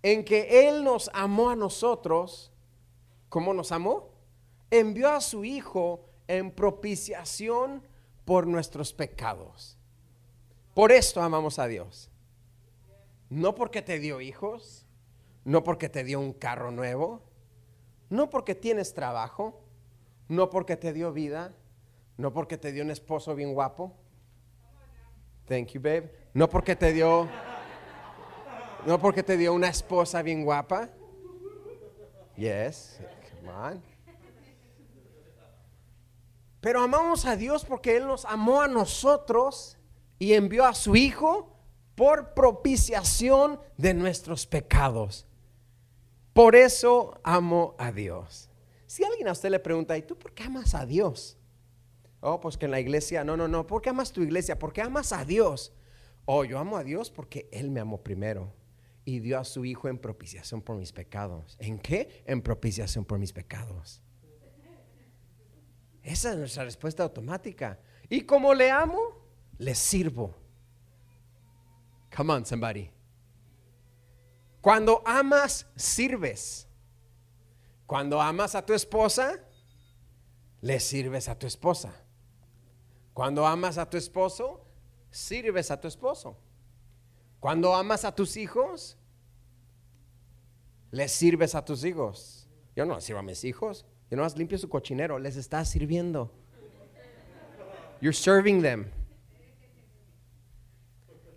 en 0.04 0.24
que 0.24 0.70
Él 0.70 0.86
nos 0.86 1.12
amó 1.14 1.50
a 1.50 1.58
nosotros. 1.58 2.50
¿Cómo 3.28 3.54
nos 3.54 3.74
amó? 3.74 4.08
Envió 4.70 5.10
a 5.10 5.20
su 5.20 5.44
Hijo 5.44 6.06
en 6.30 6.50
propiciación 6.50 7.91
por 8.26 8.48
nuestros 8.48 8.94
pecados. 8.94 9.78
Por 10.74 10.92
esto 10.92 11.22
amamos 11.22 11.60
a 11.60 11.68
Dios. 11.68 12.10
No 13.30 13.56
porque 13.56 13.82
te 13.82 14.00
dio 14.00 14.22
hijos, 14.22 14.86
no 15.46 15.64
porque 15.64 15.90
te 15.90 16.04
dio 16.04 16.20
un 16.20 16.34
carro 16.34 16.72
nuevo, 16.72 17.22
no 18.10 18.30
porque 18.30 18.56
tienes 18.56 18.94
trabajo, 18.94 19.62
no 20.28 20.50
porque 20.50 20.78
te 20.78 20.94
dio 20.94 21.14
vida, 21.14 21.54
no 22.18 22.34
porque 22.34 22.58
te 22.58 22.72
dio 22.72 22.84
un 22.84 22.92
esposo 22.92 23.36
bien 23.36 23.54
guapo. 23.54 23.96
Thank 25.48 25.70
you, 25.70 25.82
babe. 25.82 26.12
No 26.34 26.50
porque 26.50 26.76
te 26.76 26.94
dio 26.94 27.30
no 28.86 29.00
porque 29.00 29.24
te 29.24 29.38
dio 29.38 29.54
una 29.54 29.70
esposa 29.70 30.22
bien 30.22 30.44
guapa. 30.44 30.90
Yes, 32.36 33.00
come 33.40 33.52
on. 33.52 33.91
Pero 36.62 36.82
amamos 36.82 37.26
a 37.26 37.36
Dios 37.36 37.66
porque 37.66 37.98
Él 37.98 38.06
nos 38.06 38.24
amó 38.26 38.62
a 38.62 38.68
nosotros 38.68 39.78
y 40.20 40.34
envió 40.34 40.66
a 40.66 40.76
su 40.76 40.96
Hijo 40.96 41.58
por 41.96 42.34
propiciación 42.34 43.60
de 43.78 43.94
nuestros 43.94 44.46
pecados. 44.46 45.26
Por 46.34 46.56
eso 46.56 47.20
amo 47.24 47.76
a 47.78 47.92
Dios. 47.92 48.50
Si 48.86 49.04
alguien 49.04 49.28
a 49.28 49.32
usted 49.32 49.50
le 49.50 49.60
pregunta, 49.60 49.98
¿y 49.98 50.04
tú 50.04 50.18
por 50.18 50.34
qué 50.34 50.44
amas 50.44 50.76
a 50.76 50.86
Dios? 50.86 51.38
Oh, 52.20 52.40
pues 52.40 52.58
que 52.58 52.66
en 52.66 52.72
la 52.72 52.80
iglesia, 52.80 53.24
no, 53.24 53.36
no, 53.36 53.48
no, 53.48 53.66
¿por 53.66 53.82
qué 53.82 53.90
amas 53.90 54.12
tu 54.12 54.22
iglesia? 54.22 54.60
¿Por 54.60 54.72
qué 54.72 54.82
amas 54.82 55.12
a 55.12 55.26
Dios? 55.26 55.74
Oh, 56.26 56.44
yo 56.44 56.60
amo 56.60 56.78
a 56.78 56.84
Dios 56.84 57.10
porque 57.10 57.50
Él 57.52 57.72
me 57.72 57.80
amó 57.80 58.04
primero 58.04 58.54
y 59.04 59.20
dio 59.20 59.40
a 59.40 59.44
su 59.44 59.66
Hijo 59.66 59.88
en 59.90 59.98
propiciación 59.98 60.62
por 60.62 60.78
mis 60.78 60.92
pecados. 60.92 61.58
¿En 61.60 61.80
qué? 61.80 62.24
En 62.28 62.42
propiciación 62.42 63.04
por 63.04 63.18
mis 63.18 63.34
pecados. 63.34 64.04
Esa 66.04 66.32
es 66.32 66.38
nuestra 66.38 66.64
respuesta 66.64 67.04
automática. 67.04 67.80
Y 68.10 68.22
como 68.22 68.54
le 68.54 68.72
amo, 68.72 69.00
le 69.58 69.76
sirvo. 69.76 70.36
Come 72.16 72.34
on, 72.34 72.46
somebody. 72.46 72.90
Cuando 74.62 75.02
amas, 75.06 75.66
sirves. 75.76 76.68
Cuando 77.86 78.22
amas 78.22 78.56
a 78.56 78.66
tu 78.66 78.74
esposa, 78.74 79.40
le 80.62 80.80
sirves 80.80 81.28
a 81.28 81.38
tu 81.38 81.48
esposa. 81.48 81.94
Cuando 83.14 83.46
amas 83.46 83.78
a 83.78 83.90
tu 83.90 83.98
esposo, 83.98 84.66
sirves 85.10 85.72
a 85.72 85.80
tu 85.80 85.88
esposo. 85.88 86.38
Cuando 87.40 87.74
amas 87.74 88.06
a 88.06 88.14
tus 88.14 88.38
hijos, 88.38 88.98
le 90.92 91.08
sirves 91.08 91.56
a 91.56 91.66
tus 91.66 91.84
hijos. 91.84 92.48
Yo 92.76 92.86
no 92.86 93.02
sirvo 93.02 93.20
a 93.20 93.24
mis 93.24 93.44
hijos. 93.44 93.86
Yo 94.12 94.18
no 94.18 94.28
limpio 94.36 94.58
su 94.58 94.68
cochinero. 94.68 95.18
Les 95.18 95.38
estás 95.38 95.70
sirviendo. 95.70 96.30
You're 98.02 98.14
serving 98.14 98.62
them. 98.62 98.92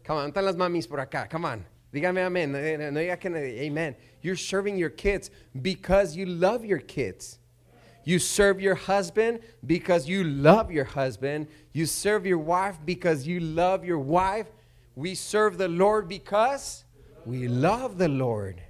Come 0.04 0.18
on, 0.18 0.32
están 0.32 0.44
las 0.44 0.56
mamis 0.56 0.88
por 0.88 0.98
acá. 0.98 1.30
Come 1.30 1.46
on. 1.46 1.64
Dígame 1.92 2.20
amén. 2.20 2.50
No 2.50 2.58
diga 2.58 3.18
que 3.20 3.28
amen. 3.28 3.94
You're 4.20 4.36
serving 4.36 4.76
your 4.76 4.90
kids 4.90 5.30
because 5.62 6.16
you 6.16 6.26
love 6.26 6.64
your 6.64 6.80
kids. 6.80 7.38
You 8.04 8.18
serve 8.18 8.60
your 8.60 8.74
husband 8.74 9.40
because 9.64 10.08
you 10.08 10.24
love 10.24 10.72
your 10.72 10.84
husband. 10.84 11.46
You 11.72 11.86
serve 11.86 12.26
your 12.26 12.38
wife 12.38 12.78
because 12.84 13.24
you 13.24 13.38
love 13.38 13.84
your 13.84 14.00
wife. 14.00 14.48
We 14.96 15.14
serve 15.14 15.58
the 15.58 15.68
Lord 15.68 16.08
because 16.08 16.84
we 17.24 17.46
love 17.46 17.98
the 17.98 18.08
Lord. 18.08 18.63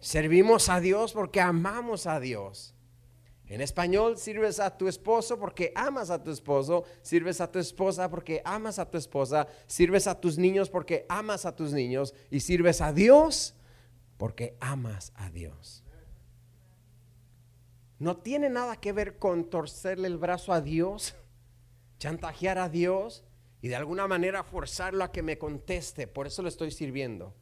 Servimos 0.00 0.68
a 0.68 0.80
Dios 0.80 1.12
porque 1.12 1.40
amamos 1.40 2.06
a 2.06 2.20
Dios. 2.20 2.74
En 3.48 3.62
español, 3.62 4.18
sirves 4.18 4.60
a 4.60 4.76
tu 4.76 4.88
esposo 4.88 5.38
porque 5.38 5.72
amas 5.74 6.10
a 6.10 6.22
tu 6.22 6.30
esposo, 6.30 6.84
sirves 7.00 7.40
a 7.40 7.50
tu 7.50 7.58
esposa 7.58 8.10
porque 8.10 8.42
amas 8.44 8.78
a 8.78 8.90
tu 8.90 8.98
esposa, 8.98 9.48
sirves 9.66 10.06
a 10.06 10.20
tus 10.20 10.36
niños 10.36 10.68
porque 10.68 11.06
amas 11.08 11.46
a 11.46 11.56
tus 11.56 11.72
niños 11.72 12.14
y 12.30 12.40
sirves 12.40 12.82
a 12.82 12.92
Dios 12.92 13.54
porque 14.18 14.54
amas 14.60 15.12
a 15.16 15.30
Dios. 15.30 15.82
No 17.98 18.18
tiene 18.18 18.50
nada 18.50 18.76
que 18.76 18.92
ver 18.92 19.18
con 19.18 19.48
torcerle 19.48 20.08
el 20.08 20.18
brazo 20.18 20.52
a 20.52 20.60
Dios, 20.60 21.14
chantajear 21.98 22.58
a 22.58 22.68
Dios 22.68 23.24
y 23.62 23.68
de 23.68 23.76
alguna 23.76 24.06
manera 24.06 24.44
forzarlo 24.44 25.02
a 25.02 25.10
que 25.10 25.22
me 25.22 25.38
conteste. 25.38 26.06
Por 26.06 26.26
eso 26.26 26.42
le 26.42 26.50
estoy 26.50 26.70
sirviendo. 26.70 27.34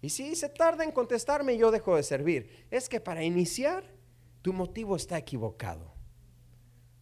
Y 0.00 0.10
si 0.10 0.36
se 0.36 0.48
tarda 0.48 0.84
en 0.84 0.92
contestarme, 0.92 1.56
yo 1.56 1.70
dejo 1.70 1.96
de 1.96 2.02
servir. 2.02 2.66
Es 2.70 2.88
que 2.88 3.00
para 3.00 3.24
iniciar, 3.24 3.84
tu 4.42 4.52
motivo 4.52 4.96
está 4.96 5.18
equivocado. 5.18 5.92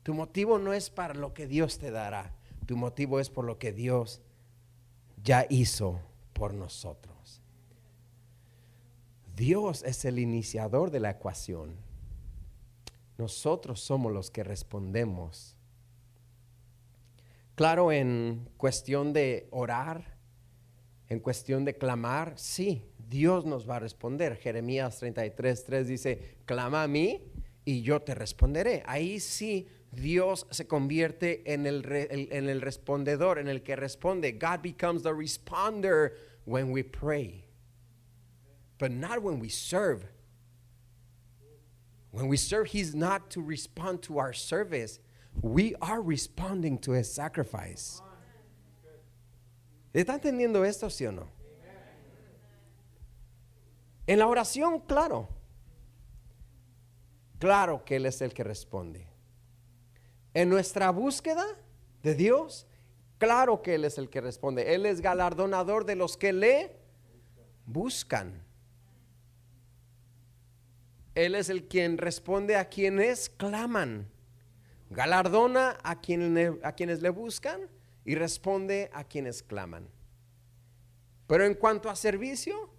Tu 0.02 0.14
motivo 0.14 0.58
no 0.58 0.72
es 0.72 0.88
para 0.88 1.14
lo 1.14 1.34
que 1.34 1.46
Dios 1.46 1.78
te 1.78 1.90
dará. 1.90 2.34
Tu 2.64 2.76
motivo 2.76 3.20
es 3.20 3.28
por 3.28 3.44
lo 3.44 3.58
que 3.58 3.72
Dios 3.72 4.22
ya 5.22 5.46
hizo 5.50 6.00
por 6.32 6.54
nosotros. 6.54 7.42
Dios 9.34 9.82
es 9.82 10.04
el 10.04 10.18
iniciador 10.18 10.90
de 10.90 11.00
la 11.00 11.10
ecuación. 11.10 11.76
Nosotros 13.18 13.80
somos 13.80 14.12
los 14.12 14.30
que 14.30 14.44
respondemos. 14.44 15.56
Claro, 17.54 17.92
en 17.92 18.48
cuestión 18.56 19.12
de 19.12 19.48
orar, 19.50 20.15
en 21.08 21.20
cuestión 21.20 21.64
de 21.64 21.76
clamar, 21.76 22.34
sí, 22.36 22.82
Dios 23.08 23.46
nos 23.46 23.68
va 23.68 23.76
a 23.76 23.80
responder. 23.80 24.36
Jeremías 24.36 24.98
33, 24.98 25.64
3 25.64 25.88
dice, 25.88 26.36
clama 26.44 26.82
a 26.82 26.88
mí 26.88 27.22
y 27.64 27.82
yo 27.82 28.02
te 28.02 28.14
responderé. 28.14 28.82
Ahí 28.86 29.20
sí 29.20 29.68
Dios 29.92 30.46
se 30.50 30.66
convierte 30.66 31.52
en 31.52 31.66
el, 31.66 31.84
en 31.90 32.48
el 32.48 32.60
respondedor, 32.60 33.38
en 33.38 33.48
el 33.48 33.62
que 33.62 33.76
responde. 33.76 34.32
God 34.32 34.62
becomes 34.62 35.02
the 35.02 35.12
responder 35.12 36.12
when 36.44 36.70
we 36.70 36.82
pray, 36.82 37.44
but 38.78 38.90
not 38.90 39.22
when 39.22 39.40
we 39.40 39.48
serve. 39.48 40.04
When 42.10 42.28
we 42.28 42.36
serve, 42.36 42.68
He's 42.68 42.94
not 42.94 43.30
to 43.30 43.42
respond 43.42 44.02
to 44.02 44.18
our 44.18 44.32
service. 44.32 45.00
We 45.42 45.74
are 45.82 46.00
responding 46.00 46.78
to 46.78 46.92
His 46.92 47.12
sacrifice. 47.12 48.00
¿Está 49.96 50.16
entendiendo 50.16 50.62
esto, 50.62 50.90
sí 50.90 51.06
o 51.06 51.12
no? 51.12 51.26
En 54.06 54.18
la 54.18 54.26
oración, 54.26 54.80
claro. 54.80 55.26
Claro 57.38 57.82
que 57.82 57.96
Él 57.96 58.04
es 58.04 58.20
el 58.20 58.34
que 58.34 58.44
responde. 58.44 59.08
En 60.34 60.50
nuestra 60.50 60.90
búsqueda 60.90 61.46
de 62.02 62.14
Dios, 62.14 62.66
claro 63.16 63.62
que 63.62 63.76
Él 63.76 63.86
es 63.86 63.96
el 63.96 64.10
que 64.10 64.20
responde. 64.20 64.74
Él 64.74 64.84
es 64.84 65.00
galardonador 65.00 65.86
de 65.86 65.96
los 65.96 66.18
que 66.18 66.34
le 66.34 66.76
buscan. 67.64 68.44
Él 71.14 71.34
es 71.34 71.48
el 71.48 71.68
quien 71.68 71.96
responde 71.96 72.56
a 72.56 72.68
quienes 72.68 73.30
claman. 73.30 74.10
Galardona 74.90 75.78
a, 75.82 75.92
a 75.92 76.72
quienes 76.72 77.00
le 77.00 77.08
buscan 77.08 77.70
y 78.06 78.14
responde 78.14 78.88
a 78.94 79.04
quienes 79.04 79.42
claman. 79.42 79.88
Pero 81.26 81.44
en 81.44 81.54
cuanto 81.54 81.90
a 81.90 81.96
servicio, 81.96 82.70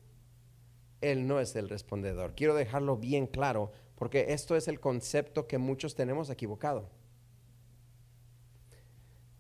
Él 1.01 1.27
no 1.27 1.41
es 1.41 1.55
el 1.57 1.67
respondedor. 1.67 2.33
Quiero 2.33 2.55
dejarlo 2.55 2.95
bien 2.95 3.27
claro 3.27 3.73
porque 3.95 4.27
esto 4.29 4.55
es 4.55 4.69
el 4.69 4.79
concepto 4.79 5.45
que 5.45 5.57
muchos 5.57 5.95
tenemos 5.95 6.29
equivocado. 6.29 6.89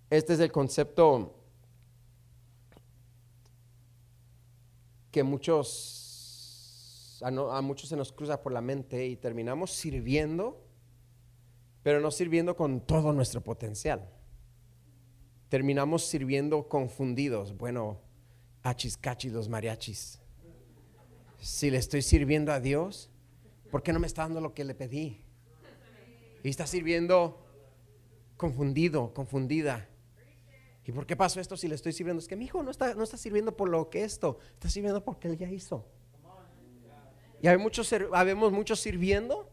Este 0.09 0.33
es 0.33 0.41
el 0.41 0.51
concepto 0.51 1.33
que 5.09 5.23
muchos, 5.23 7.21
a, 7.23 7.27
a, 7.29 7.61
muchos 7.61 7.87
se 7.87 7.95
nos 7.95 8.11
cruza 8.11 8.41
por 8.41 8.51
la 8.51 8.59
mente 8.61 9.07
y 9.07 9.15
terminamos 9.15 9.71
sirviendo, 9.71 10.65
pero 11.81 12.01
no 12.01 12.11
sirviendo 12.11 12.57
con 12.57 12.81
todo 12.81 13.13
nuestro 13.13 13.39
potencial 13.41 14.16
terminamos 15.49 16.05
sirviendo 16.05 16.67
confundidos. 16.67 17.57
Bueno, 17.57 17.99
achis, 18.63 18.97
cachis, 18.97 19.31
los 19.31 19.49
mariachis. 19.49 20.19
Si 21.39 21.69
le 21.69 21.77
estoy 21.77 22.01
sirviendo 22.01 22.51
a 22.51 22.59
Dios, 22.59 23.09
¿por 23.71 23.83
qué 23.83 23.93
no 23.93 23.99
me 23.99 24.07
está 24.07 24.23
dando 24.23 24.41
lo 24.41 24.53
que 24.53 24.63
le 24.63 24.75
pedí? 24.75 25.21
Y 26.43 26.49
está 26.49 26.67
sirviendo 26.67 27.45
confundido, 28.35 29.13
confundida. 29.13 29.87
¿Y 30.85 30.91
por 30.91 31.05
qué 31.05 31.15
pasó 31.15 31.41
esto 31.41 31.57
si 31.57 31.67
le 31.67 31.75
estoy 31.75 31.91
sirviendo? 31.91 32.21
Es 32.21 32.27
que 32.27 32.35
mi 32.35 32.45
hijo 32.45 32.63
no 32.63 32.71
está, 32.71 32.95
no 32.95 33.03
está 33.03 33.17
sirviendo 33.17 33.55
por 33.55 33.69
lo 33.69 33.89
que 33.89 34.03
esto, 34.03 34.39
está 34.53 34.69
sirviendo 34.69 35.03
porque 35.03 35.27
él 35.27 35.37
ya 35.37 35.49
hizo. 35.49 35.85
Y 37.41 37.47
hay 37.47 37.57
muchos, 37.57 37.93
habemos 38.13 38.51
muchos 38.51 38.79
sirviendo, 38.79 39.49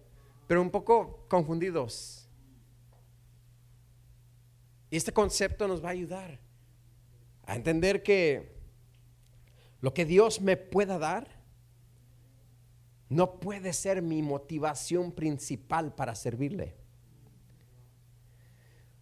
pero 0.46 0.62
un 0.62 0.70
poco 0.70 1.26
confundidos. 1.28 2.23
Y 4.90 4.96
este 4.96 5.12
concepto 5.12 5.66
nos 5.66 5.82
va 5.82 5.88
a 5.88 5.92
ayudar 5.92 6.38
a 7.46 7.56
entender 7.56 8.02
que 8.02 8.54
lo 9.80 9.92
que 9.92 10.04
Dios 10.04 10.40
me 10.40 10.56
pueda 10.56 10.98
dar 10.98 11.28
no 13.08 13.38
puede 13.38 13.72
ser 13.72 14.02
mi 14.02 14.22
motivación 14.22 15.12
principal 15.12 15.94
para 15.94 16.14
servirle. 16.14 16.74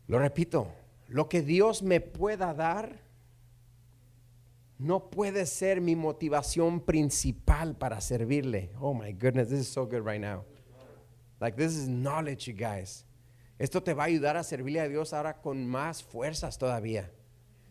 Lo 0.09 0.19
repito, 0.19 0.69
lo 1.09 1.29
que 1.29 1.43
Dios 1.43 1.83
me 1.83 2.01
pueda 2.01 2.53
dar 2.53 3.01
no 4.79 5.11
puede 5.11 5.47
ser 5.47 5.81
mi 5.81 5.95
motivación 5.95 6.81
principal 6.81 7.77
para 7.77 8.01
servirle. 8.01 8.71
Oh 8.81 8.93
my 8.93 9.13
goodness, 9.13 9.49
this 9.49 9.61
is 9.61 9.69
so 9.69 9.87
good 9.87 10.05
right 10.05 10.21
now. 10.21 10.45
Like 11.41 11.57
this 11.57 11.77
is 11.77 11.89
knowledge, 11.89 12.49
you 12.49 12.55
guys. 12.55 13.05
Esto 13.63 13.81
te 13.81 13.95
va 13.95 14.03
a 14.03 14.07
ayudar 14.07 14.37
a 14.37 14.43
servirle 14.43 14.81
a 14.81 14.89
Dios 14.89 15.13
ahora 15.13 15.41
con 15.41 15.65
más 15.65 16.03
fuerzas 16.03 16.59
todavía. 16.59 17.13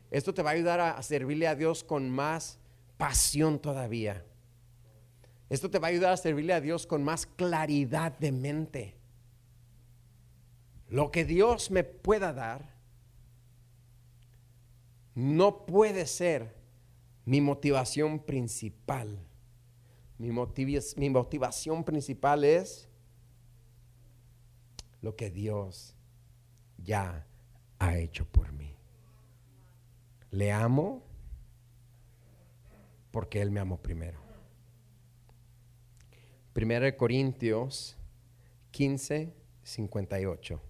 Esto 0.09 0.33
te 0.33 0.41
va 0.41 0.51
a 0.51 0.53
ayudar 0.53 0.79
a 0.79 1.03
servirle 1.03 1.49
a 1.49 1.55
Dios 1.55 1.83
con 1.83 2.09
más 2.09 2.59
pasión 2.95 3.59
todavía. 3.59 4.23
Esto 5.49 5.69
te 5.69 5.79
va 5.79 5.87
a 5.87 5.89
ayudar 5.89 6.13
a 6.13 6.15
servirle 6.15 6.53
a 6.53 6.61
Dios 6.61 6.87
con 6.87 7.03
más 7.03 7.25
claridad 7.25 8.17
de 8.19 8.31
mente. 8.31 8.95
Lo 10.87 11.11
que 11.11 11.25
Dios 11.25 11.69
me 11.71 11.83
pueda 11.83 12.31
dar 12.31 12.73
no 15.13 15.65
puede 15.65 16.05
ser 16.05 16.55
mi 17.25 17.41
motivación 17.41 18.19
principal. 18.19 19.19
Mi, 20.17 20.29
mi 20.29 21.09
motivación 21.09 21.83
principal 21.83 22.45
es 22.45 22.87
lo 25.01 25.15
que 25.15 25.29
Dios 25.29 25.95
ya 26.77 27.25
ha 27.79 27.97
hecho 27.97 28.25
por 28.25 28.51
mí. 28.51 28.75
Le 30.29 30.51
amo 30.51 31.03
porque 33.11 33.41
Él 33.41 33.51
me 33.51 33.59
amó 33.59 33.77
primero. 33.77 34.19
Primera 36.53 36.85
de 36.85 36.95
Corintios 36.95 37.97
15, 38.71 39.33
58. 39.63 40.61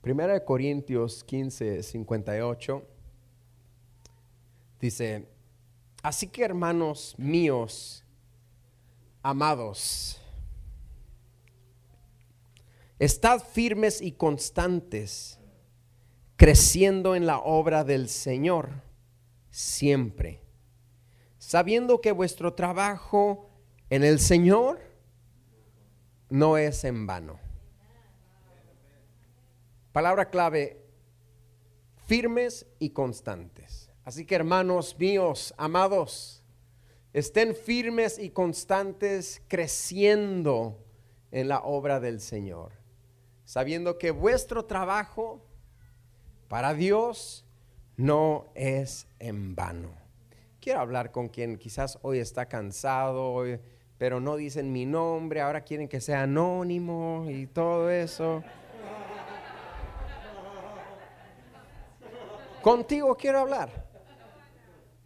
Primera 0.00 0.34
de 0.34 0.44
Corintios 0.44 1.24
15, 1.24 1.82
58 1.82 2.93
dice, 4.84 5.26
así 6.02 6.26
que 6.26 6.44
hermanos 6.44 7.14
míos, 7.16 8.04
amados, 9.22 10.20
estad 12.98 13.40
firmes 13.40 14.02
y 14.02 14.12
constantes, 14.12 15.38
creciendo 16.36 17.14
en 17.14 17.24
la 17.24 17.38
obra 17.38 17.82
del 17.82 18.10
Señor 18.10 18.82
siempre, 19.48 20.42
sabiendo 21.38 22.02
que 22.02 22.12
vuestro 22.12 22.52
trabajo 22.52 23.48
en 23.88 24.04
el 24.04 24.20
Señor 24.20 24.82
no 26.28 26.58
es 26.58 26.84
en 26.84 27.06
vano. 27.06 27.38
Palabra 29.92 30.28
clave, 30.28 30.84
firmes 32.06 32.66
y 32.78 32.90
constantes. 32.90 33.83
Así 34.04 34.26
que 34.26 34.34
hermanos 34.34 34.96
míos, 34.98 35.54
amados, 35.56 36.42
estén 37.14 37.54
firmes 37.56 38.18
y 38.18 38.30
constantes 38.30 39.40
creciendo 39.48 40.78
en 41.30 41.48
la 41.48 41.60
obra 41.60 42.00
del 42.00 42.20
Señor, 42.20 42.72
sabiendo 43.44 43.96
que 43.96 44.10
vuestro 44.10 44.66
trabajo 44.66 45.42
para 46.48 46.74
Dios 46.74 47.46
no 47.96 48.46
es 48.54 49.06
en 49.20 49.54
vano. 49.54 49.94
Quiero 50.60 50.80
hablar 50.80 51.10
con 51.10 51.28
quien 51.28 51.56
quizás 51.56 51.98
hoy 52.02 52.18
está 52.18 52.46
cansado, 52.46 53.42
pero 53.96 54.20
no 54.20 54.36
dicen 54.36 54.70
mi 54.70 54.84
nombre, 54.84 55.40
ahora 55.40 55.62
quieren 55.62 55.88
que 55.88 56.02
sea 56.02 56.24
anónimo 56.24 57.26
y 57.30 57.46
todo 57.46 57.90
eso. 57.90 58.44
Contigo 62.60 63.14
quiero 63.16 63.40
hablar. 63.40 63.83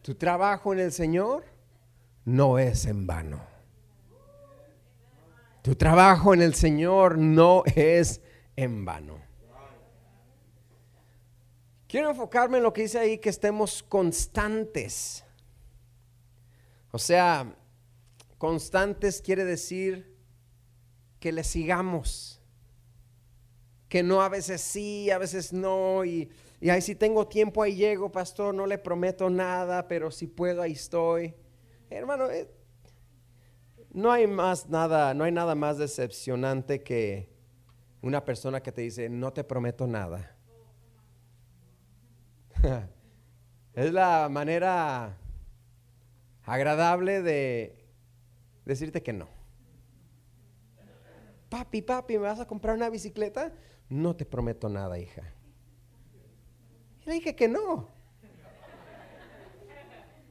Tu 0.09 0.15
trabajo 0.15 0.73
en 0.73 0.79
el 0.79 0.91
Señor 0.91 1.45
no 2.25 2.59
es 2.59 2.87
en 2.87 3.07
vano. 3.07 3.45
Tu 5.61 5.75
trabajo 5.75 6.33
en 6.33 6.41
el 6.41 6.55
Señor 6.55 7.19
no 7.19 7.63
es 7.67 8.23
en 8.57 8.87
vano. 8.87 9.19
Quiero 11.87 12.09
enfocarme 12.09 12.57
en 12.57 12.63
lo 12.63 12.73
que 12.73 12.81
dice 12.81 12.99
ahí, 12.99 13.19
que 13.19 13.29
estemos 13.29 13.83
constantes. 13.83 15.27
O 16.91 16.99
sea, 16.99 17.55
constantes 18.39 19.21
quiere 19.21 19.45
decir 19.45 20.17
que 21.21 21.33
le 21.33 21.45
sigamos. 21.45 22.41
Que 23.91 24.03
no 24.03 24.23
a 24.23 24.31
veces 24.31 24.63
sí, 24.63 25.11
a 25.11 25.19
veces 25.19 25.53
no. 25.53 26.03
Y 26.07 26.31
y 26.61 26.71
ahí 26.71 26.83
si 26.83 26.95
tengo 26.95 27.29
tiempo, 27.29 27.63
ahí 27.63 27.77
llego, 27.77 28.11
pastor, 28.11 28.55
no 28.55 28.67
le 28.67 28.79
prometo 28.79 29.31
nada, 29.31 29.87
pero 29.87 30.11
si 30.11 30.27
puedo, 30.27 30.61
ahí 30.61 30.73
estoy. 30.73 31.35
Hermano, 31.89 32.29
eh, 32.31 32.51
no 33.93 34.11
hay 34.11 34.27
más 34.27 34.69
nada, 34.69 35.15
no 35.15 35.25
hay 35.25 35.33
nada 35.33 35.55
más 35.55 35.79
decepcionante 35.79 36.83
que 36.83 37.31
una 38.03 38.25
persona 38.25 38.61
que 38.61 38.73
te 38.73 38.83
dice, 38.83 39.09
no 39.09 39.33
te 39.33 39.45
prometo 39.45 39.87
nada. 39.87 40.37
es 43.75 43.93
la 43.93 44.29
manera 44.29 45.17
agradable 46.43 47.23
de 47.23 47.87
decirte 48.65 49.03
que 49.03 49.13
no. 49.13 49.29
Papi, 51.49 51.83
papi, 51.83 52.15
¿me 52.15 52.25
vas 52.25 52.41
a 52.41 52.47
comprar 52.47 52.75
una 52.75 52.91
bicicleta? 52.91 53.53
No 53.89 54.17
te 54.17 54.27
prometo 54.27 54.69
nada, 54.69 54.99
hija. 54.99 55.23
Le 57.09 57.15
dije 57.15 57.35
que 57.35 57.49
no. 57.49 57.89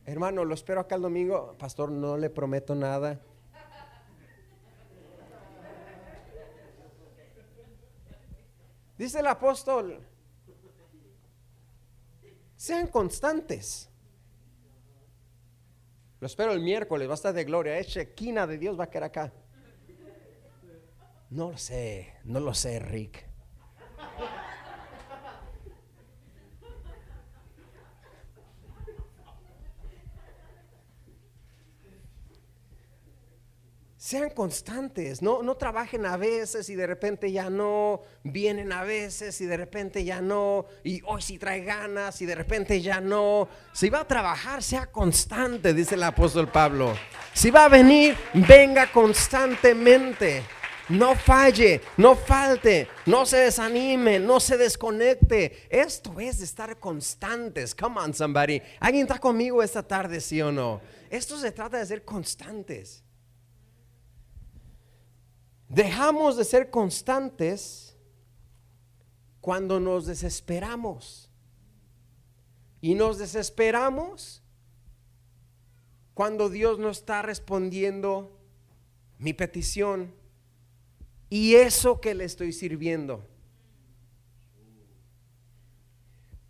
Hermano, 0.06 0.46
lo 0.46 0.54
espero 0.54 0.80
acá 0.80 0.94
el 0.94 1.02
domingo. 1.02 1.56
Pastor, 1.58 1.90
no 1.90 2.16
le 2.18 2.30
prometo 2.30 2.76
nada. 2.76 3.20
Dice 8.96 9.22
el 9.22 9.26
apóstol, 9.26 10.06
sean 12.56 12.86
constantes. 12.86 13.90
Lo 16.20 16.28
espero 16.28 16.52
el 16.52 16.62
miércoles, 16.62 17.08
va 17.08 17.14
a 17.14 17.16
estar 17.16 17.34
de 17.34 17.44
gloria. 17.44 17.80
Es 17.80 17.88
chequina 17.88 18.46
de 18.46 18.60
Dios, 18.60 18.80
va 18.80 18.84
a 18.84 18.90
quedar 18.92 19.06
acá. 19.06 19.34
No 21.32 21.50
lo 21.50 21.58
sé, 21.58 22.14
no 22.24 22.40
lo 22.40 22.54
sé, 22.54 22.78
Rick. 22.78 23.27
Sean 34.08 34.30
constantes, 34.30 35.22
no, 35.22 35.44
no 35.44 35.58
trabajen 35.58 36.06
a 36.06 36.16
veces 36.16 36.70
y 36.70 36.76
de 36.76 36.88
repente 36.88 37.30
ya 37.30 37.50
no, 37.50 38.04
vienen 38.24 38.72
a 38.72 38.86
veces 38.86 39.42
y 39.42 39.46
de 39.46 39.58
repente 39.58 40.06
ya 40.06 40.22
no, 40.22 40.66
y 40.82 41.02
hoy 41.08 41.22
sí 41.22 41.38
trae 41.38 41.62
ganas 41.66 42.22
y 42.22 42.26
de 42.26 42.34
repente 42.34 42.82
ya 42.82 43.02
no. 43.02 43.50
Si 43.74 43.90
va 43.90 44.00
a 44.00 44.08
trabajar, 44.08 44.64
sea 44.64 44.86
constante, 44.86 45.74
dice 45.74 45.96
el 45.96 46.04
apóstol 46.04 46.48
Pablo. 46.48 46.96
Si 47.34 47.52
va 47.52 47.66
a 47.66 47.68
venir, 47.68 48.16
venga 48.34 48.90
constantemente. 48.94 50.42
No 50.88 51.14
falle, 51.14 51.82
no 51.98 52.16
falte, 52.16 52.88
no 53.08 53.26
se 53.26 53.40
desanime, 53.40 54.20
no 54.20 54.40
se 54.40 54.56
desconecte. 54.56 55.68
Esto 55.70 56.18
es 56.18 56.40
estar 56.40 56.80
constantes. 56.80 57.76
Come 57.76 58.00
on, 58.00 58.14
somebody. 58.14 58.62
¿Alguien 58.80 59.06
está 59.06 59.20
conmigo 59.20 59.62
esta 59.62 59.86
tarde, 59.86 60.22
sí 60.22 60.42
o 60.42 60.50
no? 60.50 60.80
Esto 61.10 61.38
se 61.38 61.52
trata 61.52 61.78
de 61.78 61.86
ser 61.86 62.06
constantes. 62.06 63.04
Dejamos 65.70 66.38
de 66.38 66.46
ser 66.46 66.70
constantes 66.70 67.96
cuando 69.42 69.80
nos 69.80 70.06
desesperamos. 70.06 71.30
Y 72.80 72.96
nos 72.96 73.18
desesperamos 73.18 74.44
cuando 76.14 76.50
Dios 76.50 76.80
no 76.80 76.90
está 76.90 77.22
respondiendo 77.22 78.40
mi 79.20 79.34
petición 79.34 80.14
y 81.30 81.56
eso 81.56 82.00
que 82.00 82.16
le 82.16 82.24
estoy 82.24 82.54
sirviendo. 82.54 83.26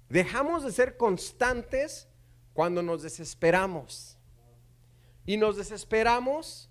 Dejamos 0.10 0.63
de 0.63 0.71
ser 0.71 0.97
constantes 0.97 2.08
cuando 2.53 2.82
nos 2.82 3.03
desesperamos. 3.03 4.17
Y 5.25 5.38
nos 5.38 5.58
desesperamos 5.58 6.66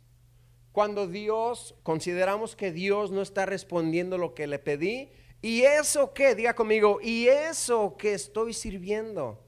cuando 0.76 1.06
Dios, 1.06 1.74
consideramos 1.82 2.54
que 2.54 2.70
Dios 2.70 3.10
no 3.10 3.22
está 3.22 3.46
respondiendo 3.46 4.18
lo 4.18 4.34
que 4.34 4.46
le 4.46 4.58
pedí. 4.58 5.08
Y 5.40 5.62
eso 5.62 6.12
que, 6.12 6.34
diga 6.34 6.54
conmigo, 6.54 6.98
y 7.00 7.28
eso 7.28 7.96
que 7.96 8.12
estoy 8.12 8.52
sirviendo. 8.52 9.42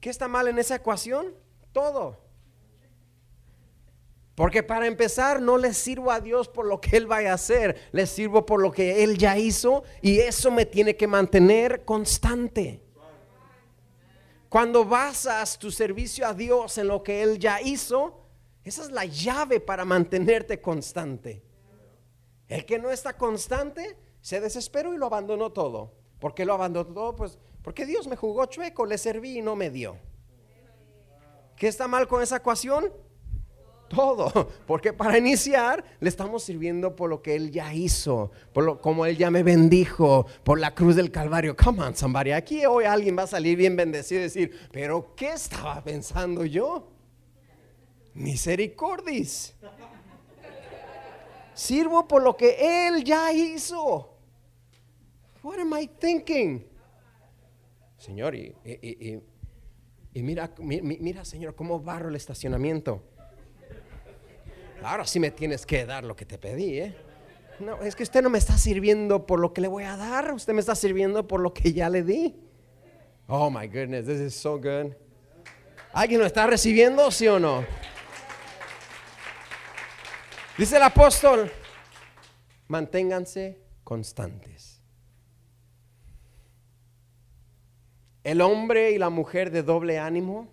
¿Qué 0.00 0.08
está 0.08 0.28
mal 0.28 0.48
en 0.48 0.58
esa 0.58 0.76
ecuación? 0.76 1.34
Todo. 1.72 2.24
Porque 4.34 4.62
para 4.62 4.86
empezar 4.86 5.42
no 5.42 5.58
le 5.58 5.74
sirvo 5.74 6.10
a 6.10 6.20
Dios 6.20 6.48
por 6.48 6.64
lo 6.64 6.80
que 6.80 6.96
Él 6.96 7.06
vaya 7.06 7.32
a 7.32 7.34
hacer, 7.34 7.90
le 7.92 8.06
sirvo 8.06 8.46
por 8.46 8.62
lo 8.62 8.72
que 8.72 9.04
Él 9.04 9.18
ya 9.18 9.36
hizo 9.36 9.84
y 10.00 10.20
eso 10.20 10.50
me 10.50 10.64
tiene 10.64 10.96
que 10.96 11.06
mantener 11.06 11.84
constante. 11.84 12.82
Cuando 14.48 14.86
basas 14.86 15.58
tu 15.58 15.70
servicio 15.70 16.26
a 16.26 16.32
Dios 16.32 16.78
en 16.78 16.88
lo 16.88 17.02
que 17.02 17.22
Él 17.22 17.38
ya 17.38 17.60
hizo, 17.60 18.19
esa 18.64 18.82
es 18.82 18.90
la 18.90 19.04
llave 19.04 19.60
para 19.60 19.84
mantenerte 19.84 20.60
constante. 20.60 21.42
El 22.48 22.66
que 22.66 22.78
no 22.78 22.90
está 22.90 23.16
constante 23.16 23.96
se 24.20 24.40
desesperó 24.40 24.92
y 24.92 24.98
lo 24.98 25.06
abandonó 25.06 25.50
todo. 25.52 25.94
¿Por 26.18 26.34
qué 26.34 26.44
lo 26.44 26.54
abandonó 26.54 26.92
todo? 26.92 27.16
Pues 27.16 27.38
porque 27.62 27.86
Dios 27.86 28.06
me 28.08 28.16
jugó 28.16 28.46
chueco, 28.46 28.86
le 28.86 28.98
serví 28.98 29.38
y 29.38 29.42
no 29.42 29.56
me 29.56 29.70
dio. 29.70 29.96
¿Qué 31.56 31.68
está 31.68 31.88
mal 31.88 32.08
con 32.08 32.22
esa 32.22 32.36
ecuación? 32.36 32.92
todo. 33.90 34.48
Porque 34.66 34.94
para 34.94 35.18
iniciar 35.18 35.84
le 35.98 36.08
estamos 36.08 36.44
sirviendo 36.44 36.96
por 36.96 37.10
lo 37.10 37.20
que 37.20 37.34
Él 37.34 37.50
ya 37.50 37.74
hizo, 37.74 38.30
por 38.54 38.64
lo 38.64 38.80
como 38.80 39.04
Él 39.04 39.18
ya 39.18 39.30
me 39.30 39.42
bendijo, 39.42 40.26
por 40.44 40.58
la 40.58 40.74
cruz 40.74 40.96
del 40.96 41.10
Calvario. 41.10 41.54
Come 41.56 41.82
on, 41.82 41.94
somebody. 41.94 42.30
Aquí 42.30 42.64
hoy 42.64 42.84
alguien 42.84 43.18
va 43.18 43.24
a 43.24 43.26
salir 43.26 43.58
bien 43.58 43.76
bendecido 43.76 44.20
y 44.20 44.24
decir, 44.24 44.68
pero 44.72 45.14
¿qué 45.14 45.32
estaba 45.32 45.82
pensando 45.82 46.44
yo? 46.46 46.88
Misericordis. 48.14 49.54
Sirvo 51.54 52.06
por 52.08 52.22
lo 52.22 52.36
que 52.36 52.86
Él 52.86 53.04
ya 53.04 53.32
hizo. 53.32 54.16
What 55.42 55.58
am 55.58 55.72
I 55.78 55.86
thinking? 55.86 56.66
Señor, 57.98 58.34
y, 58.34 58.54
mira, 60.14 60.50
mira, 60.58 61.24
Señor, 61.24 61.54
cómo 61.54 61.80
barro 61.80 62.08
el 62.08 62.16
estacionamiento. 62.16 63.02
Ahora 64.82 65.06
sí 65.06 65.20
me 65.20 65.30
tienes 65.30 65.66
que 65.66 65.84
dar 65.84 66.04
lo 66.04 66.16
que 66.16 66.24
te 66.24 66.38
pedí, 66.38 66.80
¿eh? 66.80 66.96
No, 67.58 67.82
es 67.82 67.94
que 67.94 68.02
usted 68.02 68.22
no 68.22 68.30
me 68.30 68.38
está 68.38 68.56
sirviendo 68.56 69.26
por 69.26 69.38
lo 69.38 69.52
que 69.52 69.60
le 69.60 69.68
voy 69.68 69.84
a 69.84 69.98
dar, 69.98 70.32
usted 70.32 70.54
me 70.54 70.60
está 70.60 70.74
sirviendo 70.74 71.28
por 71.28 71.40
lo 71.40 71.52
que 71.52 71.74
ya 71.74 71.90
le 71.90 72.02
di. 72.02 72.34
Oh 73.26 73.50
my 73.50 73.66
goodness, 73.66 74.06
this 74.06 74.18
is 74.18 74.34
so 74.34 74.58
good. 74.58 74.94
¿Alguien 75.92 76.20
lo 76.20 76.26
está 76.26 76.46
recibiendo, 76.46 77.10
sí 77.10 77.28
o 77.28 77.38
no? 77.38 77.66
Dice 80.58 80.76
el 80.76 80.82
apóstol, 80.82 81.50
manténganse 82.68 83.60
constantes. 83.84 84.80
El 88.22 88.40
hombre 88.42 88.90
y 88.90 88.98
la 88.98 89.10
mujer 89.10 89.50
de 89.50 89.62
doble 89.62 89.98
ánimo 89.98 90.48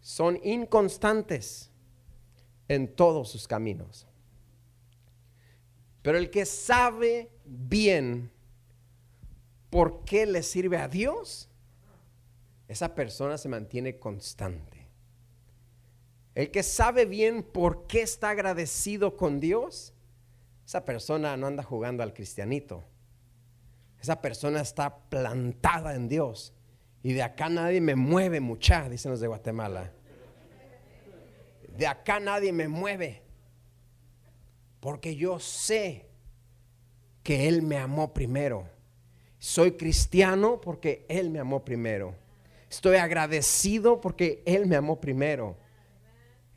son 0.00 0.40
inconstantes 0.42 1.70
en 2.68 2.94
todos 2.94 3.28
sus 3.30 3.46
caminos. 3.46 4.06
Pero 6.02 6.18
el 6.18 6.30
que 6.30 6.46
sabe 6.46 7.30
bien 7.44 8.30
por 9.68 10.04
qué 10.04 10.26
le 10.26 10.42
sirve 10.42 10.78
a 10.78 10.88
Dios, 10.88 11.48
esa 12.68 12.94
persona 12.94 13.38
se 13.38 13.48
mantiene 13.48 13.98
constante. 13.98 14.79
El 16.40 16.50
que 16.50 16.62
sabe 16.62 17.04
bien 17.04 17.42
por 17.42 17.86
qué 17.86 18.02
está 18.02 18.30
agradecido 18.30 19.16
con 19.16 19.40
Dios, 19.40 19.94
esa 20.64 20.84
persona 20.84 21.36
no 21.36 21.46
anda 21.46 21.62
jugando 21.62 22.02
al 22.02 22.14
cristianito. 22.14 22.84
Esa 24.00 24.20
persona 24.20 24.60
está 24.60 24.96
plantada 25.08 25.94
en 25.94 26.08
Dios. 26.08 26.54
Y 27.02 27.12
de 27.12 27.22
acá 27.22 27.48
nadie 27.48 27.80
me 27.80 27.96
mueve 27.96 28.40
mucha, 28.40 28.88
dicen 28.88 29.10
los 29.10 29.20
de 29.20 29.26
Guatemala 29.26 29.92
de 31.80 31.86
acá 31.86 32.20
nadie 32.20 32.52
me 32.52 32.68
mueve. 32.68 33.22
Porque 34.80 35.16
yo 35.16 35.40
sé 35.40 36.06
que 37.22 37.48
Él 37.48 37.62
me 37.62 37.78
amó 37.78 38.12
primero. 38.12 38.68
Soy 39.38 39.72
cristiano 39.72 40.60
porque 40.60 41.06
Él 41.08 41.30
me 41.30 41.38
amó 41.38 41.64
primero. 41.64 42.14
Estoy 42.68 42.96
agradecido 42.96 43.98
porque 43.98 44.42
Él 44.44 44.66
me 44.66 44.76
amó 44.76 45.00
primero. 45.00 45.56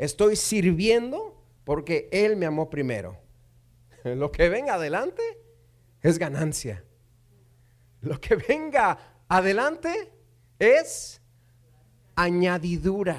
Estoy 0.03 0.35
sirviendo 0.35 1.41
porque 1.63 2.09
Él 2.11 2.35
me 2.35 2.45
amó 2.45 2.69
primero. 2.69 3.17
Lo 4.03 4.33
que 4.33 4.49
venga 4.49 4.73
adelante 4.73 5.23
es 6.01 6.19
ganancia. 6.19 6.83
Lo 8.01 8.19
que 8.19 8.35
venga 8.35 9.23
adelante 9.29 10.11
es 10.59 11.21
añadidura. 12.15 13.17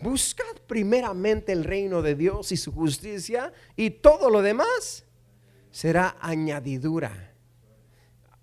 Buscad 0.00 0.56
primeramente 0.66 1.52
el 1.52 1.62
reino 1.62 2.00
de 2.00 2.14
Dios 2.14 2.52
y 2.52 2.56
su 2.56 2.72
justicia 2.72 3.52
y 3.76 3.90
todo 3.90 4.30
lo 4.30 4.40
demás 4.40 5.04
será 5.70 6.16
añadidura. 6.22 7.34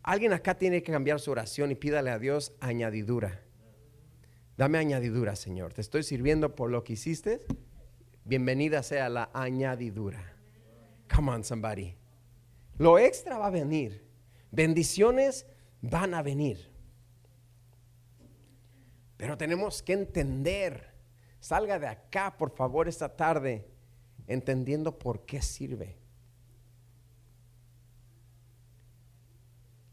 Alguien 0.04 0.34
acá 0.34 0.56
tiene 0.56 0.84
que 0.84 0.92
cambiar 0.92 1.20
su 1.20 1.32
oración 1.32 1.72
y 1.72 1.76
pídale 1.76 2.12
a 2.12 2.20
Dios 2.20 2.54
añadidura. 2.60 3.45
Dame 4.58 4.78
añadidura, 4.78 5.36
Señor. 5.36 5.74
Te 5.74 5.82
estoy 5.82 6.04
sirviendo 6.04 6.56
por 6.56 6.70
lo 6.70 6.84
que 6.84 6.94
hiciste. 6.94 7.46
Bienvenida 8.24 8.84
sea 8.84 9.10
la 9.10 9.30
añadidura. 9.34 10.36
Come 11.14 11.32
on, 11.32 11.44
somebody. 11.44 11.96
Lo 12.78 12.98
extra 12.98 13.38
va 13.38 13.48
a 13.48 13.52
venir. 13.52 14.06
Bendiciones 14.52 15.46
van 15.82 16.14
a 16.14 16.22
venir. 16.22 16.72
Pero 19.18 19.38
tenemos 19.38 19.82
que 19.82 19.94
entender 19.94 20.96
Salga 21.46 21.78
de 21.78 21.86
acá, 21.86 22.36
por 22.36 22.50
favor, 22.50 22.88
esta 22.88 23.16
tarde, 23.16 23.70
entendiendo 24.26 24.98
por 24.98 25.28
qué 25.28 25.44
sirve. 25.44 25.96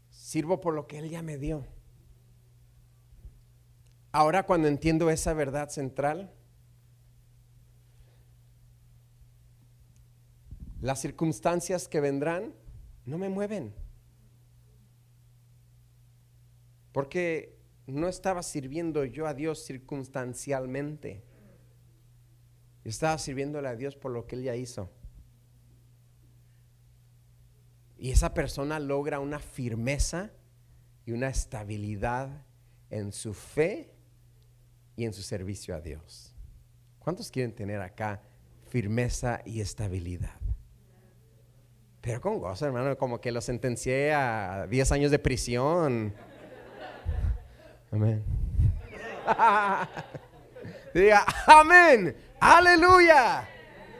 Sirvo 0.09 0.59
por 0.59 0.73
lo 0.73 0.87
que 0.87 0.97
Él 0.97 1.11
ya 1.11 1.21
me 1.21 1.37
dio. 1.37 1.63
Ahora 4.15 4.45
cuando 4.45 4.67
entiendo 4.67 5.09
esa 5.09 5.33
verdad 5.33 5.69
central, 5.69 6.31
las 10.81 11.01
circunstancias 11.01 11.87
que 11.87 11.99
vendrán 11.99 12.53
no 13.05 13.17
me 13.17 13.29
mueven. 13.29 13.73
Porque 16.91 17.57
no 17.87 18.07
estaba 18.07 18.43
sirviendo 18.43 19.03
yo 19.03 19.25
a 19.25 19.33
Dios 19.33 19.65
circunstancialmente. 19.65 21.23
Estaba 22.83 23.17
sirviéndole 23.17 23.67
a 23.67 23.75
Dios 23.75 23.95
por 23.95 24.11
lo 24.11 24.27
que 24.27 24.35
él 24.35 24.43
ya 24.43 24.55
hizo. 24.55 24.91
Y 27.97 28.11
esa 28.11 28.35
persona 28.35 28.77
logra 28.77 29.19
una 29.19 29.39
firmeza 29.39 30.29
y 31.03 31.13
una 31.13 31.29
estabilidad 31.29 32.45
en 32.91 33.11
su 33.11 33.33
fe 33.33 33.92
y 34.95 35.05
en 35.05 35.13
su 35.13 35.21
servicio 35.21 35.75
a 35.75 35.81
Dios. 35.81 36.33
¿Cuántos 36.99 37.29
quieren 37.29 37.53
tener 37.53 37.81
acá 37.81 38.21
firmeza 38.69 39.41
y 39.45 39.61
estabilidad? 39.61 40.39
Pero 42.01 42.19
con 42.19 42.39
gozo, 42.39 42.65
hermano, 42.65 42.97
como 42.97 43.19
que 43.21 43.31
lo 43.31 43.41
sentencié 43.41 44.13
a 44.13 44.67
10 44.69 44.91
años 44.91 45.11
de 45.11 45.19
prisión. 45.19 46.13
Amén. 47.91 48.23
Diga, 50.93 51.25
amén. 51.47 52.15
Aleluya. 52.39 53.47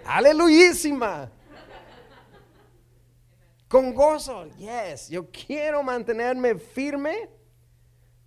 Aleluyísima. 0.05 1.31
Con 3.67 3.93
gozo. 3.93 4.47
Yes. 4.57 5.09
Yo 5.09 5.29
quiero 5.31 5.81
mantenerme 5.81 6.55
firme 6.55 7.29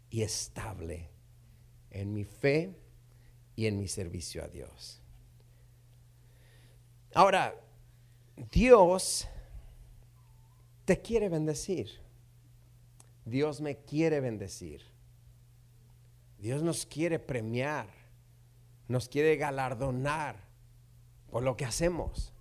y 0.09 0.23
estable 0.23 1.16
en 2.01 2.12
mi 2.12 2.24
fe 2.24 2.74
y 3.55 3.66
en 3.66 3.78
mi 3.78 3.88
servicio 3.88 4.44
a 4.44 4.49
Dios. 4.49 5.01
Ahora, 7.14 7.55
Dios 8.53 9.26
te 10.84 11.01
quiere 11.01 11.28
bendecir. 11.28 11.90
Dios 13.24 13.61
me 13.61 13.76
quiere 13.76 14.20
bendecir. 14.20 14.82
Dios 16.38 16.62
nos 16.62 16.86
quiere 16.86 17.18
premiar 17.18 18.07
nos 18.88 19.09
quiere 19.09 19.36
galardonar 19.36 20.36
por 21.30 21.42
lo 21.42 21.57
que 21.57 21.64
hacemos. 21.64 22.32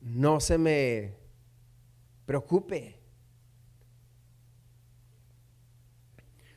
No 0.00 0.40
se 0.40 0.58
me 0.58 1.14
preocupe. 2.26 3.00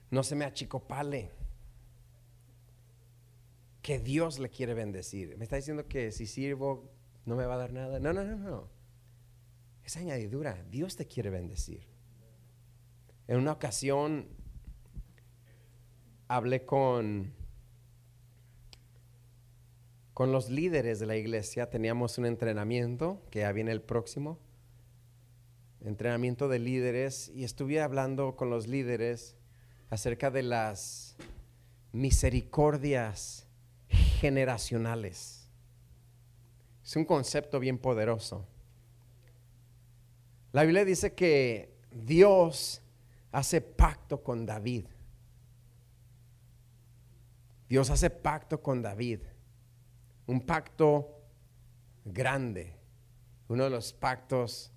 No 0.10 0.24
se 0.24 0.36
me 0.36 0.46
achicopale. 0.46 1.32
Que 3.82 4.00
Dios 4.00 4.40
le 4.40 4.50
quiere 4.50 4.74
bendecir. 4.74 5.38
Me 5.38 5.44
está 5.44 5.56
diciendo 5.56 5.88
que 5.88 6.12
si 6.12 6.28
sirvo 6.28 6.92
no 7.26 7.36
me 7.36 7.46
va 7.46 7.56
a 7.56 7.58
dar 7.58 7.74
nada. 7.74 8.00
No, 8.00 8.14
no, 8.14 8.24
no, 8.24 8.38
no. 8.38 8.70
Es 9.84 9.98
añadidura. 9.98 10.64
Dios 10.70 10.96
te 10.96 11.08
quiere 11.08 11.30
bendecir. 11.30 11.88
En 13.28 13.38
una 13.38 13.54
ocasión 13.54 14.30
hablé 16.28 16.66
con 16.66 17.34
con 20.18 20.32
los 20.32 20.50
líderes 20.50 20.98
de 20.98 21.06
la 21.06 21.16
iglesia. 21.16 21.70
Teníamos 21.70 22.18
un 22.18 22.26
entrenamiento 22.26 23.22
que 23.30 23.42
ya 23.42 23.52
viene 23.52 23.72
el 23.72 23.84
próximo. 23.84 24.40
Entrenamiento 25.86 26.48
de 26.48 26.58
líderes 26.58 27.30
y 27.30 27.44
estuve 27.44 27.82
hablando 27.82 28.36
con 28.36 28.50
los 28.50 28.66
líderes 28.66 29.37
acerca 29.90 30.30
de 30.32 30.44
las 30.44 31.16
misericordias 31.92 33.48
generacionales. 33.88 35.50
Es 36.84 36.96
un 36.96 37.06
concepto 37.06 37.60
bien 37.60 37.78
poderoso. 37.78 38.48
La 40.52 40.64
Biblia 40.64 40.86
dice 40.86 41.14
que 41.14 41.78
Dios 41.92 42.82
hace 43.32 43.62
pacto 43.62 44.24
con 44.24 44.46
David. 44.46 44.86
Dios 47.70 47.90
hace 47.90 48.10
pacto 48.10 48.62
con 48.62 48.82
David. 48.82 49.20
Un 50.26 50.42
pacto 50.42 51.22
grande. 52.06 52.76
Uno 53.50 53.66
de 53.66 53.70
los 53.70 53.94
pactos 53.94 54.72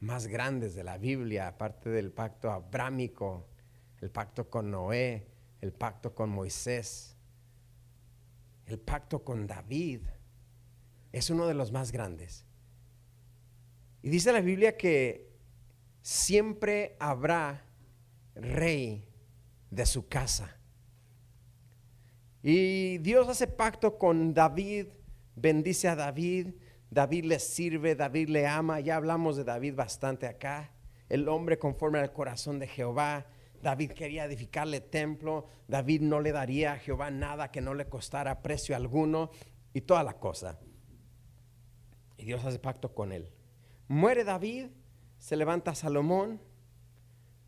más 0.00 0.26
grandes 0.26 0.74
de 0.74 0.84
la 0.84 0.98
Biblia, 0.98 1.48
aparte 1.48 1.88
del 1.88 2.12
pacto 2.12 2.50
abrámico 2.50 3.48
el 4.04 4.10
pacto 4.10 4.50
con 4.50 4.70
Noé, 4.70 5.26
el 5.62 5.72
pacto 5.72 6.14
con 6.14 6.28
Moisés, 6.28 7.16
el 8.66 8.78
pacto 8.78 9.24
con 9.24 9.46
David, 9.46 10.02
es 11.10 11.30
uno 11.30 11.46
de 11.46 11.54
los 11.54 11.72
más 11.72 11.90
grandes. 11.90 12.44
Y 14.02 14.10
dice 14.10 14.30
la 14.30 14.42
Biblia 14.42 14.76
que 14.76 15.32
siempre 16.02 16.98
habrá 17.00 17.64
rey 18.34 19.08
de 19.70 19.86
su 19.86 20.06
casa. 20.06 20.54
Y 22.42 22.98
Dios 22.98 23.26
hace 23.30 23.46
pacto 23.46 23.96
con 23.96 24.34
David, 24.34 24.88
bendice 25.34 25.88
a 25.88 25.96
David, 25.96 26.48
David 26.90 27.24
le 27.24 27.38
sirve, 27.38 27.94
David 27.94 28.28
le 28.28 28.46
ama, 28.46 28.80
ya 28.80 28.96
hablamos 28.96 29.38
de 29.38 29.44
David 29.44 29.76
bastante 29.76 30.26
acá, 30.26 30.72
el 31.08 31.26
hombre 31.26 31.58
conforme 31.58 32.00
al 32.00 32.12
corazón 32.12 32.58
de 32.58 32.66
Jehová, 32.66 33.28
David 33.64 33.92
quería 33.92 34.26
edificarle 34.26 34.82
templo, 34.82 35.46
David 35.66 36.02
no 36.02 36.20
le 36.20 36.32
daría 36.32 36.74
a 36.74 36.78
Jehová 36.78 37.10
nada 37.10 37.50
que 37.50 37.62
no 37.62 37.72
le 37.72 37.88
costara 37.88 38.42
precio 38.42 38.76
alguno 38.76 39.30
y 39.72 39.80
toda 39.80 40.02
la 40.02 40.18
cosa. 40.18 40.58
Y 42.18 42.26
Dios 42.26 42.44
hace 42.44 42.58
pacto 42.58 42.94
con 42.94 43.10
él. 43.10 43.32
Muere 43.88 44.22
David, 44.22 44.66
se 45.18 45.36
levanta 45.36 45.74
Salomón 45.74 46.42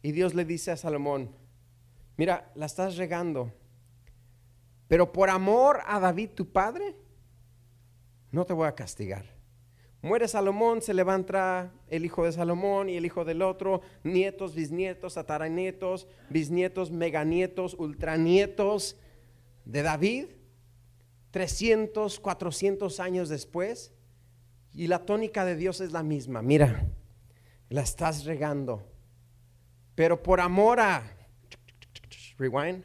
y 0.01 0.13
Dios 0.13 0.33
le 0.33 0.47
dice 0.47 0.71
a 0.71 0.79
Salomón, 0.79 1.37
mira, 2.17 2.51
la 2.55 2.65
estás 2.65 2.97
regando, 2.97 3.53
pero 4.89 5.13
por 5.13 5.29
amor 5.29 5.81
a 5.87 6.01
David 6.01 6.31
tu 6.31 6.51
padre, 6.51 6.97
no 8.31 8.47
te 8.47 8.55
voy 8.55 8.69
a 8.69 8.75
castigar. 8.75 9.36
Muere 10.03 10.29
Salomón, 10.29 10.83
se 10.83 10.95
levanta 10.95 11.73
el 11.89 12.05
hijo 12.05 12.25
de 12.25 12.33
Salomón 12.33 12.89
y 12.89 12.97
el 12.97 13.07
hijo 13.07 13.25
del 13.25 13.43
otro, 13.43 13.81
nietos, 14.05 14.55
bisnietos, 14.55 15.15
tataranietos, 15.15 16.07
bisnietos, 16.31 16.91
meganietos, 16.91 17.75
ultranietos 17.75 18.97
de 19.65 19.83
David, 19.83 20.27
300, 21.31 22.21
400 22.21 23.01
años 23.01 23.29
después. 23.29 23.93
Y 24.73 24.89
la 24.89 25.07
tónica 25.07 25.45
de 25.45 25.57
Dios 25.57 25.81
es 25.81 25.93
la 25.93 26.03
misma. 26.03 26.43
Mira, 26.43 26.87
la 27.69 27.81
estás 27.81 28.25
regando. 28.25 28.87
Pero 29.95 30.23
por 30.23 30.41
amor 30.41 30.79
a, 30.79 31.03
rewind, 32.39 32.85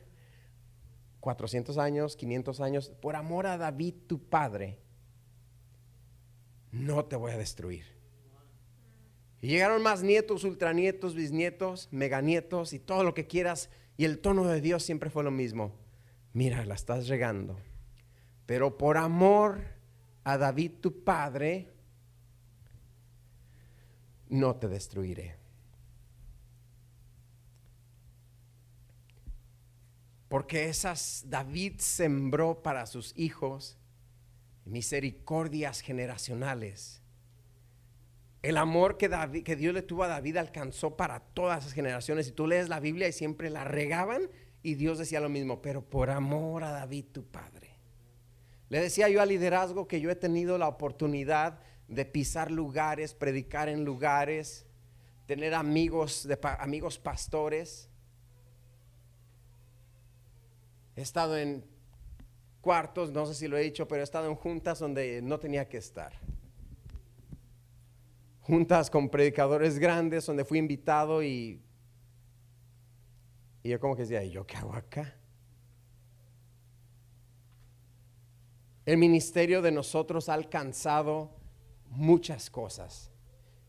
400 1.20 1.78
años, 1.78 2.16
500 2.16 2.62
años, 2.62 2.90
por 3.02 3.16
amor 3.16 3.46
a 3.46 3.58
David, 3.58 3.94
tu 4.08 4.20
padre, 4.20 4.80
no 6.72 7.06
te 7.06 7.16
voy 7.16 7.32
a 7.32 7.38
destruir. 7.38 7.86
Y 9.42 9.48
llegaron 9.48 9.82
más 9.82 10.04
nietos, 10.04 10.44
ultranietos, 10.44 11.16
bisnietos, 11.16 11.90
meganietos 11.92 12.74
y 12.74 12.80
todo 12.80 13.04
lo 13.04 13.14
que 13.14 13.26
quieras. 13.26 13.70
Y 13.98 14.06
el 14.06 14.20
tono 14.20 14.46
de 14.46 14.62
Dios 14.62 14.84
siempre 14.84 15.10
fue 15.10 15.24
lo 15.24 15.32
mismo. 15.32 15.74
Mira, 16.34 16.64
la 16.66 16.76
estás 16.76 17.08
regando. 17.08 17.60
Pero 18.46 18.78
por 18.78 18.98
amor 18.98 19.64
a 20.24 20.38
David 20.38 20.74
tu 20.80 21.04
padre, 21.04 21.68
no 24.30 24.56
te 24.56 24.68
destruiré. 24.68 25.36
Porque 30.30 30.70
esas 30.70 31.26
David 31.28 31.74
sembró 31.80 32.62
para 32.62 32.86
sus 32.86 33.14
hijos 33.18 33.78
misericordias 34.66 35.82
generacionales. 35.82 37.02
El 38.42 38.58
amor 38.58 38.98
que, 38.98 39.56
Dios 39.56 39.74
le 39.74 39.82
tuvo 39.84 40.04
a 40.04 40.08
David 40.08 40.38
alcanzó 40.38 40.98
para 40.98 41.20
todas 41.20 41.64
las 41.64 41.74
generaciones. 41.74 42.28
Y 42.28 42.32
tú 42.32 42.48
lees 42.48 42.70
la 42.70 42.80
Biblia 42.80 43.08
y 43.08 43.12
siempre 43.12 43.50
la 43.50 43.64
regaban 43.64 44.30
y 44.64 44.76
Dios 44.76 44.98
decía 44.98 45.20
lo 45.20 45.30
mismo, 45.30 45.62
pero 45.62 45.84
por 45.84 46.10
amor 46.10 46.64
a 46.64 46.72
David 46.72 47.06
tu 47.12 47.26
padre. 47.26 47.70
Le 48.70 48.80
decía 48.80 49.10
yo 49.10 49.22
al 49.22 49.30
liderazgo 49.30 49.88
que 49.88 50.02
yo 50.02 50.10
he 50.10 50.16
tenido 50.16 50.58
la 50.58 50.68
oportunidad 50.68 51.60
de 51.88 52.06
pisar 52.06 52.52
lugares, 52.52 53.14
predicar 53.14 53.70
en 53.70 53.84
lugares, 53.84 54.66
tener 55.26 55.54
amigos, 55.54 56.28
de, 56.28 56.40
amigos 56.60 56.98
pastores. 56.98 57.90
He 60.96 61.02
estado 61.02 61.38
en 61.38 61.66
cuartos, 62.62 63.12
no 63.12 63.26
sé 63.26 63.34
si 63.34 63.48
lo 63.48 63.58
he 63.58 63.64
dicho, 63.64 63.88
pero 63.88 64.02
he 64.02 64.04
estado 64.04 64.28
en 64.30 64.36
juntas 64.36 64.80
donde 64.80 65.22
no 65.22 65.40
tenía 65.40 65.68
que 65.68 65.78
estar. 65.78 66.14
Juntas 68.42 68.90
con 68.90 69.10
predicadores 69.10 69.80
grandes 69.80 70.26
donde 70.26 70.46
fui 70.46 70.60
invitado 70.60 71.24
y, 71.24 71.62
y 73.64 73.70
yo 73.70 73.80
como 73.80 73.96
que 73.96 74.04
decía, 74.04 74.24
¿y 74.24 74.32
yo 74.32 74.46
qué 74.46 74.58
hago 74.58 74.74
acá? 74.74 75.16
El 78.86 78.98
ministerio 78.98 79.62
de 79.62 79.72
nosotros 79.72 80.30
ha 80.30 80.34
alcanzado 80.34 81.36
muchas 81.90 82.50
cosas. 82.50 83.12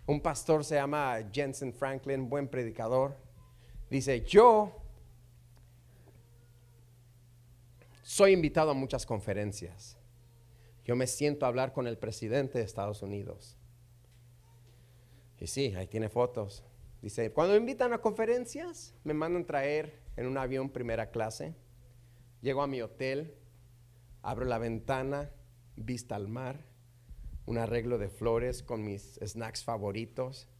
Un 0.07 0.21
pastor 0.21 0.65
se 0.65 0.77
llama 0.77 1.19
Jensen 1.33 1.73
Franklin, 1.73 2.29
buen 2.29 2.49
predicador. 2.49 3.17
Dice, 3.91 4.23
yo 4.23 4.82
Soy 8.15 8.33
invitado 8.33 8.73
a 8.73 8.75
muchas 8.75 9.07
conferencias. 9.07 9.97
Yo 10.85 10.95
me 10.95 11.07
siento 11.07 11.47
a 11.47 11.49
hablar 11.49 11.73
con 11.73 11.87
el 11.87 11.97
presidente 11.97 12.59
de 12.59 12.65
Estados 12.65 13.01
Unidos. 13.01 13.57
Y 15.39 15.47
sí, 15.47 15.73
ahí 15.75 15.87
tiene 15.87 16.11
fotos. 16.11 16.63
Dice, 17.01 17.33
cuando 17.33 17.55
me 17.55 17.61
invitan 17.61 17.95
a 17.95 18.03
conferencias, 18.03 18.95
me 19.03 19.15
mandan 19.15 19.47
traer 19.47 20.03
en 20.17 20.27
un 20.27 20.37
avión 20.37 20.69
primera 20.69 21.11
clase. 21.11 21.55
Llego 22.43 22.61
a 22.61 22.67
mi 22.67 22.83
hotel, 22.83 23.35
abro 24.21 24.45
la 24.45 24.59
ventana, 24.59 25.31
vista 25.77 26.15
al 26.15 26.29
mar, 26.29 26.67
un 27.47 27.57
arreglo 27.57 27.97
de 27.97 28.11
flores 28.11 28.63
con 28.63 28.85
mis 28.85 29.19
snacks 29.25 29.65
favoritos. 29.65 30.51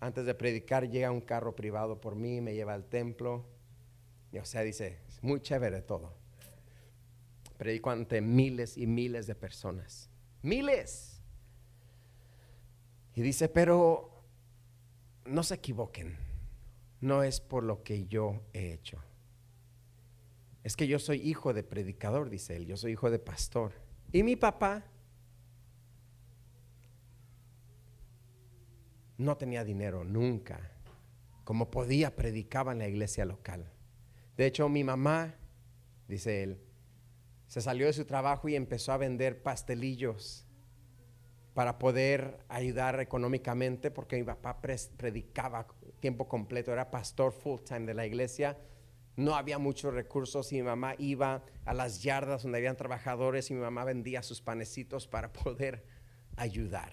Antes 0.00 0.24
de 0.24 0.34
predicar 0.34 0.88
llega 0.88 1.10
un 1.10 1.20
carro 1.20 1.54
privado 1.54 2.00
por 2.00 2.16
mí, 2.16 2.40
me 2.40 2.54
lleva 2.54 2.72
al 2.72 2.86
templo. 2.86 3.44
Y 4.32 4.38
o 4.38 4.46
sea, 4.46 4.62
dice, 4.62 5.02
es 5.08 5.22
muy 5.22 5.42
chévere 5.42 5.82
todo 5.82 6.19
predico 7.60 7.90
ante 7.90 8.22
miles 8.22 8.78
y 8.78 8.86
miles 8.86 9.26
de 9.26 9.34
personas. 9.34 10.08
Miles. 10.40 11.20
Y 13.14 13.20
dice, 13.20 13.50
pero 13.50 14.24
no 15.26 15.42
se 15.42 15.56
equivoquen. 15.56 16.16
No 17.02 17.22
es 17.22 17.38
por 17.42 17.62
lo 17.62 17.82
que 17.82 18.06
yo 18.06 18.40
he 18.54 18.72
hecho. 18.72 19.04
Es 20.64 20.74
que 20.74 20.88
yo 20.88 20.98
soy 20.98 21.18
hijo 21.20 21.52
de 21.52 21.62
predicador, 21.62 22.30
dice 22.30 22.56
él. 22.56 22.64
Yo 22.64 22.78
soy 22.78 22.92
hijo 22.92 23.10
de 23.10 23.18
pastor. 23.18 23.74
Y 24.10 24.22
mi 24.22 24.36
papá 24.36 24.86
no 29.18 29.36
tenía 29.36 29.64
dinero 29.64 30.02
nunca. 30.02 30.72
Como 31.44 31.70
podía, 31.70 32.16
predicaba 32.16 32.72
en 32.72 32.78
la 32.78 32.88
iglesia 32.88 33.26
local. 33.26 33.70
De 34.38 34.46
hecho, 34.46 34.66
mi 34.70 34.82
mamá, 34.82 35.34
dice 36.08 36.42
él, 36.42 36.69
se 37.50 37.60
salió 37.60 37.86
de 37.86 37.92
su 37.92 38.04
trabajo 38.04 38.48
y 38.48 38.54
empezó 38.54 38.92
a 38.92 38.96
vender 38.96 39.42
pastelillos 39.42 40.46
para 41.52 41.80
poder 41.80 42.38
ayudar 42.48 43.00
económicamente 43.00 43.90
porque 43.90 44.16
mi 44.16 44.22
papá 44.22 44.60
predicaba 44.60 45.66
tiempo 45.98 46.28
completo, 46.28 46.72
era 46.72 46.92
pastor 46.92 47.32
full 47.32 47.58
time 47.62 47.86
de 47.86 47.94
la 47.94 48.06
iglesia. 48.06 48.56
No 49.16 49.34
había 49.34 49.58
muchos 49.58 49.92
recursos 49.92 50.52
y 50.52 50.58
mi 50.58 50.62
mamá 50.62 50.94
iba 50.98 51.44
a 51.64 51.74
las 51.74 52.04
yardas 52.04 52.44
donde 52.44 52.58
habían 52.58 52.76
trabajadores 52.76 53.50
y 53.50 53.54
mi 53.54 53.60
mamá 53.60 53.82
vendía 53.82 54.22
sus 54.22 54.40
panecitos 54.40 55.08
para 55.08 55.32
poder 55.32 55.84
ayudar. 56.36 56.92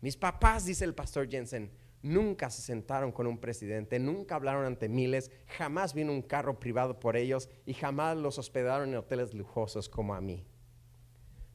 Mis 0.00 0.16
papás, 0.16 0.64
dice 0.64 0.86
el 0.86 0.94
pastor 0.94 1.28
Jensen, 1.28 1.70
nunca 2.06 2.50
se 2.50 2.62
sentaron 2.62 3.12
con 3.12 3.26
un 3.26 3.38
presidente, 3.38 3.98
nunca 3.98 4.36
hablaron 4.36 4.64
ante 4.64 4.88
miles, 4.88 5.30
jamás 5.46 5.94
vino 5.94 6.12
un 6.12 6.22
carro 6.22 6.58
privado 6.58 6.98
por 7.00 7.16
ellos 7.16 7.50
y 7.66 7.74
jamás 7.74 8.16
los 8.16 8.38
hospedaron 8.38 8.90
en 8.90 8.96
hoteles 8.96 9.34
lujosos 9.34 9.88
como 9.88 10.14
a 10.14 10.20
mí. 10.20 10.46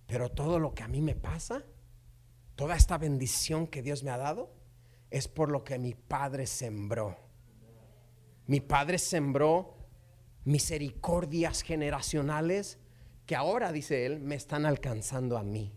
Pero 0.07 0.29
todo 0.29 0.59
lo 0.59 0.73
que 0.73 0.83
a 0.83 0.87
mí 0.87 1.01
me 1.01 1.15
pasa, 1.15 1.63
toda 2.55 2.75
esta 2.75 2.97
bendición 2.97 3.67
que 3.67 3.81
Dios 3.81 4.03
me 4.03 4.11
ha 4.11 4.17
dado, 4.17 4.53
es 5.09 5.27
por 5.27 5.49
lo 5.49 5.63
que 5.63 5.79
mi 5.79 5.93
padre 5.93 6.45
sembró. 6.45 7.17
Mi 8.47 8.59
padre 8.59 8.97
sembró 8.97 9.77
misericordias 10.43 11.61
generacionales 11.61 12.79
que 13.25 13.35
ahora, 13.35 13.71
dice 13.71 14.05
él, 14.05 14.19
me 14.19 14.35
están 14.35 14.65
alcanzando 14.65 15.37
a 15.37 15.43
mí. 15.43 15.71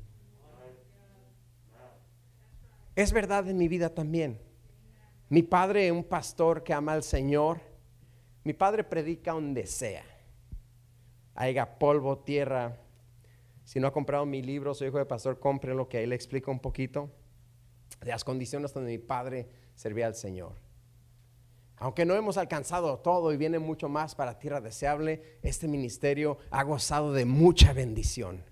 Es 2.97 3.13
verdad 3.13 3.49
en 3.49 3.57
mi 3.57 3.69
vida 3.69 3.95
también. 3.95 4.41
Mi 5.35 5.43
padre 5.43 5.87
es 5.87 5.93
un 5.93 6.05
pastor 6.05 6.63
que 6.63 6.73
ama 6.73 6.93
al 6.93 7.03
Señor. 7.03 7.59
Mi 8.45 8.53
padre 8.53 8.85
predica 8.85 9.33
donde 9.33 9.67
sea. 9.67 10.05
Haya 11.35 11.77
polvo, 11.77 12.19
tierra. 12.19 12.79
Si 13.65 13.81
no 13.81 13.89
ha 13.89 13.93
comprado 13.93 14.27
mi 14.27 14.43
libro, 14.43 14.75
soy 14.75 14.87
hijo 14.87 14.99
de 14.99 15.07
pastor, 15.07 15.41
lo 15.65 15.89
que 15.89 15.99
ahí 15.99 16.07
le 16.07 16.15
explico 16.15 16.53
un 16.53 16.61
poquito 16.61 17.11
de 18.01 18.11
las 18.13 18.23
condiciones 18.23 18.73
donde 18.73 18.93
mi 18.93 18.99
padre 18.99 19.49
servía 19.75 20.07
al 20.07 20.15
Señor. 20.15 20.53
Aunque 21.79 22.05
no 22.05 22.15
hemos 22.15 22.37
alcanzado 22.37 23.01
todo 23.01 23.33
y 23.33 23.37
viene 23.37 23.59
mucho 23.59 23.89
más 23.89 24.15
para 24.15 24.39
tierra 24.39 24.61
deseable, 24.61 25.41
este 25.43 25.67
ministerio 25.67 26.39
ha 26.53 26.63
gozado 26.63 27.13
de 27.13 27.25
mucha 27.25 27.73
bendición. 27.73 28.45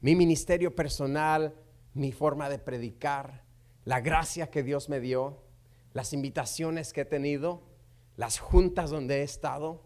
Mi 0.00 0.16
ministerio 0.16 0.74
personal, 0.74 1.54
mi 1.94 2.10
forma 2.10 2.48
de 2.48 2.58
predicar, 2.58 3.44
la 3.84 4.00
gracia 4.00 4.50
que 4.50 4.64
Dios 4.64 4.88
me 4.88 4.98
dio, 4.98 5.45
las 5.96 6.12
invitaciones 6.12 6.92
que 6.92 7.00
he 7.00 7.04
tenido, 7.06 7.62
las 8.16 8.38
juntas 8.38 8.90
donde 8.90 9.20
he 9.20 9.22
estado, 9.22 9.82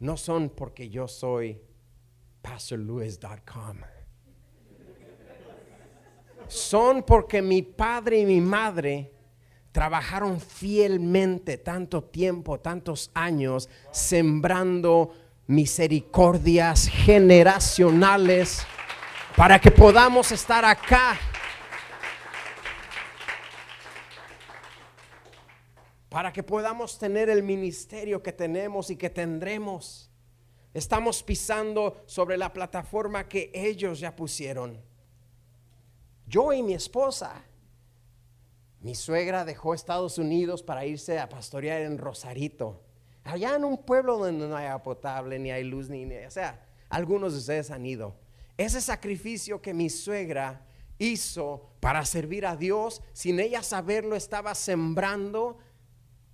no 0.00 0.18
son 0.18 0.50
porque 0.50 0.90
yo 0.90 1.08
soy 1.08 1.62
pastorluis.com. 2.42 3.78
Son 6.46 7.02
porque 7.04 7.40
mi 7.40 7.62
padre 7.62 8.18
y 8.18 8.26
mi 8.26 8.42
madre 8.42 9.14
trabajaron 9.72 10.38
fielmente 10.38 11.56
tanto 11.56 12.04
tiempo, 12.04 12.60
tantos 12.60 13.10
años, 13.14 13.70
sembrando 13.92 15.10
misericordias 15.46 16.86
generacionales 16.88 18.58
para 19.38 19.58
que 19.58 19.70
podamos 19.70 20.32
estar 20.32 20.66
acá 20.66 21.18
para 26.16 26.32
que 26.32 26.42
podamos 26.42 26.98
tener 26.98 27.28
el 27.28 27.42
ministerio 27.42 28.22
que 28.22 28.32
tenemos 28.32 28.88
y 28.88 28.96
que 28.96 29.10
tendremos. 29.10 30.10
Estamos 30.72 31.22
pisando 31.22 32.02
sobre 32.06 32.38
la 32.38 32.54
plataforma 32.54 33.28
que 33.28 33.50
ellos 33.52 34.00
ya 34.00 34.16
pusieron. 34.16 34.80
Yo 36.26 36.54
y 36.54 36.62
mi 36.62 36.72
esposa. 36.72 37.44
Mi 38.80 38.94
suegra 38.94 39.44
dejó 39.44 39.74
Estados 39.74 40.16
Unidos 40.16 40.62
para 40.62 40.86
irse 40.86 41.18
a 41.18 41.28
pastorear 41.28 41.82
en 41.82 41.98
Rosarito, 41.98 42.82
allá 43.22 43.54
en 43.54 43.66
un 43.66 43.76
pueblo 43.76 44.16
donde 44.16 44.48
no 44.48 44.56
hay 44.56 44.68
agua 44.68 44.82
potable, 44.82 45.38
ni 45.38 45.50
hay 45.50 45.64
luz, 45.64 45.90
ni, 45.90 46.10
o 46.24 46.30
sea, 46.30 46.66
algunos 46.88 47.34
de 47.34 47.40
ustedes 47.40 47.70
han 47.70 47.84
ido. 47.84 48.16
Ese 48.56 48.80
sacrificio 48.80 49.60
que 49.60 49.74
mi 49.74 49.90
suegra 49.90 50.64
hizo 50.96 51.68
para 51.80 52.06
servir 52.06 52.46
a 52.46 52.56
Dios, 52.56 53.02
sin 53.12 53.38
ella 53.38 53.62
saberlo, 53.62 54.16
estaba 54.16 54.54
sembrando 54.54 55.58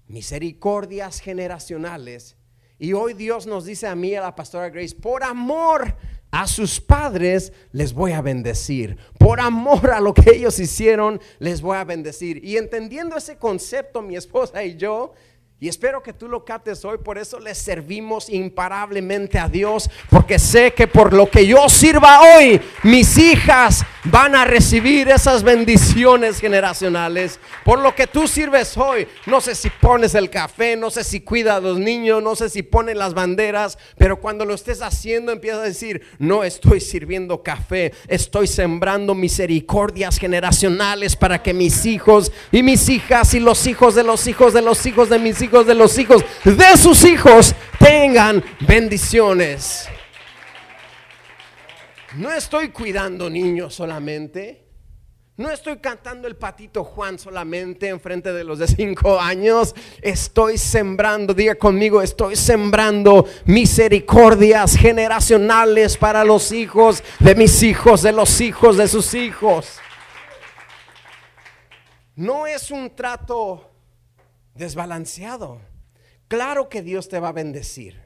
misericordias 0.08 1.20
generacionales. 1.20 2.36
Y 2.78 2.92
hoy 2.94 3.14
Dios 3.14 3.46
nos 3.46 3.64
dice 3.64 3.86
a 3.86 3.94
mí, 3.94 4.14
a 4.14 4.20
la 4.20 4.34
pastora 4.34 4.68
Grace, 4.68 4.94
por 4.94 5.22
amor 5.22 5.96
a 6.32 6.46
sus 6.46 6.80
padres 6.80 7.52
les 7.70 7.92
voy 7.92 8.12
a 8.12 8.22
bendecir. 8.22 8.96
Por 9.18 9.38
amor 9.38 9.90
a 9.90 10.00
lo 10.00 10.14
que 10.14 10.30
ellos 10.34 10.58
hicieron, 10.58 11.20
les 11.38 11.60
voy 11.60 11.76
a 11.76 11.84
bendecir. 11.84 12.44
Y 12.44 12.56
entendiendo 12.56 13.16
ese 13.16 13.36
concepto, 13.36 14.02
mi 14.02 14.16
esposa 14.16 14.64
y 14.64 14.76
yo, 14.76 15.12
y 15.60 15.68
espero 15.68 16.02
que 16.02 16.12
tú 16.12 16.26
lo 16.26 16.44
captes 16.44 16.84
hoy, 16.84 16.98
por 16.98 17.18
eso 17.18 17.38
le 17.38 17.54
servimos 17.54 18.28
imparablemente 18.28 19.38
a 19.38 19.48
Dios, 19.48 19.88
porque 20.10 20.40
sé 20.40 20.72
que 20.74 20.88
por 20.88 21.12
lo 21.12 21.30
que 21.30 21.46
yo 21.46 21.68
sirva 21.68 22.20
hoy, 22.20 22.60
mis 22.82 23.16
hijas 23.16 23.84
van 24.04 24.34
a 24.34 24.44
recibir 24.44 25.08
esas 25.08 25.42
bendiciones 25.42 26.40
generacionales. 26.40 27.38
Por 27.64 27.78
lo 27.78 27.94
que 27.94 28.06
tú 28.06 28.26
sirves 28.26 28.76
hoy, 28.76 29.06
no 29.26 29.40
sé 29.40 29.54
si 29.54 29.70
pones 29.70 30.14
el 30.14 30.30
café, 30.30 30.76
no 30.76 30.90
sé 30.90 31.04
si 31.04 31.20
cuida 31.20 31.56
a 31.56 31.60
los 31.60 31.78
niños, 31.78 32.22
no 32.22 32.34
sé 32.34 32.48
si 32.48 32.62
pones 32.62 32.96
las 32.96 33.14
banderas, 33.14 33.78
pero 33.96 34.18
cuando 34.18 34.44
lo 34.44 34.54
estés 34.54 34.82
haciendo 34.82 35.32
empieza 35.32 35.58
a 35.58 35.62
decir, 35.62 36.02
no 36.18 36.44
estoy 36.44 36.80
sirviendo 36.80 37.42
café, 37.42 37.92
estoy 38.08 38.46
sembrando 38.46 39.14
misericordias 39.14 40.18
generacionales 40.18 41.16
para 41.16 41.42
que 41.42 41.54
mis 41.54 41.86
hijos 41.86 42.32
y 42.50 42.62
mis 42.62 42.88
hijas 42.88 43.34
y 43.34 43.40
los 43.40 43.66
hijos 43.66 43.94
de 43.94 44.02
los 44.02 44.26
hijos 44.26 44.52
de 44.52 44.62
los 44.62 44.84
hijos 44.86 45.08
de 45.08 45.18
mis 45.18 45.40
hijos 45.42 45.66
de 45.66 45.74
los 45.74 45.98
hijos 45.98 46.24
de 46.44 46.76
sus 46.76 47.04
hijos 47.04 47.54
tengan 47.78 48.42
bendiciones. 48.60 49.88
No 52.14 52.30
estoy 52.30 52.68
cuidando 52.68 53.30
niños 53.30 53.74
solamente. 53.74 54.62
No 55.38 55.50
estoy 55.50 55.78
cantando 55.78 56.28
el 56.28 56.36
patito 56.36 56.84
Juan 56.84 57.18
solamente 57.18 57.88
en 57.88 57.98
frente 58.00 58.34
de 58.34 58.44
los 58.44 58.58
de 58.58 58.66
cinco 58.66 59.18
años. 59.18 59.74
Estoy 60.02 60.58
sembrando, 60.58 61.32
diga 61.32 61.54
conmigo, 61.54 62.02
estoy 62.02 62.36
sembrando 62.36 63.26
misericordias 63.46 64.76
generacionales 64.76 65.96
para 65.96 66.22
los 66.22 66.52
hijos 66.52 67.02
de 67.18 67.34
mis 67.34 67.62
hijos, 67.62 68.02
de 68.02 68.12
los 68.12 68.42
hijos 68.42 68.76
de 68.76 68.88
sus 68.88 69.14
hijos. 69.14 69.78
No 72.14 72.46
es 72.46 72.70
un 72.70 72.94
trato 72.94 73.70
desbalanceado. 74.54 75.62
Claro 76.28 76.68
que 76.68 76.82
Dios 76.82 77.08
te 77.08 77.18
va 77.18 77.28
a 77.28 77.32
bendecir. 77.32 78.02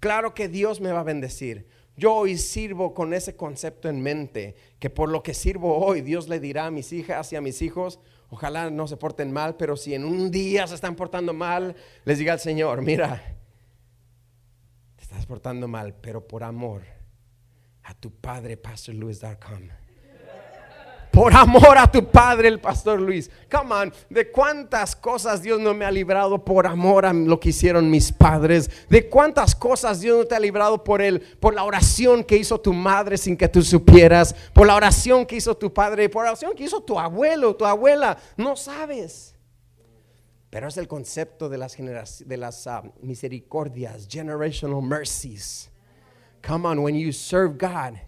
Claro 0.00 0.32
que 0.32 0.48
Dios 0.48 0.80
me 0.80 0.90
va 0.90 1.00
a 1.00 1.04
bendecir. 1.04 1.68
Yo 1.96 2.14
hoy 2.14 2.36
sirvo 2.36 2.92
con 2.92 3.14
ese 3.14 3.36
concepto 3.36 3.88
en 3.88 4.02
mente, 4.02 4.54
que 4.78 4.90
por 4.90 5.08
lo 5.08 5.22
que 5.22 5.32
sirvo 5.32 5.78
hoy, 5.78 6.02
Dios 6.02 6.28
le 6.28 6.40
dirá 6.40 6.66
a 6.66 6.70
mis 6.70 6.92
hijas 6.92 7.32
y 7.32 7.36
a 7.36 7.40
mis 7.40 7.62
hijos, 7.62 8.00
ojalá 8.28 8.70
no 8.70 8.86
se 8.86 8.98
porten 8.98 9.32
mal, 9.32 9.56
pero 9.56 9.76
si 9.76 9.94
en 9.94 10.04
un 10.04 10.30
día 10.30 10.66
se 10.66 10.74
están 10.74 10.94
portando 10.94 11.32
mal, 11.32 11.74
les 12.04 12.18
diga 12.18 12.34
al 12.34 12.40
Señor, 12.40 12.82
mira, 12.82 13.36
te 14.96 15.02
estás 15.02 15.24
portando 15.24 15.68
mal, 15.68 15.94
pero 15.94 16.26
por 16.26 16.44
amor 16.44 16.82
a 17.82 17.94
tu 17.94 18.10
padre, 18.10 18.58
Pastor 18.58 18.94
Luis.com 18.94 19.85
por 21.16 21.34
amor 21.34 21.78
a 21.78 21.90
tu 21.90 22.10
padre, 22.10 22.46
el 22.46 22.60
pastor 22.60 23.00
Luis. 23.00 23.30
Come 23.50 23.74
on, 23.74 23.92
de 24.10 24.30
cuántas 24.30 24.94
cosas 24.94 25.40
Dios 25.40 25.58
no 25.58 25.72
me 25.72 25.86
ha 25.86 25.90
librado 25.90 26.44
por 26.44 26.66
amor 26.66 27.06
a 27.06 27.14
lo 27.14 27.40
que 27.40 27.48
hicieron 27.48 27.90
mis 27.90 28.12
padres. 28.12 28.70
De 28.90 29.08
cuántas 29.08 29.54
cosas 29.54 30.02
Dios 30.02 30.18
no 30.18 30.24
te 30.26 30.34
ha 30.34 30.38
librado 30.38 30.84
por 30.84 31.00
él, 31.00 31.22
por 31.40 31.54
la 31.54 31.64
oración 31.64 32.22
que 32.22 32.36
hizo 32.36 32.60
tu 32.60 32.74
madre 32.74 33.16
sin 33.16 33.34
que 33.34 33.48
tú 33.48 33.62
supieras, 33.62 34.34
por 34.52 34.66
la 34.66 34.74
oración 34.74 35.24
que 35.24 35.36
hizo 35.36 35.56
tu 35.56 35.72
padre, 35.72 36.10
por 36.10 36.24
la 36.24 36.32
oración 36.32 36.52
que 36.54 36.64
hizo 36.64 36.82
tu 36.82 36.98
abuelo, 36.98 37.56
tu 37.56 37.64
abuela. 37.64 38.18
No 38.36 38.54
sabes. 38.54 39.34
Pero 40.50 40.68
es 40.68 40.76
el 40.76 40.86
concepto 40.86 41.48
de 41.48 41.56
las, 41.56 41.78
de 42.28 42.36
las 42.36 42.66
ah, 42.66 42.82
misericordias, 43.00 44.06
generational 44.06 44.82
mercies. 44.82 45.70
Come 46.46 46.68
on, 46.68 46.80
when 46.80 46.94
you 46.94 47.10
serve 47.10 47.56
God. 47.56 47.98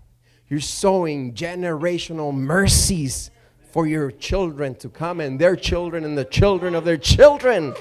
You're 0.49 0.61
sowing 0.61 1.35
generational 1.35 2.33
mercies 2.35 3.31
for 3.71 3.87
your 3.87 4.11
children 4.11 4.75
to 4.77 4.89
come 4.89 5.21
and 5.21 5.39
their 5.39 5.57
children 5.57 6.05
and 6.05 6.17
the 6.17 6.25
children 6.25 6.75
of 6.75 6.85
their 6.85 6.97
children. 6.97 7.75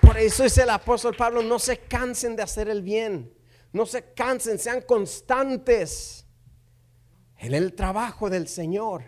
Por 0.00 0.16
eso 0.16 0.44
es 0.44 0.56
el 0.58 0.68
apóstol 0.68 1.16
Pablo, 1.16 1.42
no 1.42 1.58
se 1.58 1.76
cansen 1.76 2.36
de 2.36 2.42
hacer 2.42 2.68
el 2.68 2.82
bien, 2.82 3.30
no 3.72 3.84
se 3.84 4.02
cansen, 4.14 4.58
sean 4.58 4.80
constantes 4.82 6.24
en 7.38 7.54
el 7.54 7.74
trabajo 7.74 8.30
del 8.30 8.48
Señor. 8.48 9.04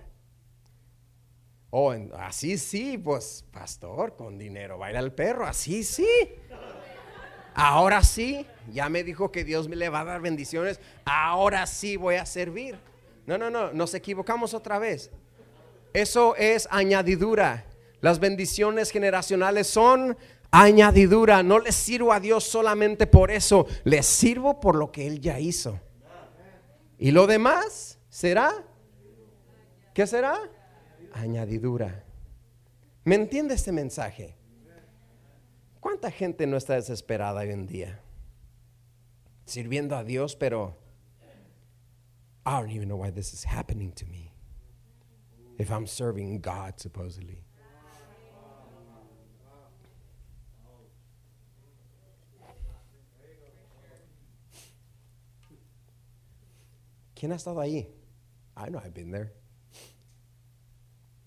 Oh, 1.70 1.92
así 2.18 2.56
sí, 2.56 2.98
pues 2.98 3.44
pastor, 3.50 4.16
con 4.16 4.38
dinero 4.38 4.78
va 4.78 4.86
a 4.86 4.90
ir 4.90 4.96
al 4.96 5.12
perro, 5.12 5.46
así 5.46 5.82
sí. 5.82 6.06
Ahora 7.54 8.02
sí, 8.02 8.46
ya 8.72 8.88
me 8.88 9.04
dijo 9.04 9.30
que 9.30 9.44
Dios 9.44 9.68
me 9.68 9.76
le 9.76 9.88
va 9.88 10.00
a 10.00 10.04
dar 10.04 10.20
bendiciones. 10.20 10.80
Ahora 11.04 11.66
sí 11.66 11.96
voy 11.96 12.16
a 12.16 12.26
servir. 12.26 12.76
No, 13.26 13.38
no, 13.38 13.48
no, 13.48 13.72
nos 13.72 13.94
equivocamos 13.94 14.54
otra 14.54 14.78
vez. 14.78 15.10
Eso 15.92 16.34
es 16.36 16.66
añadidura. 16.70 17.64
Las 18.00 18.18
bendiciones 18.18 18.90
generacionales 18.90 19.68
son 19.68 20.16
añadidura. 20.50 21.42
No 21.42 21.58
le 21.60 21.72
sirvo 21.72 22.12
a 22.12 22.20
Dios 22.20 22.44
solamente 22.44 23.06
por 23.06 23.30
eso, 23.30 23.66
le 23.84 24.02
sirvo 24.02 24.60
por 24.60 24.74
lo 24.74 24.90
que 24.90 25.06
Él 25.06 25.20
ya 25.20 25.38
hizo. 25.38 25.80
Y 26.98 27.12
lo 27.12 27.26
demás 27.26 27.98
será, 28.08 28.52
¿qué 29.94 30.06
será? 30.06 30.38
Añadidura. 31.12 32.04
¿Me 33.04 33.14
entiende 33.14 33.54
este 33.54 33.72
mensaje? 33.72 34.36
¿Cuánta 35.94 36.10
gente 36.10 36.48
no 36.48 36.56
está 36.56 36.74
desesperada 36.74 37.42
hoy 37.42 37.50
en 37.50 37.68
día? 37.68 38.00
Sirviendo 39.44 39.94
a 39.94 40.02
Dios, 40.02 40.34
pero 40.34 40.76
I 42.44 42.50
don't 42.50 42.72
even 42.72 42.88
know 42.88 42.96
why 42.96 43.12
this 43.12 43.32
is 43.32 43.44
happening 43.44 43.92
to 43.92 44.04
me. 44.06 44.32
If 45.56 45.70
I'm 45.70 45.86
serving 45.86 46.40
God, 46.40 46.80
supposedly. 46.80 47.44
¿Quién 57.14 57.30
ha 57.30 57.36
estado 57.36 57.60
ahí? 57.60 57.88
I 58.56 58.68
know 58.68 58.80
I've 58.80 58.92
been 58.92 59.12
there. 59.12 59.32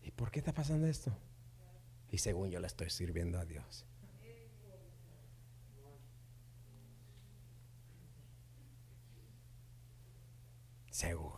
¿Y 0.03 0.11
por 0.11 0.29
qué 0.29 0.39
está 0.39 0.51
pasando 0.51 0.87
esto? 0.87 1.13
Y 2.11 2.17
según 2.17 2.51
yo 2.51 2.59
le 2.59 2.67
estoy 2.67 2.89
sirviendo 2.89 3.39
a 3.39 3.45
Dios. 3.45 3.85
Según. 10.97 11.31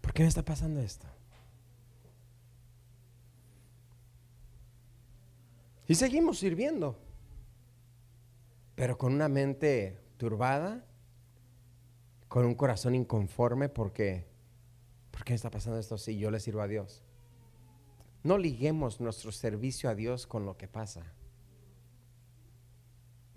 ¿Por 0.00 0.12
qué 0.12 0.22
me 0.22 0.28
está 0.28 0.44
pasando 0.44 0.78
esto? 0.80 1.08
Y 5.88 5.96
seguimos 5.96 6.38
sirviendo, 6.38 6.96
pero 8.76 8.96
con 8.96 9.12
una 9.12 9.28
mente 9.28 9.98
turbada, 10.16 10.86
con 12.28 12.46
un 12.46 12.54
corazón 12.54 12.94
inconforme 12.94 13.68
porque, 13.68 14.28
¿por 15.10 15.24
qué 15.24 15.34
está 15.34 15.50
pasando 15.50 15.80
esto 15.80 15.98
si 15.98 16.16
yo 16.18 16.30
le 16.30 16.38
sirvo 16.38 16.60
a 16.60 16.68
Dios? 16.68 17.02
No 18.22 18.38
liguemos 18.38 19.00
nuestro 19.00 19.32
servicio 19.32 19.90
a 19.90 19.96
Dios 19.96 20.28
con 20.28 20.46
lo 20.46 20.56
que 20.56 20.68
pasa. 20.68 21.17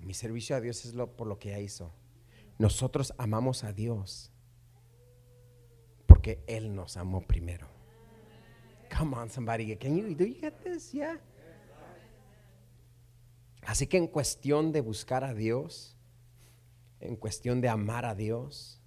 Mi 0.03 0.13
servicio 0.13 0.55
a 0.55 0.61
Dios 0.61 0.85
es 0.85 0.93
lo, 0.93 1.15
por 1.15 1.27
lo 1.27 1.39
que 1.39 1.49
ya 1.49 1.59
hizo. 1.59 1.91
Nosotros 2.57 3.13
amamos 3.17 3.63
a 3.63 3.73
Dios 3.73 4.31
porque 6.05 6.43
Él 6.47 6.75
nos 6.75 6.97
amó 6.97 7.21
primero. 7.21 7.67
Come 8.97 9.15
on, 9.15 9.29
somebody. 9.29 9.75
Can 9.77 9.95
you, 9.95 10.15
do 10.15 10.25
you 10.25 10.35
get 10.39 10.53
this? 10.63 10.91
Yeah. 10.91 11.19
Así 13.63 13.87
que 13.87 13.97
en 13.97 14.07
cuestión 14.07 14.71
de 14.71 14.81
buscar 14.81 15.23
a 15.23 15.33
Dios, 15.33 15.95
en 16.99 17.15
cuestión 17.15 17.61
de 17.61 17.69
amar 17.69 18.05
a 18.05 18.15
Dios, 18.15 18.81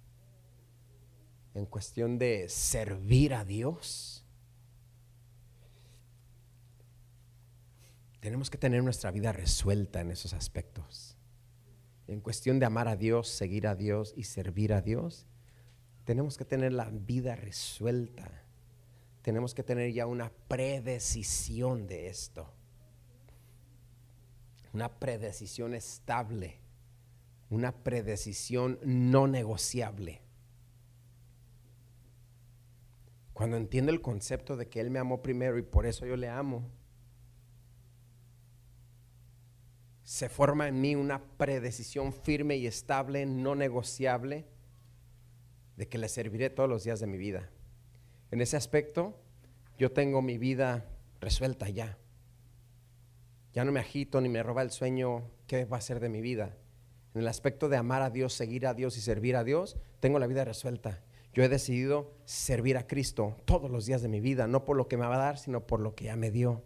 en 1.53 1.65
cuestión 1.65 2.17
de 2.17 2.49
servir 2.49 3.33
a 3.33 3.45
Dios, 3.45 4.24
tenemos 8.25 8.49
que 8.49 8.57
tener 8.57 8.83
nuestra 8.83 9.11
vida 9.11 9.31
resuelta 9.33 10.01
en 10.01 10.09
esos 10.09 10.33
aspectos. 10.33 11.15
En 12.07 12.21
cuestión 12.21 12.57
de 12.57 12.65
amar 12.65 12.87
a 12.87 12.95
Dios, 12.95 13.27
seguir 13.27 13.67
a 13.67 13.75
Dios 13.75 14.15
y 14.17 14.23
servir 14.23 14.73
a 14.73 14.81
Dios, 14.81 15.27
tenemos 16.05 16.35
que 16.35 16.43
tener 16.43 16.73
la 16.73 16.89
vida 16.89 17.35
resuelta. 17.35 18.43
Tenemos 19.21 19.53
que 19.53 19.61
tener 19.61 19.93
ya 19.93 20.07
una 20.07 20.31
predecisión 20.47 21.85
de 21.85 22.07
esto 22.07 22.51
una 24.73 24.99
predecisión 24.99 25.73
estable, 25.73 26.59
una 27.49 27.71
predecisión 27.71 28.77
no 28.83 29.25
negociable. 29.25 30.21
Cuando 33.31 33.55
entiendo 33.55 33.93
el 33.93 34.01
concepto 34.01 34.57
de 34.57 34.67
que 34.67 34.81
Él 34.81 34.89
me 34.89 34.99
amó 34.99 35.21
primero 35.21 35.57
y 35.57 35.61
por 35.61 35.85
eso 35.85 36.05
yo 36.05 36.17
le 36.17 36.27
amo, 36.27 36.69
se 40.05 40.29
forma 40.29 40.67
en 40.67 40.79
mí 40.79 40.95
una 40.95 41.19
predecisión 41.19 42.13
firme 42.13 42.55
y 42.57 42.67
estable, 42.67 43.25
no 43.25 43.55
negociable, 43.55 44.45
de 45.77 45.87
que 45.87 45.97
le 45.97 46.07
serviré 46.09 46.51
todos 46.51 46.69
los 46.69 46.83
días 46.83 46.99
de 46.99 47.07
mi 47.07 47.17
vida. 47.17 47.49
En 48.29 48.39
ese 48.39 48.55
aspecto, 48.55 49.19
yo 49.79 49.91
tengo 49.91 50.21
mi 50.21 50.37
vida 50.37 50.85
resuelta 51.19 51.69
ya. 51.69 51.97
Ya 53.51 53.65
no 53.65 53.71
me 53.71 53.79
agito 53.79 54.21
ni 54.21 54.29
me 54.29 54.43
roba 54.43 54.61
el 54.61 54.69
sueño 54.69 55.31
qué 55.47 55.65
va 55.65 55.77
a 55.77 55.81
ser 55.81 55.99
de 55.99 56.09
mi 56.09 56.21
vida. 56.21 56.55
En 57.15 57.21
el 57.21 57.27
aspecto 57.27 57.67
de 57.67 57.77
amar 57.77 58.03
a 58.03 58.11
Dios, 58.11 58.33
seguir 58.33 58.67
a 58.67 58.75
Dios 58.75 58.97
y 58.97 59.01
servir 59.01 59.35
a 59.35 59.43
Dios, 59.43 59.75
tengo 60.01 60.19
la 60.19 60.27
vida 60.27 60.45
resuelta. 60.45 61.01
Yo 61.33 61.43
he 61.43 61.49
decidido 61.49 62.13
servir 62.25 62.77
a 62.77 62.85
Cristo 62.85 63.37
todos 63.45 63.71
los 63.71 63.87
días 63.87 64.03
de 64.03 64.07
mi 64.07 64.19
vida, 64.19 64.45
no 64.45 64.65
por 64.65 64.77
lo 64.77 64.87
que 64.87 64.97
me 64.97 65.07
va 65.07 65.15
a 65.15 65.25
dar, 65.25 65.39
sino 65.39 65.65
por 65.65 65.79
lo 65.79 65.95
que 65.95 66.05
ya 66.05 66.15
me 66.15 66.29
dio. 66.29 66.63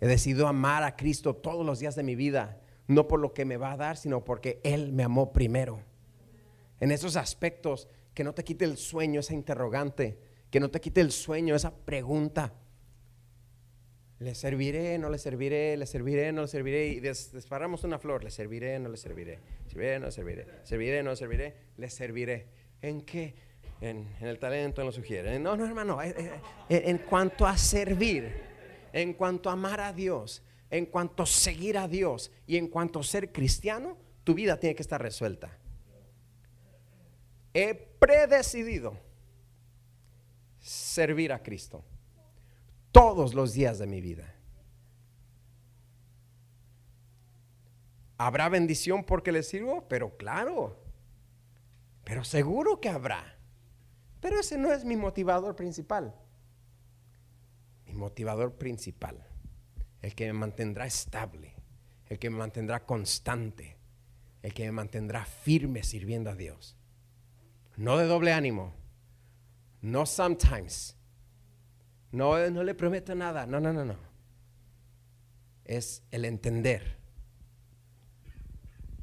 He 0.00 0.06
decidido 0.06 0.48
amar 0.48 0.82
a 0.82 0.96
Cristo 0.96 1.36
todos 1.36 1.64
los 1.64 1.78
días 1.78 1.94
de 1.94 2.02
mi 2.02 2.16
vida, 2.16 2.60
no 2.86 3.06
por 3.06 3.20
lo 3.20 3.34
que 3.34 3.44
me 3.44 3.56
va 3.56 3.72
a 3.72 3.76
dar, 3.76 3.96
sino 3.96 4.24
porque 4.24 4.60
Él 4.64 4.92
me 4.92 5.02
amó 5.02 5.32
primero. 5.32 5.82
En 6.80 6.90
esos 6.90 7.16
aspectos, 7.16 7.88
que 8.14 8.24
no 8.24 8.32
te 8.32 8.42
quite 8.42 8.64
el 8.64 8.76
sueño, 8.78 9.20
esa 9.20 9.34
interrogante, 9.34 10.18
que 10.50 10.60
no 10.60 10.70
te 10.70 10.80
quite 10.80 11.00
el 11.00 11.12
sueño, 11.12 11.54
esa 11.54 11.74
pregunta. 11.74 12.54
Le 14.18 14.34
serviré, 14.34 14.98
no 14.98 15.08
le 15.08 15.18
serviré, 15.18 15.76
le 15.76 15.86
serviré, 15.86 16.32
no 16.32 16.42
le 16.42 16.48
serviré. 16.48 16.88
Y 16.88 17.00
disparamos 17.00 17.84
una 17.84 17.98
flor, 17.98 18.24
le 18.24 18.30
serviré, 18.30 18.78
no 18.78 18.88
le 18.88 18.96
serviré. 18.96 19.38
Serviré, 19.66 19.98
no 19.98 20.06
le 20.06 20.12
serviré. 20.12 20.46
Serviré, 20.64 21.02
no 21.02 21.10
le 21.10 21.16
serviré, 21.16 21.54
le 21.76 21.90
serviré. 21.90 22.46
¿En 22.82 23.02
qué? 23.02 23.34
En, 23.80 24.06
el 24.20 24.38
talento, 24.38 24.82
en 24.82 24.86
lo 24.86 24.92
sugiere. 24.92 25.38
No, 25.38 25.56
no, 25.56 25.64
hermano. 25.64 26.02
Eh, 26.02 26.14
eh, 26.16 26.30
eh, 26.68 26.82
en 26.86 26.98
cuanto 26.98 27.46
a 27.46 27.56
servir, 27.56 28.49
en 28.92 29.14
cuanto 29.14 29.50
a 29.50 29.54
amar 29.54 29.80
a 29.80 29.92
Dios, 29.92 30.42
en 30.70 30.86
cuanto 30.86 31.22
a 31.22 31.26
seguir 31.26 31.78
a 31.78 31.88
Dios 31.88 32.30
y 32.46 32.56
en 32.56 32.68
cuanto 32.68 33.00
a 33.00 33.04
ser 33.04 33.32
cristiano, 33.32 33.96
tu 34.24 34.34
vida 34.34 34.58
tiene 34.58 34.74
que 34.74 34.82
estar 34.82 35.00
resuelta. 35.00 35.56
He 37.52 37.74
predecidido 37.74 38.96
servir 40.60 41.32
a 41.32 41.42
Cristo 41.42 41.84
todos 42.92 43.34
los 43.34 43.52
días 43.52 43.78
de 43.78 43.86
mi 43.86 44.00
vida. 44.00 44.34
¿Habrá 48.18 48.48
bendición 48.50 49.02
porque 49.04 49.32
le 49.32 49.42
sirvo? 49.42 49.88
Pero 49.88 50.16
claro, 50.16 50.76
pero 52.04 52.22
seguro 52.22 52.80
que 52.80 52.90
habrá. 52.90 53.38
Pero 54.20 54.38
ese 54.38 54.58
no 54.58 54.72
es 54.72 54.84
mi 54.84 54.96
motivador 54.96 55.56
principal. 55.56 56.14
Motivador 58.00 58.54
principal, 58.54 59.26
el 60.00 60.14
que 60.14 60.26
me 60.26 60.32
mantendrá 60.32 60.86
estable, 60.86 61.54
el 62.06 62.18
que 62.18 62.30
me 62.30 62.38
mantendrá 62.38 62.86
constante, 62.86 63.76
el 64.42 64.54
que 64.54 64.64
me 64.64 64.72
mantendrá 64.72 65.26
firme 65.26 65.82
sirviendo 65.82 66.30
a 66.30 66.34
Dios. 66.34 66.76
No 67.76 67.98
de 67.98 68.06
doble 68.06 68.32
ánimo, 68.32 68.72
no 69.82 70.06
sometimes, 70.06 70.96
no, 72.12 72.50
no 72.50 72.62
le 72.62 72.74
prometo 72.74 73.14
nada. 73.14 73.46
No, 73.46 73.60
no, 73.60 73.72
no, 73.72 73.84
no. 73.84 73.96
Es 75.64 76.02
el 76.10 76.24
entender 76.24 76.98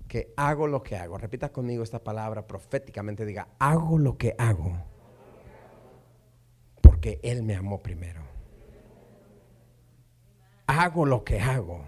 que 0.08 0.34
hago 0.36 0.68
lo 0.68 0.84
que 0.84 0.98
hago. 0.98 1.18
Repita 1.18 1.50
conmigo 1.50 1.84
esta 1.84 2.04
palabra 2.04 2.48
proféticamente. 2.48 3.26
Diga, 3.26 3.50
hago 3.60 3.98
lo 3.98 4.18
que 4.18 4.36
hago. 4.38 4.74
Porque 6.82 7.20
Él 7.24 7.44
me 7.44 7.56
amó 7.56 7.82
primero. 7.82 8.27
Hago 10.68 11.06
lo 11.06 11.24
que 11.24 11.40
hago. 11.40 11.86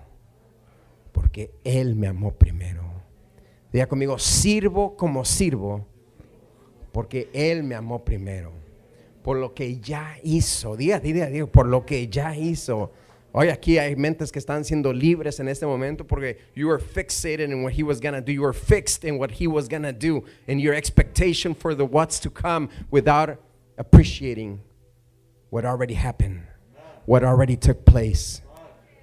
Porque 1.11 1.51
Él 1.63 1.95
me 1.95 2.07
amó 2.07 2.31
primero. 2.33 2.83
Diga 3.71 3.87
conmigo, 3.87 4.17
sirvo 4.17 4.97
como 4.97 5.23
sirvo. 5.25 5.85
Porque 6.91 7.29
Él 7.33 7.63
me 7.63 7.75
amó 7.75 8.03
primero 8.03 8.59
por 9.23 9.37
lo 9.37 9.53
que 9.53 9.79
ya 9.79 10.17
hizo. 10.23 10.75
Diga, 10.75 10.99
diga, 10.99 11.27
diga, 11.27 11.45
por 11.45 11.67
lo 11.67 11.85
que 11.85 12.07
ya 12.07 12.35
hizo. 12.35 12.91
Hoy 13.31 13.49
aquí 13.49 13.77
hay 13.77 13.95
mentes 13.95 14.31
que 14.31 14.39
están 14.39 14.65
siendo 14.65 14.91
libres 14.91 15.39
en 15.39 15.47
este 15.47 15.67
momento 15.67 16.03
porque 16.03 16.39
you 16.55 16.67
were 16.67 16.79
fixated 16.79 17.51
in 17.51 17.63
what 17.63 17.73
he 17.73 17.83
was 17.83 17.99
to 17.99 18.21
do. 18.21 18.31
You 18.31 18.41
were 18.41 18.53
fixed 18.53 19.03
in 19.03 19.19
what 19.19 19.29
he 19.39 19.47
was 19.47 19.67
to 19.69 19.93
do 19.93 20.23
and 20.47 20.59
your 20.59 20.73
expectation 20.73 21.53
for 21.53 21.75
the 21.75 21.85
what's 21.85 22.19
to 22.21 22.31
come 22.31 22.69
without 22.89 23.37
appreciating 23.77 24.61
what 25.51 25.63
already 25.63 25.93
happened, 25.93 26.41
what 27.05 27.23
already 27.23 27.55
took 27.55 27.85
place, 27.85 28.41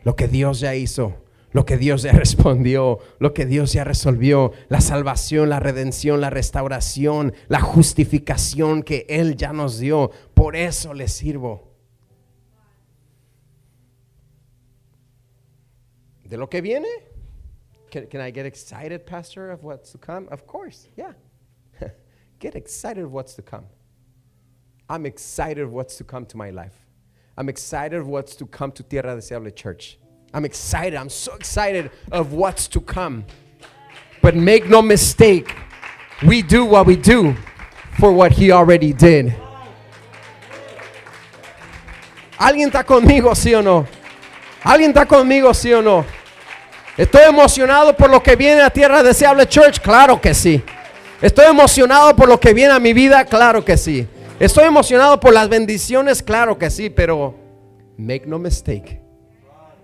lo 0.06 0.14
que 0.14 0.28
Dios 0.28 0.60
ya 0.60 0.76
hizo, 0.76 1.16
lo 1.50 1.66
que 1.66 1.76
Dios 1.76 2.02
ya 2.02 2.12
respondió, 2.24 3.00
lo 3.18 3.34
que 3.34 3.44
Dios 3.44 3.72
ya 3.72 3.82
resolvió, 3.82 4.52
la 4.68 4.80
salvación, 4.80 5.48
la 5.48 5.58
redención, 5.58 6.20
la 6.20 6.30
restauración, 6.30 7.34
la 7.48 7.60
justificación 7.60 8.84
que 8.84 9.04
Él 9.08 9.34
ya 9.36 9.52
nos 9.52 9.80
dio. 9.80 10.12
Por 10.32 10.54
eso 10.54 10.94
le 10.94 11.08
sirvo. 11.08 11.72
¿De 16.22 16.36
lo 16.36 16.48
que 16.48 16.60
viene? 16.60 16.86
Can, 17.90 18.20
I 18.20 18.30
get 18.30 18.46
excited, 18.46 19.04
Pastor, 19.04 19.50
of 19.50 19.64
what's 19.64 19.90
to 19.90 19.98
come? 19.98 20.28
Of 20.30 20.46
course, 20.46 20.88
yeah. 20.96 21.14
get 22.38 22.54
excited 22.54 23.02
of 23.02 23.12
what's 23.12 23.34
to 23.34 23.42
come. 23.42 23.66
I'm 24.88 25.04
excited 25.04 25.64
of 25.64 25.72
what's 25.72 25.96
to 25.96 26.04
come 26.04 26.26
to 26.26 26.36
my 26.36 26.50
life. 26.50 26.85
I'm 27.38 27.50
excited 27.50 27.98
of 28.00 28.06
what's 28.08 28.34
to 28.36 28.46
come 28.46 28.72
to 28.72 28.82
Tierra 28.82 29.14
Deseable 29.14 29.54
Church. 29.54 29.98
I'm 30.32 30.46
excited. 30.46 30.94
I'm 30.94 31.10
so 31.10 31.34
excited 31.34 31.90
of 32.10 32.32
what's 32.32 32.66
to 32.68 32.80
come. 32.80 33.26
But 34.22 34.34
make 34.34 34.66
no 34.68 34.80
mistake, 34.80 35.54
we 36.26 36.40
do 36.40 36.64
what 36.64 36.86
we 36.86 36.96
do 36.96 37.36
for 37.98 38.10
what 38.10 38.32
He 38.32 38.50
already 38.50 38.94
did. 38.94 39.34
¿Alguien 42.38 42.68
está 42.70 42.84
conmigo, 42.84 43.34
sí 43.34 43.54
o 43.54 43.60
no? 43.62 43.86
¿Alguien 44.62 44.92
está 44.92 45.06
conmigo, 45.06 45.52
sí 45.52 45.72
o 45.74 45.82
no? 45.82 46.04
¿Estoy 46.96 47.24
emocionado 47.24 47.94
por 47.94 48.08
lo 48.08 48.22
que 48.22 48.34
viene 48.34 48.62
a 48.62 48.70
Tierra 48.70 49.02
Deseable 49.02 49.46
Church? 49.46 49.80
Claro 49.80 50.18
que 50.20 50.32
sí. 50.32 50.62
¿Estoy 51.20 51.46
emocionado 51.46 52.16
por 52.16 52.28
lo 52.28 52.40
que 52.40 52.54
viene 52.54 52.72
a 52.72 52.78
mi 52.78 52.94
vida? 52.94 53.24
Claro 53.26 53.62
que 53.62 53.76
sí. 53.76 54.06
¿Estoy 54.38 54.64
emocionado 54.64 55.18
por 55.18 55.32
las 55.32 55.48
bendiciones? 55.48 56.22
Claro 56.22 56.58
que 56.58 56.68
sí, 56.68 56.90
pero 56.90 57.34
make 57.96 58.26
no 58.26 58.38
mistake. 58.38 59.00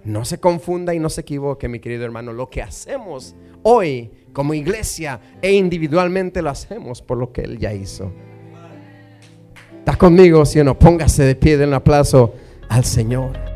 No 0.05 0.27
se 0.27 0.39
confunda 0.39 0.93
y 0.93 0.99
no 0.99 1.09
se 1.09 1.23
equivoque, 1.23 1.69
mi 1.69 1.81
querido 1.81 2.05
hermano. 2.05 2.35
Lo 2.35 2.51
que 2.51 2.61
hacemos 2.61 3.35
hoy 3.63 4.11
como 4.35 4.53
iglesia 4.53 5.21
e 5.41 5.53
individualmente 5.53 6.43
lo 6.43 6.51
hacemos 6.51 7.01
por 7.01 7.17
lo 7.17 7.33
que 7.33 7.41
Él 7.41 7.59
ya 7.59 7.73
hizo. 7.73 8.13
¿Estás 9.79 9.97
conmigo, 9.97 10.43
o 10.43 10.65
no? 10.65 10.79
Póngase 10.79 11.23
de 11.23 11.35
pie, 11.35 11.57
den 11.57 11.71
un 11.71 11.75
aplauso 11.75 12.35
al 12.69 12.85
Señor. 12.85 13.52